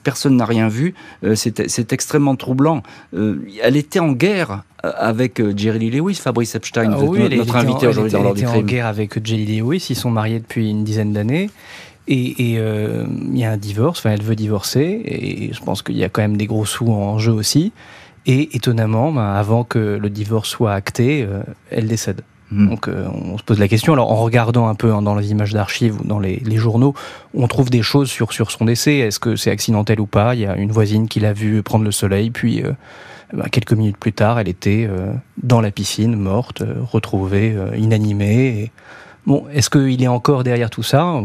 Personne 0.04 0.36
n'a 0.38 0.46
rien 0.46 0.68
vu. 0.68 0.96
C'est 1.36 1.94
extrêmement 1.94 2.36
troublant. 2.36 2.82
Elle 3.14 3.78
était 3.78 4.00
en 4.00 4.12
guerre 4.12 4.64
avec 4.84 5.42
Jerry 5.56 5.90
Lewis, 5.90 6.16
Fabrice 6.16 6.56
Epstein, 6.56 6.92
ah 6.92 7.30
notre 7.36 7.56
invité 7.56 7.88
aujourd'hui 7.88 8.12
dans 8.12 8.24
l'ordre 8.24 8.40
du 8.40 8.46
crime. 8.46 8.60
en 8.60 8.62
guerre 8.64 8.88
avec 8.88 9.26
Jerry 9.26 9.46
Lewis, 9.46 9.88
ils 9.90 9.96
sont 9.96 10.12
mariés 10.12 10.40
depuis 10.40 10.70
une 10.70 10.84
dizaine 10.84 11.14
d'années. 11.14 11.50
Et, 12.08 12.54
il 12.54 13.38
y 13.38 13.44
a 13.44 13.52
un 13.52 13.58
divorce, 13.58 14.00
enfin 14.00 14.12
elle 14.12 14.22
veut 14.22 14.36
divorcer, 14.36 15.02
et 15.06 15.54
je 15.54 15.60
pense 15.62 15.82
qu'il 15.82 15.98
y 15.98 16.04
a 16.04 16.10
quand 16.10 16.22
même 16.22 16.38
des 16.38 16.46
gros 16.46 16.66
sous 16.66 16.92
en 16.92 17.18
jeu 17.18 17.32
aussi. 17.32 17.72
Et 18.28 18.56
étonnamment, 18.56 19.12
ben, 19.12 19.34
avant 19.34 19.64
que 19.64 19.80
le 19.80 20.10
divorce 20.10 20.50
soit 20.50 20.74
acté, 20.74 21.24
euh, 21.24 21.44
elle 21.70 21.88
décède. 21.88 22.22
Hmm. 22.52 22.70
Donc 22.70 22.88
euh, 22.88 23.08
on 23.12 23.38
se 23.38 23.44
pose 23.44 23.60
la 23.60 23.68
question. 23.68 23.94
Alors 23.94 24.12
en 24.12 24.16
regardant 24.16 24.68
un 24.68 24.76
peu 24.76 24.94
hein, 24.94 25.02
dans 25.02 25.16
les 25.16 25.32
images 25.32 25.54
d'archives 25.54 26.00
ou 26.00 26.04
dans 26.04 26.20
les, 26.20 26.40
journaux, 26.58 26.94
on 27.34 27.48
trouve 27.48 27.70
des 27.70 27.82
choses 27.82 28.10
sur 28.10 28.34
sur 28.34 28.52
son 28.52 28.66
décès. 28.66 28.98
Est-ce 28.98 29.20
que 29.20 29.36
c'est 29.36 29.52
accidentel 29.52 30.00
ou 30.00 30.06
pas? 30.06 30.36
Il 30.36 30.42
y 30.42 30.46
a 30.46 30.56
une 30.56 30.72
voisine 30.72 31.08
qui 31.08 31.20
l'a 31.20 31.34
vu 31.34 31.64
prendre 31.64 31.84
le 31.84 31.92
soleil, 31.92 32.30
puis 32.30 32.64
euh, 32.64 32.72
bah, 33.34 33.46
quelques 33.52 33.74
minutes 33.74 33.98
plus 33.98 34.14
tard, 34.14 34.40
elle 34.40 34.48
était 34.48 34.88
euh, 34.90 35.12
dans 35.42 35.60
la 35.60 35.72
piscine, 35.72 36.16
morte, 36.16 36.64
retrouvée 36.92 37.58
inanimée. 37.76 38.48
Et... 38.48 38.72
Bon, 39.26 39.46
est-ce 39.52 39.72
qu'il 39.72 40.02
est 40.04 40.08
encore 40.08 40.44
derrière 40.44 40.70
tout 40.70 40.84
ça? 40.84 41.20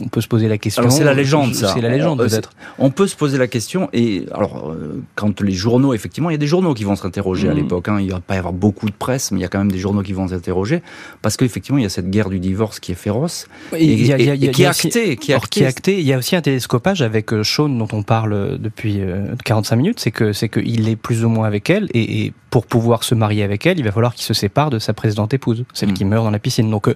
On 0.00 0.08
peut 0.08 0.20
se 0.20 0.28
poser 0.28 0.48
la 0.48 0.58
question. 0.58 0.88
c'est 0.90 1.04
la 1.04 1.14
légende, 1.14 1.54
ça. 1.54 1.72
C'est 1.72 1.80
la 1.80 1.88
légende, 1.88 2.20
euh, 2.20 2.28
peut-être. 2.28 2.50
On 2.78 2.90
peut 2.90 3.06
se 3.06 3.16
poser 3.16 3.38
la 3.38 3.46
question, 3.46 3.88
et 3.92 4.26
alors, 4.32 4.70
euh, 4.70 5.02
quand 5.14 5.40
les 5.40 5.52
journaux, 5.52 5.94
effectivement, 5.94 6.30
il 6.30 6.32
y 6.32 6.36
a 6.36 6.38
des 6.38 6.46
journaux 6.46 6.74
qui 6.74 6.84
vont 6.84 6.96
s'interroger 6.96 7.48
à 7.48 7.52
mm. 7.52 7.56
l'époque. 7.56 7.88
Hein. 7.88 7.98
il 8.00 8.06
ne 8.06 8.12
va 8.12 8.20
pas 8.20 8.34
y 8.34 8.38
avoir 8.38 8.52
beaucoup 8.52 8.86
de 8.86 8.94
presse, 8.94 9.30
mais 9.30 9.38
il 9.38 9.42
y 9.42 9.44
a 9.44 9.48
quand 9.48 9.58
même 9.58 9.70
des 9.70 9.78
journaux 9.78 10.02
qui 10.02 10.12
vont 10.12 10.28
s'interroger, 10.28 10.82
parce 11.22 11.36
qu'effectivement, 11.36 11.78
il 11.78 11.82
y 11.82 11.86
a 11.86 11.90
cette 11.90 12.10
guerre 12.10 12.28
du 12.28 12.40
divorce 12.40 12.80
qui 12.80 12.92
est 12.92 12.96
féroce, 12.96 13.46
et, 13.76 13.96
qui 13.96 14.62
est 14.62 14.66
actée. 14.66 15.16
Qui 15.16 15.32
est 15.32 15.66
actée. 15.66 16.00
Il 16.00 16.06
y 16.06 16.12
a 16.12 16.18
aussi 16.18 16.34
un 16.34 16.42
télescopage 16.42 17.02
avec 17.02 17.32
euh, 17.32 17.44
Sean, 17.44 17.68
dont 17.68 17.88
on 17.92 18.02
parle 18.02 18.58
depuis 18.58 19.00
45 19.44 19.76
minutes, 19.76 20.00
c'est 20.00 20.10
que 20.10 20.32
c'est 20.32 20.48
qu'il 20.48 20.88
est 20.88 20.96
plus 20.96 21.24
ou 21.24 21.28
moins 21.28 21.46
avec 21.46 21.70
elle, 21.70 21.88
et, 21.94 22.32
pour 22.50 22.66
pouvoir 22.66 23.02
se 23.02 23.16
marier 23.16 23.42
avec 23.42 23.66
elle, 23.66 23.80
il 23.80 23.84
va 23.84 23.90
falloir 23.90 24.14
qu'il 24.14 24.24
se 24.24 24.32
sépare 24.32 24.70
de 24.70 24.78
sa 24.78 24.92
précédente 24.92 25.34
épouse, 25.34 25.64
celle 25.72 25.90
mm. 25.90 25.94
qui 25.94 26.04
meurt 26.04 26.24
dans 26.24 26.30
la 26.30 26.38
piscine. 26.38 26.70
Donc, 26.70 26.88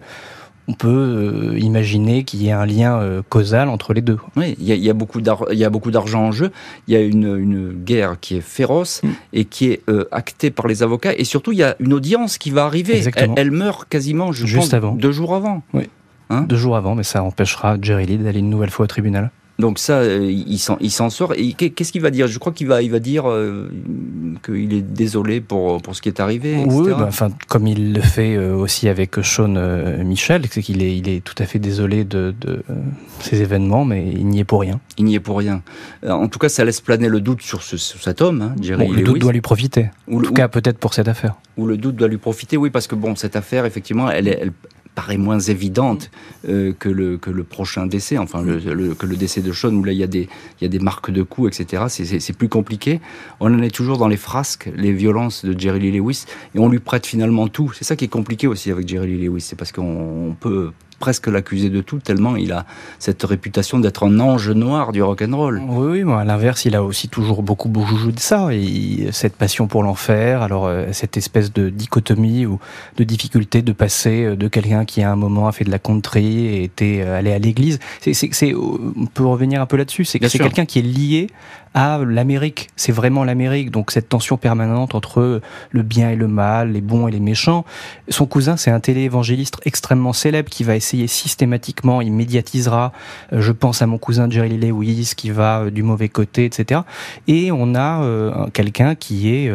on 0.69 0.75
peut 0.75 0.89
euh, 1.55 1.59
imaginer 1.59 2.25
qu'il 2.25 2.43
y 2.43 2.49
ait 2.49 2.53
un 2.53 2.67
lien 2.67 3.01
euh, 3.01 3.23
causal 3.29 3.69
entre 3.71 3.95
les 3.95 4.03
deux. 4.03 4.19
Oui, 4.37 4.55
il 4.61 4.67
y, 4.67 4.91
a, 4.91 4.93
beaucoup 4.93 5.21
d'argent 5.23 6.21
en 6.21 6.33
jeu, 6.33 6.53
il 6.87 6.95
y 6.95 6.97
a 6.97 7.01
une, 7.01 7.73
guerre 7.73 8.21
qui 8.21 8.37
est 8.37 8.43
féroce 8.43 9.03
mm. 9.03 9.09
et 9.33 9.45
qui 9.47 9.71
est 9.71 9.83
euh, 9.89 10.07
actée 10.13 10.51
par 10.51 10.67
les 10.67 10.83
avocats, 10.83 11.15
et 11.17 11.25
surtout 11.25 11.53
il 11.53 11.59
y 11.59 11.63
a 11.63 11.75
une 11.81 11.95
audience 11.95 12.37
qui 12.37 12.51
va 12.51 12.67
arriver. 12.67 13.03
Elle, 13.37 13.51
meurt 13.51 13.89
quasiment, 13.89 14.31
je 14.31 14.47
Juste 14.47 14.75
avant. 14.75 14.93
deux 14.93 15.13
jours 15.13 15.35
avant. 15.35 15.63
Oui. 15.73 15.89
Hein? 16.31 16.43
Deux 16.43 16.57
jours 16.57 16.77
avant, 16.77 16.95
mais 16.95 17.03
ça 17.03 17.23
empêchera 17.23 17.79
Jerry 17.81 18.05
Lee 18.05 18.19
d'aller 18.19 18.41
une 18.41 18.51
nouvelle 18.51 18.71
fois 18.71 18.85
au 18.85 18.89
tribunal. 18.89 19.31
Donc 19.59 19.81
ça, 19.81 19.95
euh, 19.95 20.31
il 20.31 20.59
s'en 20.59 21.11
sort. 21.11 21.35
Et 21.37 21.53
qu'est-ce 21.53 21.91
qu'il 21.91 22.01
va 22.01 22.11
dire? 22.11 22.29
Je 22.29 22.39
crois 22.39 22.53
qu'il 22.53 22.69
va, 22.69 22.81
il 22.81 22.93
va 22.93 23.01
dire 23.01 23.29
euh, 23.29 23.69
qu'il 24.45 24.73
est 24.73 24.83
désolé 24.83 25.41
pour, 25.41 25.83
pour 25.83 25.97
ce 25.97 26.03
qui 26.03 26.09
est 26.09 26.21
arrivé. 26.21 26.63
Oui, 26.65 26.91
bah, 26.91 27.07
enfin, 27.09 27.31
comme 27.49 27.67
il 27.67 27.93
le 27.93 28.01
fait 28.01 28.37
euh, 28.37 28.55
aussi 28.55 28.89
avec 28.89 29.17
Sean 29.23 29.49
Michel, 30.05 30.43
c'est 30.49 30.63
qu'il 30.63 30.81
est, 30.81 30.97
il 30.97 31.09
est 31.09 31.25
tout 31.25 31.35
à 31.39 31.45
fait 31.45 31.59
désolé 31.59 32.05
de, 32.05 32.33
de 32.41 32.63
ces 33.19 33.43
événements, 33.43 33.85
mais 33.85 34.07
il 34.09 34.29
n'y 34.29 34.39
est 34.39 34.45
pour 34.45 34.61
rien. 34.61 34.79
Il 34.97 35.07
n'y 35.07 35.17
est 35.17 35.21
pour 35.21 35.39
rien. 35.39 35.63
En 36.07 36.29
tout 36.29 36.39
cas, 36.39 36.49
ça 36.49 36.65
laisse 36.65 36.81
planer 36.81 37.09
le 37.09 37.21
doute 37.21 37.43
sur, 37.43 37.63
ce, 37.63 37.77
cet 37.77 38.23
homme, 38.23 38.43
hein, 38.43 38.55
Jerry 38.61 38.87
Le 38.87 39.03
doute 39.03 39.19
doit 39.19 39.33
lui 39.33 39.41
profiter. 39.41 39.91
en 40.13 40.21
tout 40.21 40.35
cas, 40.35 40.47
peut-être 40.47 40.79
pour 40.79 40.95
cette 40.95 41.09
affaire. 41.09 41.35
Ou 41.57 41.67
le 41.67 41.77
doute 41.77 41.97
doit 41.97 42.07
lui 42.07 42.19
profiter, 42.19 42.57
oui, 42.57 42.71
parce 42.71 42.87
que 42.87 42.95
bon, 42.95 43.17
cette 43.17 43.35
affaire, 43.35 43.65
effectivement, 43.65 44.09
elle, 44.09 44.29
elle, 44.29 44.53
paraît 44.99 45.17
moins 45.17 45.39
évidente 45.39 46.11
euh, 46.49 46.73
que, 46.77 46.89
le, 46.89 47.19
que 47.19 47.31
le 47.31 47.45
prochain 47.45 47.87
décès, 47.87 48.19
enfin 48.19 48.43
le, 48.43 48.95
que 48.95 49.07
le 49.07 49.15
décès 49.15 49.43
de 49.43 49.53
Sean, 49.53 49.73
où 49.73 49.85
là 49.85 49.93
il 49.93 49.99
y 49.99 50.03
a 50.03 50.09
des, 50.09 50.29
il 50.61 50.63
y 50.63 50.65
a 50.65 50.69
des 50.69 50.81
marques 50.81 51.13
de 51.13 51.23
coups, 51.23 51.61
etc. 51.61 51.85
C'est 51.89 52.37
plus 52.37 52.49
compliqué. 52.49 53.01
On 53.39 53.55
en 53.55 53.63
est 53.63 53.71
toujours 53.71 53.97
dans 53.97 54.09
les 54.09 54.17
frasques, 54.17 54.69
les 54.75 54.93
violences 54.93 55.45
de 55.45 55.57
Jerry 55.57 55.79
Lee 55.79 55.93
Lewis, 55.93 56.25
et 56.57 56.59
on 56.59 56.69
lui 56.69 56.81
prête 56.81 57.07
finalement 57.07 57.47
tout. 57.47 57.71
C'est 57.77 57.85
ça 57.85 57.95
qui 57.95 58.07
est 58.07 58.15
compliqué 58.19 58.49
aussi 58.49 58.73
avec 58.73 58.89
Jerry 58.89 59.07
Lee 59.07 59.27
Lewis, 59.27 59.43
c'est 59.43 59.55
parce 59.55 59.71
qu'on 59.71 60.35
peut 60.41 60.73
presque 60.99 61.29
l'accuser 61.29 61.71
de 61.71 61.81
tout, 61.81 61.99
tellement 61.99 62.37
il 62.37 62.53
a 62.53 62.65
cette 62.99 63.23
réputation 63.23 63.79
d'être 63.79 64.07
un 64.07 64.21
ange 64.21 64.51
noir 64.51 64.93
du 64.93 65.03
rock'n'roll. 65.03 65.63
Oui, 65.69 66.03
oui, 66.03 66.13
à 66.13 66.25
l'inverse, 66.25 66.65
il 66.65 66.75
a 66.75 66.83
aussi 66.83 67.09
toujours 67.09 67.43
beaucoup 67.43 67.73
joué 67.97 68.13
de 68.13 68.21
ça, 68.21 68.49
et 68.53 69.09
cette 69.13 69.37
passion 69.37 69.67
pour 69.67 69.83
l'enfer, 69.83 70.43
alors 70.43 70.67
euh, 70.67 70.87
cette 70.93 71.17
espèce 71.17 71.53
de 71.53 71.69
dichotomie 71.69 72.47
ou 72.47 72.59
de 72.97 73.05
difficulté 73.05 73.63
de 73.63 73.73
passer 73.73 74.25
euh, 74.25 74.37
de 74.37 74.49
quelqu'un 74.49 74.85
qui 74.85 75.03
à 75.03 75.11
un 75.13 75.17
moment 75.17 75.49
a 75.49 75.53
fait 75.53 75.65
de 75.65 75.71
la 75.71 75.79
country 75.79 76.47
et 76.47 76.65
était 76.65 77.03
euh, 77.03 77.19
allé 77.19 77.33
à 77.33 77.39
l'église. 77.39 77.79
C'est, 78.01 78.55
on 78.55 79.07
peut 79.07 79.25
revenir 79.25 79.61
un 79.61 79.67
peu 79.67 79.77
là-dessus, 79.77 80.05
c'est 80.05 80.19
quelqu'un 80.19 80.65
qui 80.65 80.79
est 80.79 80.83
lié 80.83 81.29
à 81.75 81.99
l'Amérique. 82.05 82.69
C'est 82.77 82.93
vraiment 82.93 83.25
l'Amérique. 83.25 83.71
Donc 83.71 83.91
cette 83.91 84.09
tension 84.09 84.37
permanente 84.37 84.95
entre 84.95 85.41
le 85.71 85.83
bien 85.83 86.11
et 86.11 86.17
le 86.17 86.29
mal, 86.29 86.73
les 86.73 86.81
bons 86.81 87.09
et 87.09 87.11
les 87.11 87.21
méchants. 87.21 87.65
Son 88.09 88.27
cousin, 88.27 88.57
c'est 88.57 88.71
un 88.71 88.81
téléévangéliste 88.81 89.59
extrêmement 89.65 90.13
célèbre 90.13 90.51
qui 90.51 90.65
va 90.65 90.77
essayer 90.77 91.07
systématiquement, 91.07 92.01
il 92.01 92.13
médiatisera, 92.13 92.93
euh, 93.33 93.41
je 93.41 93.53
pense 93.53 93.83
à 93.83 93.87
mon 93.87 93.99
cousin 93.99 94.29
Jerry 94.31 94.57
Lewis 94.57 95.13
qui 95.17 95.31
va 95.31 95.61
euh, 95.61 95.71
du 95.71 95.83
mauvais 95.83 96.09
côté, 96.09 96.45
etc. 96.45 96.83
Et 97.27 97.51
on 97.53 97.75
a 97.75 98.03
euh, 98.03 98.47
quelqu'un 98.53 98.95
qui 98.95 99.35
est 99.35 99.51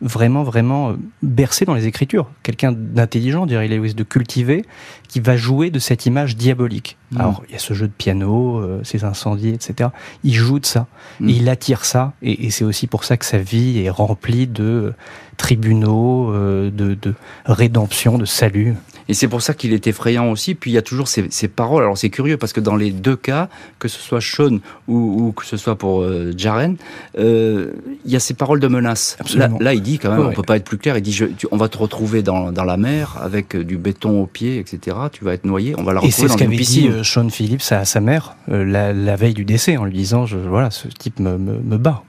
vraiment, 0.00 0.42
vraiment 0.42 0.94
bercé 1.22 1.64
dans 1.64 1.74
les 1.74 1.86
Écritures. 1.86 2.30
Quelqu'un 2.42 2.72
d'intelligent, 2.72 3.46
dirait 3.46 3.68
Lewis, 3.68 3.94
de 3.94 4.04
cultivé, 4.04 4.64
qui 5.08 5.20
va 5.20 5.36
jouer 5.36 5.70
de 5.70 5.78
cette 5.78 6.06
image 6.06 6.36
diabolique. 6.36 6.96
Mm. 7.10 7.20
Alors, 7.20 7.42
il 7.48 7.52
y 7.52 7.56
a 7.56 7.58
ce 7.58 7.74
jeu 7.74 7.86
de 7.86 7.92
piano, 7.92 8.58
euh, 8.58 8.80
ces 8.84 9.04
incendies, 9.04 9.50
etc. 9.50 9.90
Il 10.24 10.34
joue 10.34 10.60
de 10.60 10.66
ça. 10.66 10.86
Mm. 11.20 11.28
il 11.28 11.48
attire 11.48 11.84
ça. 11.84 12.12
Et, 12.22 12.50
c'est 12.50 12.64
aussi 12.64 12.86
pour 12.86 13.04
ça 13.04 13.16
que 13.16 13.24
sa 13.24 13.38
vie 13.38 13.80
est 13.80 13.90
remplie 13.90 14.46
de 14.46 14.94
tribunaux, 15.36 16.32
euh, 16.32 16.70
de, 16.70 16.94
de 16.94 17.14
rédemption, 17.46 18.18
de 18.18 18.24
salut. 18.24 18.74
Et 19.08 19.14
c'est 19.14 19.28
pour 19.28 19.42
ça 19.42 19.54
qu'il 19.54 19.72
est 19.72 19.86
effrayant 19.86 20.30
aussi. 20.30 20.54
Puis 20.54 20.70
il 20.70 20.74
y 20.74 20.78
a 20.78 20.82
toujours 20.82 21.08
ces, 21.08 21.26
ces 21.30 21.48
paroles. 21.48 21.82
Alors 21.82 21.96
c'est 21.96 22.10
curieux 22.10 22.36
parce 22.36 22.52
que 22.52 22.60
dans 22.60 22.76
les 22.76 22.90
deux 22.90 23.16
cas, 23.16 23.48
que 23.78 23.88
ce 23.88 23.98
soit 23.98 24.20
Sean 24.20 24.58
ou, 24.86 25.26
ou 25.26 25.32
que 25.32 25.46
ce 25.46 25.56
soit 25.56 25.76
pour 25.76 26.02
euh, 26.02 26.32
Jaren, 26.36 26.76
euh, 27.18 27.72
il 28.04 28.12
y 28.12 28.16
a 28.16 28.20
ces 28.20 28.34
paroles 28.34 28.60
de 28.60 28.68
menace. 28.68 29.16
Là, 29.34 29.48
là, 29.60 29.74
il 29.74 29.82
dit 29.82 29.98
quand 29.98 30.10
même, 30.10 30.26
on 30.26 30.32
peut 30.32 30.42
pas 30.42 30.56
être 30.56 30.64
plus 30.64 30.78
clair. 30.78 30.96
Il 30.96 31.02
dit, 31.02 31.12
je, 31.12 31.24
on 31.50 31.56
va 31.56 31.68
te 31.68 31.78
retrouver 31.78 32.22
dans, 32.22 32.52
dans, 32.52 32.64
la 32.64 32.76
mer 32.76 33.16
avec 33.20 33.56
euh, 33.56 33.64
du 33.64 33.78
béton 33.78 34.20
aux 34.20 34.26
pieds, 34.26 34.58
etc. 34.58 34.96
Tu 35.12 35.24
vas 35.24 35.34
être 35.34 35.44
noyé. 35.44 35.74
On 35.78 35.82
va 35.82 35.94
la 35.94 36.00
retrouver 36.00 36.28
dans 36.28 36.36
une 36.36 36.50
piscine. 36.50 36.84
Et 36.84 36.98
c'est 36.98 37.04
ce 37.04 37.14
qu'avait 37.14 37.26
dit 37.26 37.28
Sean 37.28 37.28
Phillips 37.30 37.72
à 37.72 37.84
sa 37.84 38.00
mère 38.00 38.36
la, 38.48 38.92
la, 38.92 39.16
veille 39.16 39.34
du 39.34 39.44
décès 39.44 39.76
en 39.76 39.84
lui 39.84 39.94
disant, 39.94 40.26
je, 40.26 40.36
voilà, 40.36 40.70
ce 40.70 40.88
type 40.88 41.18
me, 41.20 41.38
me, 41.38 41.58
me 41.58 41.78
bat. 41.78 42.02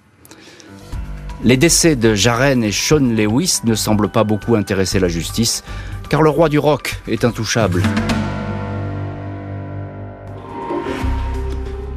Les 1.43 1.55
décès 1.55 1.95
de 1.95 2.15
Jaren 2.15 2.63
et 2.65 2.71
Sean 2.71 2.99
Lewis 2.99 3.59
ne 3.63 3.73
semblent 3.73 4.09
pas 4.09 4.25
beaucoup 4.25 4.55
intéresser 4.55 4.99
la 4.99 5.07
justice 5.07 5.63
car 6.09 6.21
le 6.21 6.29
roi 6.29 6.49
du 6.49 6.59
rock 6.59 6.95
est 7.07 7.23
intouchable. 7.23 7.83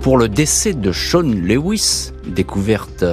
Pour 0.03 0.19
le 0.19 0.29
décès 0.29 0.73
de 0.73 0.91
Sean 0.91 1.23
Lewis, 1.23 2.11
découverte 2.27 3.05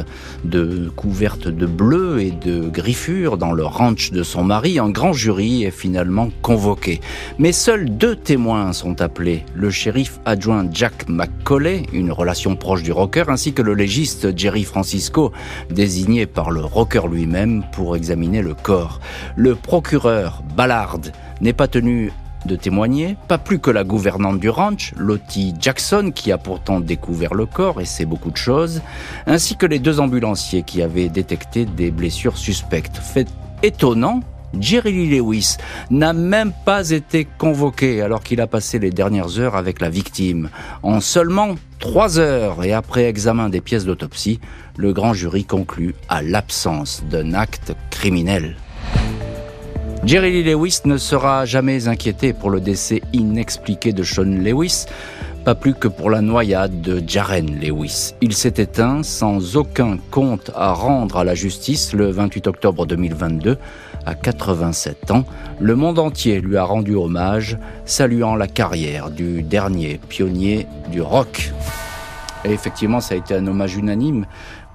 de 0.44 0.92
couverte 0.96 1.48
de 1.48 1.68
bleu 1.68 2.20
et 2.20 2.32
de 2.32 2.68
griffures 2.68 3.38
dans 3.38 3.52
le 3.52 3.64
ranch 3.64 4.10
de 4.10 4.24
son 4.24 4.44
mari, 4.44 4.80
un 4.80 4.90
grand 4.90 5.14
jury 5.14 5.66
est 5.66 5.72
finalement 5.72 6.30
convoqué. 6.42 7.00
Mais 7.38 7.52
seuls 7.52 7.96
deux 7.96 8.16
témoins 8.16 8.74
sont 8.74 9.02
appelés, 9.02 9.46
le 9.54 9.70
shérif 9.70 10.20
adjoint 10.26 10.66
Jack 10.72 11.08
McCauley, 11.08 11.84
une 11.94 12.12
relation 12.12 12.56
proche 12.56 12.82
du 12.82 12.92
rocker, 12.92 13.26
ainsi 13.28 13.54
que 13.54 13.62
le 13.62 13.76
légiste 13.76 14.36
Jerry 14.36 14.64
Francisco, 14.64 15.32
désigné 15.70 16.26
par 16.26 16.50
le 16.50 16.62
rocker 16.62 17.08
lui-même 17.08 17.64
pour 17.72 17.96
examiner 17.96 18.42
le 18.42 18.56
corps. 18.56 19.00
Le 19.36 19.54
procureur 19.54 20.42
Ballard 20.58 21.02
n'est 21.40 21.54
pas 21.54 21.68
tenu 21.68 22.12
de 22.50 22.56
témoigner, 22.56 23.16
pas 23.28 23.38
plus 23.38 23.60
que 23.60 23.72
la 23.72 23.84
gouvernante 23.84 24.40
du 24.40 24.50
ranch, 24.50 24.94
Lottie 24.98 25.54
Jackson, 25.60 26.12
qui 26.14 26.32
a 26.32 26.38
pourtant 26.38 26.80
découvert 26.80 27.34
le 27.34 27.46
corps 27.46 27.80
et 27.80 27.86
sait 27.86 28.06
beaucoup 28.06 28.32
de 28.32 28.38
choses, 28.38 28.82
ainsi 29.28 29.56
que 29.56 29.68
les 29.68 29.80
deux 29.80 30.00
ambulanciers 30.00 30.64
qui 30.64 30.82
avaient 30.82 31.10
détecté 31.10 31.66
des 31.66 31.92
blessures 31.92 32.38
suspectes. 32.38 32.98
Fait 32.98 33.28
étonnant, 33.62 34.22
Jerry 34.60 34.92
Lee 34.92 35.20
Lewis 35.20 35.58
n'a 35.92 36.12
même 36.14 36.52
pas 36.66 36.90
été 36.90 37.28
convoqué 37.38 38.02
alors 38.02 38.24
qu'il 38.24 38.42
a 38.42 38.48
passé 38.48 38.80
les 38.80 38.90
dernières 38.90 39.40
heures 39.40 39.56
avec 39.56 39.80
la 39.80 39.90
victime. 39.90 40.50
En 40.82 41.02
seulement 41.02 41.56
trois 41.78 42.18
heures 42.18 42.64
et 42.64 42.74
après 42.74 43.06
examen 43.06 43.50
des 43.50 43.62
pièces 43.62 43.86
d'autopsie, 43.86 44.40
le 44.76 44.92
grand 44.92 45.14
jury 45.14 45.46
conclut 45.46 45.94
à 46.10 46.24
l'absence 46.24 47.04
d'un 47.10 47.34
acte 47.34 47.76
criminel. 47.92 48.56
Jerry 50.06 50.32
Lee 50.32 50.44
Lewis 50.44 50.80
ne 50.86 50.98
sera 50.98 51.46
jamais 51.46 51.88
inquiété 51.88 52.32
pour 52.32 52.50
le 52.50 52.62
décès 52.62 53.02
inexpliqué 53.12 53.92
de 53.92 54.04
Sean 54.04 54.24
Lewis, 54.24 54.86
pas 55.44 55.56
plus 55.56 55.74
que 55.74 55.90
pour 55.90 56.10
la 56.10 56.22
noyade 56.22 56.82
de 56.82 57.04
Jaren 57.06 57.60
Lewis. 57.60 58.16
Il 58.22 58.34
s'est 58.34 58.54
éteint 58.58 59.04
sans 59.04 59.58
aucun 59.58 59.98
compte 60.10 60.52
à 60.56 60.72
rendre 60.72 61.18
à 61.18 61.24
la 61.26 61.36
justice 61.36 61.94
le 61.94 62.10
28 62.12 62.48
octobre 62.48 62.86
2022, 62.86 63.58
à 64.06 64.16
87 64.16 65.12
ans. 65.12 65.26
Le 65.60 65.76
monde 65.76 66.00
entier 66.00 66.40
lui 66.40 66.56
a 66.56 66.64
rendu 66.64 66.96
hommage, 66.96 67.58
saluant 67.86 68.36
la 68.36 68.48
carrière 68.48 69.12
du 69.12 69.44
dernier 69.44 70.00
pionnier 70.08 70.66
du 70.92 71.02
rock. 71.02 71.52
Et 72.46 72.52
effectivement, 72.52 73.02
ça 73.02 73.16
a 73.16 73.18
été 73.18 73.36
un 73.36 73.46
hommage 73.48 73.76
unanime. 73.76 74.26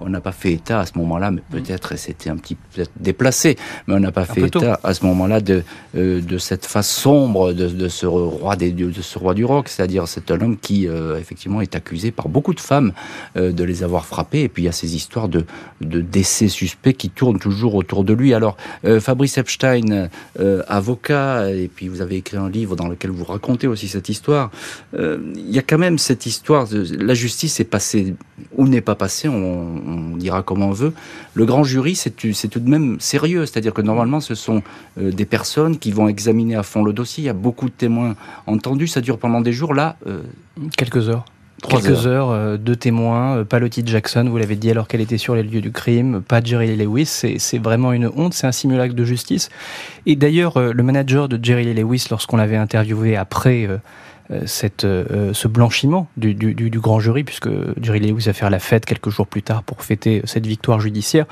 On 0.00 0.08
n'a 0.08 0.20
pas 0.20 0.32
fait 0.32 0.52
état 0.52 0.80
à 0.80 0.86
ce 0.86 0.98
moment-là, 0.98 1.30
mais 1.30 1.42
peut-être 1.50 1.96
c'était 1.96 2.30
un 2.30 2.36
petit 2.36 2.56
peu 2.56 2.82
déplacé, 2.98 3.56
mais 3.86 3.94
on 3.94 4.00
n'a 4.00 4.12
pas 4.12 4.24
fait 4.24 4.42
état 4.42 4.80
à 4.82 4.94
ce 4.94 5.04
moment-là 5.06 5.40
de 5.40 5.62
euh, 5.96 6.20
de 6.20 6.38
cette 6.38 6.66
face 6.66 6.90
sombre 6.90 7.52
de, 7.52 7.68
de 7.68 7.88
ce 7.88 8.06
roi 8.06 8.56
des 8.56 8.72
de 8.72 9.02
ce 9.02 9.18
roi 9.18 9.34
du 9.34 9.44
rock, 9.44 9.68
c'est-à-dire 9.68 10.08
c'est 10.08 10.30
un 10.30 10.40
homme 10.40 10.56
qui 10.56 10.88
euh, 10.88 11.18
effectivement 11.18 11.60
est 11.60 11.76
accusé 11.76 12.10
par 12.10 12.28
beaucoup 12.28 12.54
de 12.54 12.60
femmes 12.60 12.92
euh, 13.36 13.52
de 13.52 13.64
les 13.64 13.82
avoir 13.82 14.04
frappés, 14.06 14.42
et 14.42 14.48
puis 14.48 14.64
il 14.64 14.66
y 14.66 14.68
a 14.68 14.72
ces 14.72 14.96
histoires 14.96 15.28
de 15.28 15.44
de 15.80 16.00
décès 16.00 16.48
suspects 16.48 16.94
qui 16.94 17.10
tournent 17.10 17.38
toujours 17.38 17.74
autour 17.74 18.04
de 18.04 18.12
lui. 18.12 18.34
Alors 18.34 18.56
Fabrice 19.00 19.38
Epstein, 19.38 20.08
avocat, 20.68 21.50
et 21.50 21.68
puis 21.68 21.88
vous 21.88 22.00
avez 22.00 22.16
écrit 22.16 22.36
un 22.36 22.48
livre 22.48 22.76
dans 22.76 22.88
lequel 22.88 23.10
vous 23.10 23.24
racontez 23.24 23.66
aussi 23.66 23.88
cette 23.88 24.08
histoire. 24.08 24.50
Il 24.96 25.50
y 25.50 25.58
a 25.58 25.62
quand 25.62 25.78
même 25.78 25.98
cette 25.98 26.26
histoire 26.26 26.68
de 26.68 26.84
la 26.98 27.14
justice 27.14 27.60
est 27.60 27.64
passée 27.64 28.14
ou 28.56 28.66
n'est 28.66 28.80
pas 28.80 28.94
passée. 28.94 29.28
On, 29.28 29.82
on 29.86 30.16
dira 30.16 30.42
comme 30.42 30.62
on 30.62 30.70
veut. 30.70 30.92
Le 31.34 31.44
grand 31.44 31.64
jury, 31.64 31.94
c'est 31.94 32.10
tout 32.10 32.60
de 32.60 32.68
même 32.68 32.98
sérieux, 33.00 33.46
c'est-à-dire 33.46 33.74
que 33.74 33.82
normalement, 33.82 34.20
ce 34.20 34.34
sont 34.34 34.62
euh, 34.98 35.10
des 35.10 35.24
personnes 35.24 35.78
qui 35.78 35.92
vont 35.92 36.08
examiner 36.08 36.56
à 36.56 36.62
fond 36.62 36.82
le 36.82 36.92
dossier. 36.92 37.24
Il 37.24 37.26
y 37.26 37.30
a 37.30 37.34
beaucoup 37.34 37.68
de 37.68 37.74
témoins 37.74 38.14
entendus, 38.46 38.88
ça 38.88 39.00
dure 39.00 39.18
pendant 39.18 39.40
des 39.40 39.52
jours. 39.52 39.74
Là, 39.74 39.96
euh, 40.06 40.20
quelques 40.76 41.08
heures. 41.08 41.24
Quelques 41.68 42.06
heures, 42.06 42.30
euh, 42.30 42.56
de 42.58 42.74
témoins, 42.74 43.44
pas 43.44 43.58
Lottie 43.58 43.82
Jackson, 43.86 44.26
vous 44.28 44.36
l'avez 44.36 44.56
dit 44.56 44.70
alors 44.70 44.86
qu'elle 44.86 45.00
était 45.00 45.16
sur 45.16 45.34
les 45.34 45.42
lieux 45.42 45.62
du 45.62 45.72
crime, 45.72 46.20
pas 46.20 46.42
Jerry 46.42 46.66
Lee 46.76 46.84
Lewis, 46.84 47.06
c'est 47.38 47.58
vraiment 47.58 47.92
une 47.92 48.10
honte, 48.14 48.34
c'est 48.34 48.46
un 48.46 48.52
simulacre 48.52 48.94
de 48.94 49.04
justice. 49.04 49.48
Et 50.04 50.14
d'ailleurs, 50.14 50.58
le 50.58 50.82
manager 50.82 51.28
de 51.28 51.42
Jerry 51.42 51.64
Lee 51.64 51.80
Lewis, 51.80 52.08
lorsqu'on 52.10 52.36
l'avait 52.36 52.56
interviewé 52.56 53.16
après 53.16 53.68
cette, 54.46 54.84
euh, 54.84 55.34
ce 55.34 55.48
blanchiment 55.48 56.08
du, 56.16 56.34
du, 56.34 56.54
du, 56.54 56.80
grand 56.80 56.98
jury, 56.98 57.24
puisque 57.24 57.50
Jerry 57.80 58.00
Lewis 58.00 58.24
va 58.24 58.32
faire 58.32 58.48
la 58.48 58.58
fête 58.58 58.86
quelques 58.86 59.10
jours 59.10 59.26
plus 59.26 59.42
tard 59.42 59.62
pour 59.62 59.82
fêter 59.82 60.22
cette 60.24 60.46
victoire 60.46 60.80
judiciaire. 60.80 61.26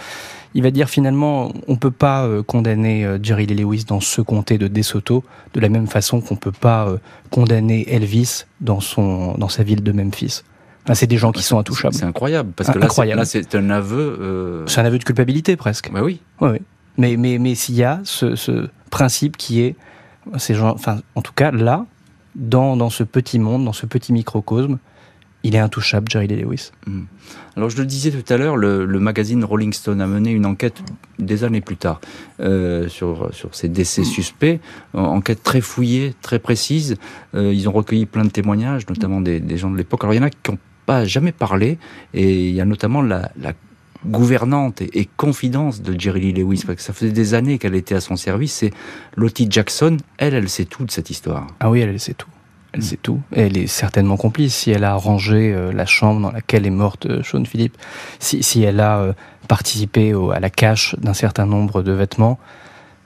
Il 0.55 0.63
va 0.63 0.71
dire 0.71 0.91
finalement, 0.91 1.53
on 1.69 1.77
peut 1.77 1.91
pas 1.91 2.27
euh, 2.27 2.43
condamner 2.43 3.07
Jerry 3.23 3.47
Lewis 3.47 3.85
dans 3.87 4.01
ce 4.01 4.21
comté 4.21 4.59
de 4.59 4.69
DeSoto 4.69 5.25
de 5.55 5.61
la 5.61 5.71
même 5.71 5.87
façon 5.87 6.21
qu'on 6.21 6.37
peut 6.37 6.53
pas 6.53 6.89
condamner 7.31 7.87
Elvis 7.93 8.45
dans 8.61 8.81
son 8.81 9.35
dans 9.39 9.49
sa 9.49 9.63
ville 9.63 9.83
de 9.83 9.93
Memphis. 9.93 10.43
c'est 10.93 11.07
des 11.07 11.17
gens 11.17 11.33
qui 11.33 11.43
sont 11.43 11.59
intouchables. 11.59 11.95
C'est 11.95 12.05
incroyable 12.05 12.53
parce 12.55 12.71
que 12.71 12.79
là, 12.79 13.25
c'est 13.25 13.55
un 13.55 13.71
aveu. 13.71 14.65
C'est 14.67 14.81
un 14.81 14.85
aveu 14.85 14.99
de 14.99 15.05
culpabilité 15.05 15.57
presque. 15.57 15.91
Bah 15.91 16.03
oui. 16.03 16.21
Mais 16.99 17.17
mais 17.17 17.39
mais 17.39 17.55
s'il 17.55 17.77
y 17.77 17.85
a 17.85 18.01
ce, 18.05 18.37
ce 18.37 18.69
principe 18.91 19.39
qui 19.39 19.63
est 19.63 19.77
ces 20.37 20.55
gens, 20.55 20.73
enfin 20.75 20.99
en 21.15 21.23
tout 21.23 21.33
cas 21.33 21.51
là, 21.51 21.87
dans, 22.35 22.77
dans 22.77 22.91
ce 22.91 23.05
petit 23.05 23.39
monde, 23.39 23.65
dans 23.65 23.73
ce 23.73 23.87
petit 23.87 24.13
microcosme, 24.13 24.79
il 25.45 25.57
est 25.57 25.59
intouchable, 25.59 26.09
Jerry 26.09 26.29
Lee 26.29 26.37
Lewis. 26.37 26.71
Hmm. 26.87 27.03
Alors 27.57 27.69
je 27.69 27.77
le 27.77 27.85
disais 27.85 28.11
tout 28.11 28.33
à 28.33 28.37
l'heure, 28.37 28.57
le, 28.57 28.87
magazine 29.01 29.45
Rolling 29.45 29.73
Stone 29.73 30.01
a 30.01 30.07
mené 30.07 30.31
une 30.31 30.47
enquête 30.47 30.83
des 31.19 31.43
années 31.43 31.61
plus 31.61 31.77
tard 31.77 32.01
euh, 32.41 32.89
sur, 32.89 33.35
sur 33.35 33.55
ces 33.55 33.69
décès 33.69 34.05
suspects, 34.05 34.61
enquête 34.95 35.43
très 35.43 35.61
fouillée, 35.61 36.15
très 36.23 36.39
précise. 36.39 36.97
Euh, 37.35 37.53
ils 37.53 37.69
ont 37.69 37.73
recueilli 37.73 38.07
plein 38.07 38.25
de 38.25 38.31
témoignages, 38.31 38.87
notamment 38.89 39.21
des, 39.21 39.57
gens 39.57 39.71
de 39.71 39.77
l'époque. 39.77 40.05
Alors 40.05 40.15
il 40.15 40.19
y 40.19 40.21
en 40.21 40.27
a 40.27 40.31
qui 40.31 40.51
n'ont 40.51 40.59
pas 40.87 41.05
jamais 41.05 41.33
parlé, 41.33 41.79
et 42.15 42.49
il 42.49 42.55
y 42.55 42.61
a 42.61 42.65
notamment 42.65 43.03
la 43.03 43.31
gouvernante 44.07 44.83
et, 44.83 45.09
confidence 45.17 45.83
de 45.83 45.99
Jerry 45.99 46.33
Lee 46.33 46.43
Lewis, 46.43 46.63
parce 46.67 46.77
que 46.77 46.83
ça 46.83 46.93
faisait 46.93 47.13
des 47.13 47.35
années 47.35 47.59
qu'elle 47.59 47.75
était 47.75 47.95
à 47.95 48.01
son 48.01 48.17
service, 48.17 48.53
c'est 48.55 48.73
Lottie 49.17 49.47
Jackson. 49.49 49.97
Elle, 50.19 50.35
elle 50.35 50.49
sait 50.49 50.65
tout 50.65 50.85
de 50.85 50.91
cette 50.91 51.11
histoire. 51.11 51.47
Ah 51.61 51.71
oui, 51.71 51.81
elle 51.81 51.99
sait 52.01 52.15
tout. 52.15 52.29
Elle 52.73 52.83
sait 52.83 52.97
tout. 52.97 53.21
elle 53.33 53.59
est 53.59 53.67
certainement 53.67 54.17
complice. 54.17 54.55
Si 54.55 54.71
elle 54.71 54.85
a 54.85 54.95
rangé 54.95 55.53
euh, 55.53 55.73
la 55.73 55.85
chambre 55.85 56.23
dans 56.23 56.31
laquelle 56.31 56.67
est 56.67 56.71
morte 56.71 57.05
euh, 57.05 57.23
Sean 57.23 57.45
Philippe, 57.45 57.77
si, 58.19 58.43
si 58.43 58.63
elle 58.63 58.81
a 58.81 58.99
euh, 58.99 59.13
participé 59.47 60.15
à 60.33 60.41
la 60.41 60.49
cache 60.49 60.97
d'un 60.99 61.13
certain 61.13 61.45
nombre 61.45 61.83
de 61.83 61.93
vêtements, 61.93 62.39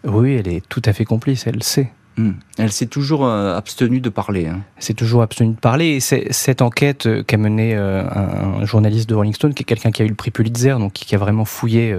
oui, 0.05 0.35
elle 0.35 0.47
est 0.47 0.67
tout 0.69 0.83
à 0.85 0.93
fait 0.93 1.05
complice. 1.05 1.49
Elle 1.49 1.65
sait. 1.65 1.91
Hmm. 2.17 2.33
Elle 2.57 2.73
s'est 2.73 2.87
toujours 2.87 3.27
euh, 3.27 3.57
abstenue 3.57 4.01
de 4.01 4.09
parler. 4.09 4.47
Hein. 4.47 4.61
C'est 4.79 4.95
toujours 4.95 5.23
abstenue 5.23 5.53
de 5.53 5.61
parler. 5.61 5.97
Et 5.97 6.01
cette 6.01 6.63
enquête 6.63 7.07
euh, 7.07 7.23
qu'a 7.23 7.37
menée 7.37 7.75
euh, 7.75 8.05
un, 8.09 8.65
journaliste 8.65 9.09
de 9.09 9.15
Rolling 9.15 9.35
Stone, 9.35 9.53
qui 9.53 9.63
est 9.63 9.67
quelqu'un 9.67 9.91
qui 9.91 10.03
a 10.03 10.05
eu 10.07 10.09
le 10.09 10.15
prix 10.15 10.31
Pulitzer, 10.31 10.77
donc 10.79 10.95
qui, 10.95 11.15
a 11.15 11.19
vraiment 11.19 11.45
fouillé 11.45 11.95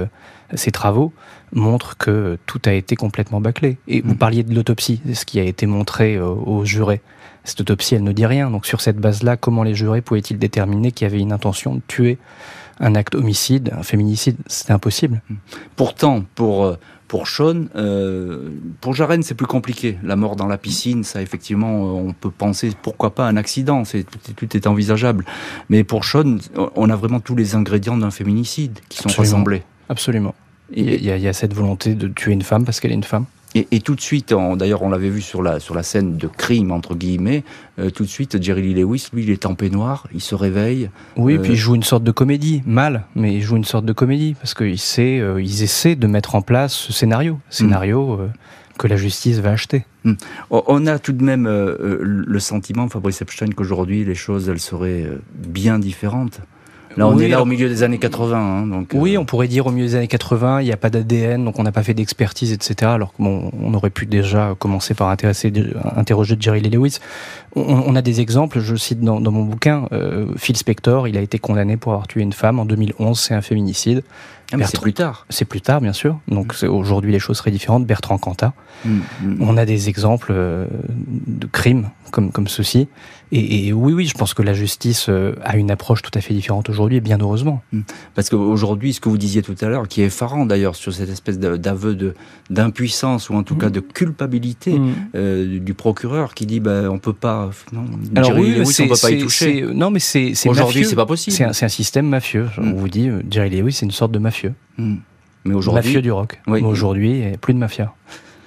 ses 0.54 0.72
travaux, 0.72 1.14
montre 1.54 1.98
que 1.98 2.38
tout 2.46 2.62
a 2.66 2.74
été 2.74 2.96
complètement 2.96 3.42
bâclé. 3.42 3.78
Et 3.88 4.02
vous 4.02 4.14
hmm. 4.14 4.18
parliez 4.18 4.44
de 4.44 4.56
l'autopsie, 4.56 5.02
ce 5.14 5.24
qui 5.24 5.40
a 5.40 5.44
été 5.44 5.66
montré 5.66 6.20
aux 6.20 6.66
jurés. 6.66 7.02
Cette 7.44 7.62
autopsie, 7.62 7.96
elle 7.96 8.04
ne 8.04 8.12
dit 8.12 8.26
rien. 8.26 8.50
Donc 8.50 8.66
sur 8.66 8.82
cette 8.82 8.98
base-là, 8.98 9.38
comment 9.38 9.64
les 9.64 9.76
jurés 9.76 10.02
pouvaient-ils 10.02 10.40
déterminer 10.40 10.92
qu'il 10.92 11.06
y 11.08 11.10
avait 11.10 11.20
une 11.20 11.32
intention 11.32 11.76
de 11.76 11.82
tuer 11.88 12.18
un 12.80 12.96
acte 12.96 13.16
homicide, 13.16 13.72
un 13.78 13.84
féminicide? 13.84 14.38
C'était 14.48 14.74
impossible. 14.74 15.22
Hmm. 15.30 15.36
Pourtant, 15.76 16.26
pour 16.36 16.76
pour 17.08 17.28
Sean, 17.28 17.66
euh, 17.76 18.50
pour 18.82 18.94
Jaren, 18.94 19.24
c'est 19.24 19.36
plus 19.36 19.48
compliqué. 19.48 19.98
La 20.04 20.16
mort 20.16 20.36
dans 20.36 20.48
la 20.48 20.58
piscine, 20.58 21.04
ça, 21.04 21.22
effectivement, 21.22 21.98
on 21.98 22.14
peut 22.14 22.32
penser, 22.32 22.72
pourquoi 22.82 23.16
pas, 23.16 23.28
un 23.28 23.38
accident, 23.38 23.86
c'est, 23.86 24.06
tout 24.36 24.58
est 24.58 24.68
envisageable. 24.68 25.26
Mais 25.70 25.84
pour 25.84 26.04
Sean, 26.04 26.38
on 26.76 26.90
a 26.90 26.96
vraiment 26.96 27.20
tous 27.20 27.36
les 27.36 27.56
ingrédients 27.56 27.98
d'un 27.98 28.12
féminicide 28.12 28.80
qui 28.90 29.00
sont 29.00 29.10
rassemblés. 29.10 29.64
Absolument. 29.90 30.36
Il 30.74 30.84
y, 30.84 31.10
a, 31.12 31.16
il 31.16 31.24
y, 31.24 31.28
a, 31.30 31.34
cette 31.34 31.54
volonté 31.54 31.96
de 31.96 32.10
tuer 32.10 32.34
une 32.34 32.42
femme 32.42 32.66
parce 32.66 32.82
qu'elle 32.82 32.92
est 32.92 32.96
une 32.96 33.04
femme. 33.04 33.26
Et, 33.56 33.80
tout 33.80 33.96
de 33.96 34.02
suite, 34.02 34.34
d'ailleurs, 34.56 34.84
on 34.84 34.90
l'avait 34.90 35.10
vu 35.10 35.22
sur 35.22 35.42
la, 35.42 35.60
sur 35.60 35.74
la 35.74 35.82
scène 35.82 36.18
de 36.18 36.28
crime, 36.28 36.72
entre 36.72 36.94
guillemets, 36.94 37.44
euh, 37.80 37.90
tout 37.90 38.04
de 38.04 38.10
suite, 38.10 38.42
Jerry 38.42 38.62
Lee 38.62 38.82
Lewis, 38.82 39.08
lui, 39.14 39.24
il 39.24 39.30
est 39.32 39.46
en 39.46 39.56
peignoir, 39.56 40.08
il 40.14 40.22
se 40.22 40.36
réveille. 40.36 40.90
Oui, 41.16 41.40
puis 41.40 41.54
il 41.54 41.56
joue 41.56 41.74
une 41.74 41.84
sorte 41.84 42.04
de 42.04 42.12
comédie, 42.12 42.62
mal, 42.66 43.06
mais 43.16 43.34
il 43.34 43.42
joue 43.42 43.56
une 43.56 43.64
sorte 43.64 43.86
de 43.86 43.94
comédie, 43.94 44.36
parce 44.40 44.54
qu'ils 44.54 44.78
sait, 44.78 45.20
euh, 45.20 45.42
ils 45.42 45.64
essaient 45.64 45.96
de 45.96 46.08
mettre 46.08 46.36
en 46.36 46.42
place 46.42 46.74
ce 46.74 46.94
scénario, 46.94 47.40
scénario 47.50 48.20
euh, 48.20 48.28
que 48.78 48.88
la 48.88 48.98
justice 48.98 49.40
va 49.40 49.52
acheter. 49.52 49.86
Hmm. 50.04 50.14
On 50.52 50.86
a 50.86 51.00
tout 51.00 51.14
de 51.14 51.24
même 51.24 51.48
le 51.48 52.40
sentiment, 52.40 52.88
Fabrice 52.90 53.22
Epstein, 53.22 53.50
qu'aujourd'hui, 53.56 54.06
les 54.06 54.16
choses, 54.16 54.50
elles 54.50 54.60
seraient 54.60 55.10
bien 55.34 55.80
différentes. 55.80 56.42
Là, 56.98 57.08
on 57.08 57.20
est 57.20 57.28
là 57.28 57.42
au 57.42 57.46
milieu 57.46 57.70
des 57.70 57.84
années 57.84 58.00
80. 58.00 58.38
Hein, 58.38 58.68
donc, 58.68 58.90
oui, 58.94 59.16
euh, 59.16 59.20
on 59.20 59.26
pourrait 59.26 59.48
dire 59.48 59.68
au 59.68 59.72
milieu 59.72 59.86
des 59.86 59.96
années 59.96 60.08
80, 60.08 60.62
il 60.62 60.66
n'y 60.66 60.72
a 60.72 60.78
pas 60.78 60.90
d'ADN, 60.90 61.46
donc 61.46 61.60
on 61.60 61.64
n'a 61.64 61.72
pas 61.72 61.84
fait 61.84 61.94
d'expertise, 61.94 62.52
etc. 62.52 62.92
Alors 62.92 63.14
qu'on 63.14 63.52
on 63.62 63.74
aurait 63.74 63.92
pu 63.92 64.06
déjà 64.06 64.56
commencer 64.58 64.94
par 64.94 65.10
intéresser, 65.10 65.54
interroger 65.96 66.36
Jerry 66.40 66.62
Lee 66.62 66.72
Lewis. 66.72 67.00
On, 67.56 67.96
a 67.96 68.02
des 68.02 68.22
exemples, 68.22 68.60
je 68.60 68.76
cite 68.76 69.02
dans, 69.02 69.20
mon 69.20 69.44
bouquin, 69.44 69.88
euh, 69.92 70.28
Phil 70.38 70.56
Spector, 70.56 71.08
il 71.08 71.18
a 71.18 71.22
été 71.22 71.40
condamné 71.40 71.76
pour 71.78 71.94
avoir 71.94 72.08
tué 72.08 72.22
une 72.22 72.34
femme 72.34 72.60
en 72.60 72.66
2011, 72.66 73.20
c'est 73.20 73.34
un 73.34 73.42
féminicide. 73.42 74.04
Ah, 74.54 74.58
mais 74.58 74.66
c'est 74.66 74.80
plus 74.80 74.94
tard. 74.94 75.26
C'est 75.30 75.46
plus 75.46 75.60
tard, 75.60 75.82
bien 75.82 75.92
sûr. 75.92 76.20
Donc 76.30 76.56
aujourd'hui, 76.64 77.12
les 77.12 77.20
choses 77.20 77.38
seraient 77.38 77.52
différentes. 77.52 77.86
Bertrand 77.86 78.18
Cantat. 78.18 78.54
Mm, 78.86 79.00
mm. 79.22 79.38
On 79.42 79.58
a 79.58 79.66
des 79.66 79.90
exemples 79.90 80.32
euh, 80.32 80.68
de 80.88 81.48
crimes 81.48 81.90
comme, 82.12 82.32
comme 82.32 82.48
ceci. 82.48 82.88
Et, 83.32 83.74
oui, 83.74 83.92
oui, 83.92 84.06
je 84.06 84.14
pense 84.14 84.34
que 84.34 84.42
la 84.42 84.54
justice 84.54 85.08
euh, 85.10 85.36
a 85.44 85.58
une 85.58 85.70
approche 85.70 86.02
tout 86.02 86.12
à 86.14 86.22
fait 86.22 86.34
différente 86.34 86.70
aujourd'hui, 86.70 86.98
et 86.98 87.02
bien 87.02 87.18
heureusement. 87.20 87.62
Mm. 87.74 87.82
Parce 88.16 88.30
qu'aujourd'hui, 88.30 88.94
ce 88.94 89.02
que 89.02 89.10
vous 89.10 89.18
disiez 89.18 89.42
tout 89.42 89.56
à 89.60 89.68
l'heure, 89.68 89.88
qui 89.88 90.02
est 90.02 90.06
effarant 90.06 90.46
d'ailleurs 90.46 90.76
sur 90.76 90.94
cette 90.94 91.10
espèce 91.10 91.38
d'aveu 91.38 92.16
d'impuissance 92.50 93.30
ou 93.30 93.36
en 93.36 93.44
tout 93.44 93.56
cas 93.56 93.70
de 93.70 93.82
culpabilité 93.82 94.80
euh, 95.16 95.60
du 95.60 95.74
procureur 95.74 96.34
qui 96.34 96.46
dit 96.46 96.60
ben 96.60 96.88
on 96.90 97.00
peut 97.00 97.14
pas 97.14 97.50
non, 97.74 97.86
Alors 98.16 98.32
Jerry 98.32 98.42
oui, 98.42 98.56
Lewis, 98.56 98.78
on 98.82 98.88
peut 98.88 98.96
pas 99.02 99.12
y 99.12 99.20
toucher. 99.20 99.62
Non, 99.74 99.90
mais 99.90 100.00
c'est 100.00 100.34
aujourd'hui 100.48 100.86
c'est 100.86 100.96
pas 100.96 101.06
possible. 101.06 101.36
C'est 101.36 101.66
un, 101.66 101.70
système 101.70 102.08
mafieux. 102.08 102.48
On 102.58 102.74
vous 102.74 102.90
dit 102.90 103.10
Jerry 103.30 103.50
Lewis, 103.50 103.74
c'est 103.74 103.86
une 103.86 103.92
sorte 103.92 104.12
de 104.12 104.20
mafieux. 104.20 104.54
Mais 104.78 105.54
aujourd'hui, 105.54 105.90
mafieux 105.90 106.02
du 106.02 106.12
rock. 106.12 106.42
Oui. 106.48 106.62
Mais 106.62 106.68
aujourd'hui, 106.68 107.24
plus 107.42 107.54
de 107.54 107.60
mafia. 107.60 107.94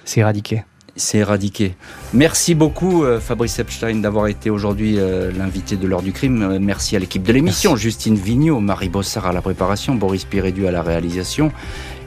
C'est 0.05 0.19
éradiqué. 0.19 0.63
C'est 0.97 1.19
éradiqué. 1.19 1.73
Merci 2.13 2.53
beaucoup 2.53 3.05
euh, 3.05 3.21
Fabrice 3.21 3.57
Epstein 3.59 3.95
d'avoir 3.95 4.27
été 4.27 4.49
aujourd'hui 4.49 4.99
euh, 4.99 5.31
l'invité 5.31 5.77
de 5.77 5.87
l'heure 5.87 6.01
du 6.01 6.11
crime. 6.11 6.41
Euh, 6.41 6.59
merci 6.59 6.97
à 6.97 6.99
l'équipe 6.99 7.23
de 7.23 7.31
l'émission, 7.31 7.77
Justine 7.77 8.15
Vignot, 8.15 8.59
Marie 8.59 8.89
Bossard 8.89 9.25
à 9.25 9.31
la 9.31 9.41
préparation, 9.41 9.95
Boris 9.95 10.25
Pirédu 10.25 10.67
à 10.67 10.71
la 10.71 10.81
réalisation. 10.81 11.51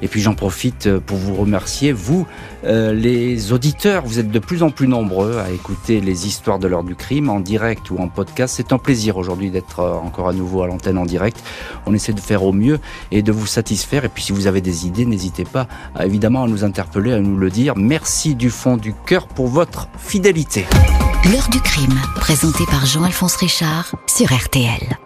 Et 0.03 0.09
puis 0.09 0.21
j'en 0.21 0.35
profite 0.35 0.87
euh, 0.87 1.01
pour 1.01 1.17
vous 1.17 1.35
remercier, 1.35 1.93
vous, 1.93 2.27
euh, 2.65 2.93
les 2.93 3.53
auditeurs. 3.53 4.05
Vous 4.05 4.19
êtes 4.19 4.31
de 4.31 4.39
plus 4.39 4.63
en 4.63 4.71
plus 4.71 4.89
nombreux 4.89 5.39
à 5.39 5.51
écouter 5.51 6.01
les 6.01 6.27
histoires 6.27 6.59
de 6.59 6.69
l'heure 6.69 6.85
du 6.85 6.95
crime 6.95 7.31
en 7.31 7.41
direct 7.41 7.91
ou 7.91 7.99
en 7.99 8.09
podcast. 8.09 8.55
C'est 8.57 8.73
un 8.73 8.79
plaisir 8.79 9.17
aujourd'hui 9.17 9.51
d'être 9.51 9.81
euh, 9.81 9.95
encore 9.95 10.29
à 10.29 10.33
nouveau 10.33 10.63
à 10.63 10.67
l'antenne 10.67 10.99
en 10.99 11.07
direct. 11.07 11.43
On 11.87 11.95
essaie 11.95 12.13
de 12.13 12.21
faire 12.21 12.45
au 12.45 12.53
mieux 12.53 12.79
et 13.11 13.23
de 13.23 13.33
vous 13.33 13.47
satisfaire. 13.47 14.05
Et 14.05 14.09
puis 14.09 14.23
si 14.23 14.33
vous 14.33 14.47
avez 14.47 14.61
des 14.61 14.87
idées, 14.87 15.07
n'hésitez 15.07 15.45
pas 15.45 15.69
évidemment 16.01 16.45
à 16.45 16.49
nous 16.49 16.65
interpeller, 16.65 17.13
à 17.13 17.21
nous 17.21 17.37
le 17.37 17.51
dire. 17.51 17.75
Merci 17.77 18.35
du 18.35 18.51
fond 18.51 18.77
du 18.77 18.95
cœur 19.07 19.27
pour 19.27 19.49
votre 19.49 19.89
fidélité. 19.99 20.67
L'heure 21.33 21.49
du 21.51 21.61
crime, 21.61 21.99
présenté 22.17 22.65
par 22.67 22.85
Jean-Alphonse 22.85 23.37
Richard 23.37 23.95
sur 24.07 24.33
RTL. 24.33 24.99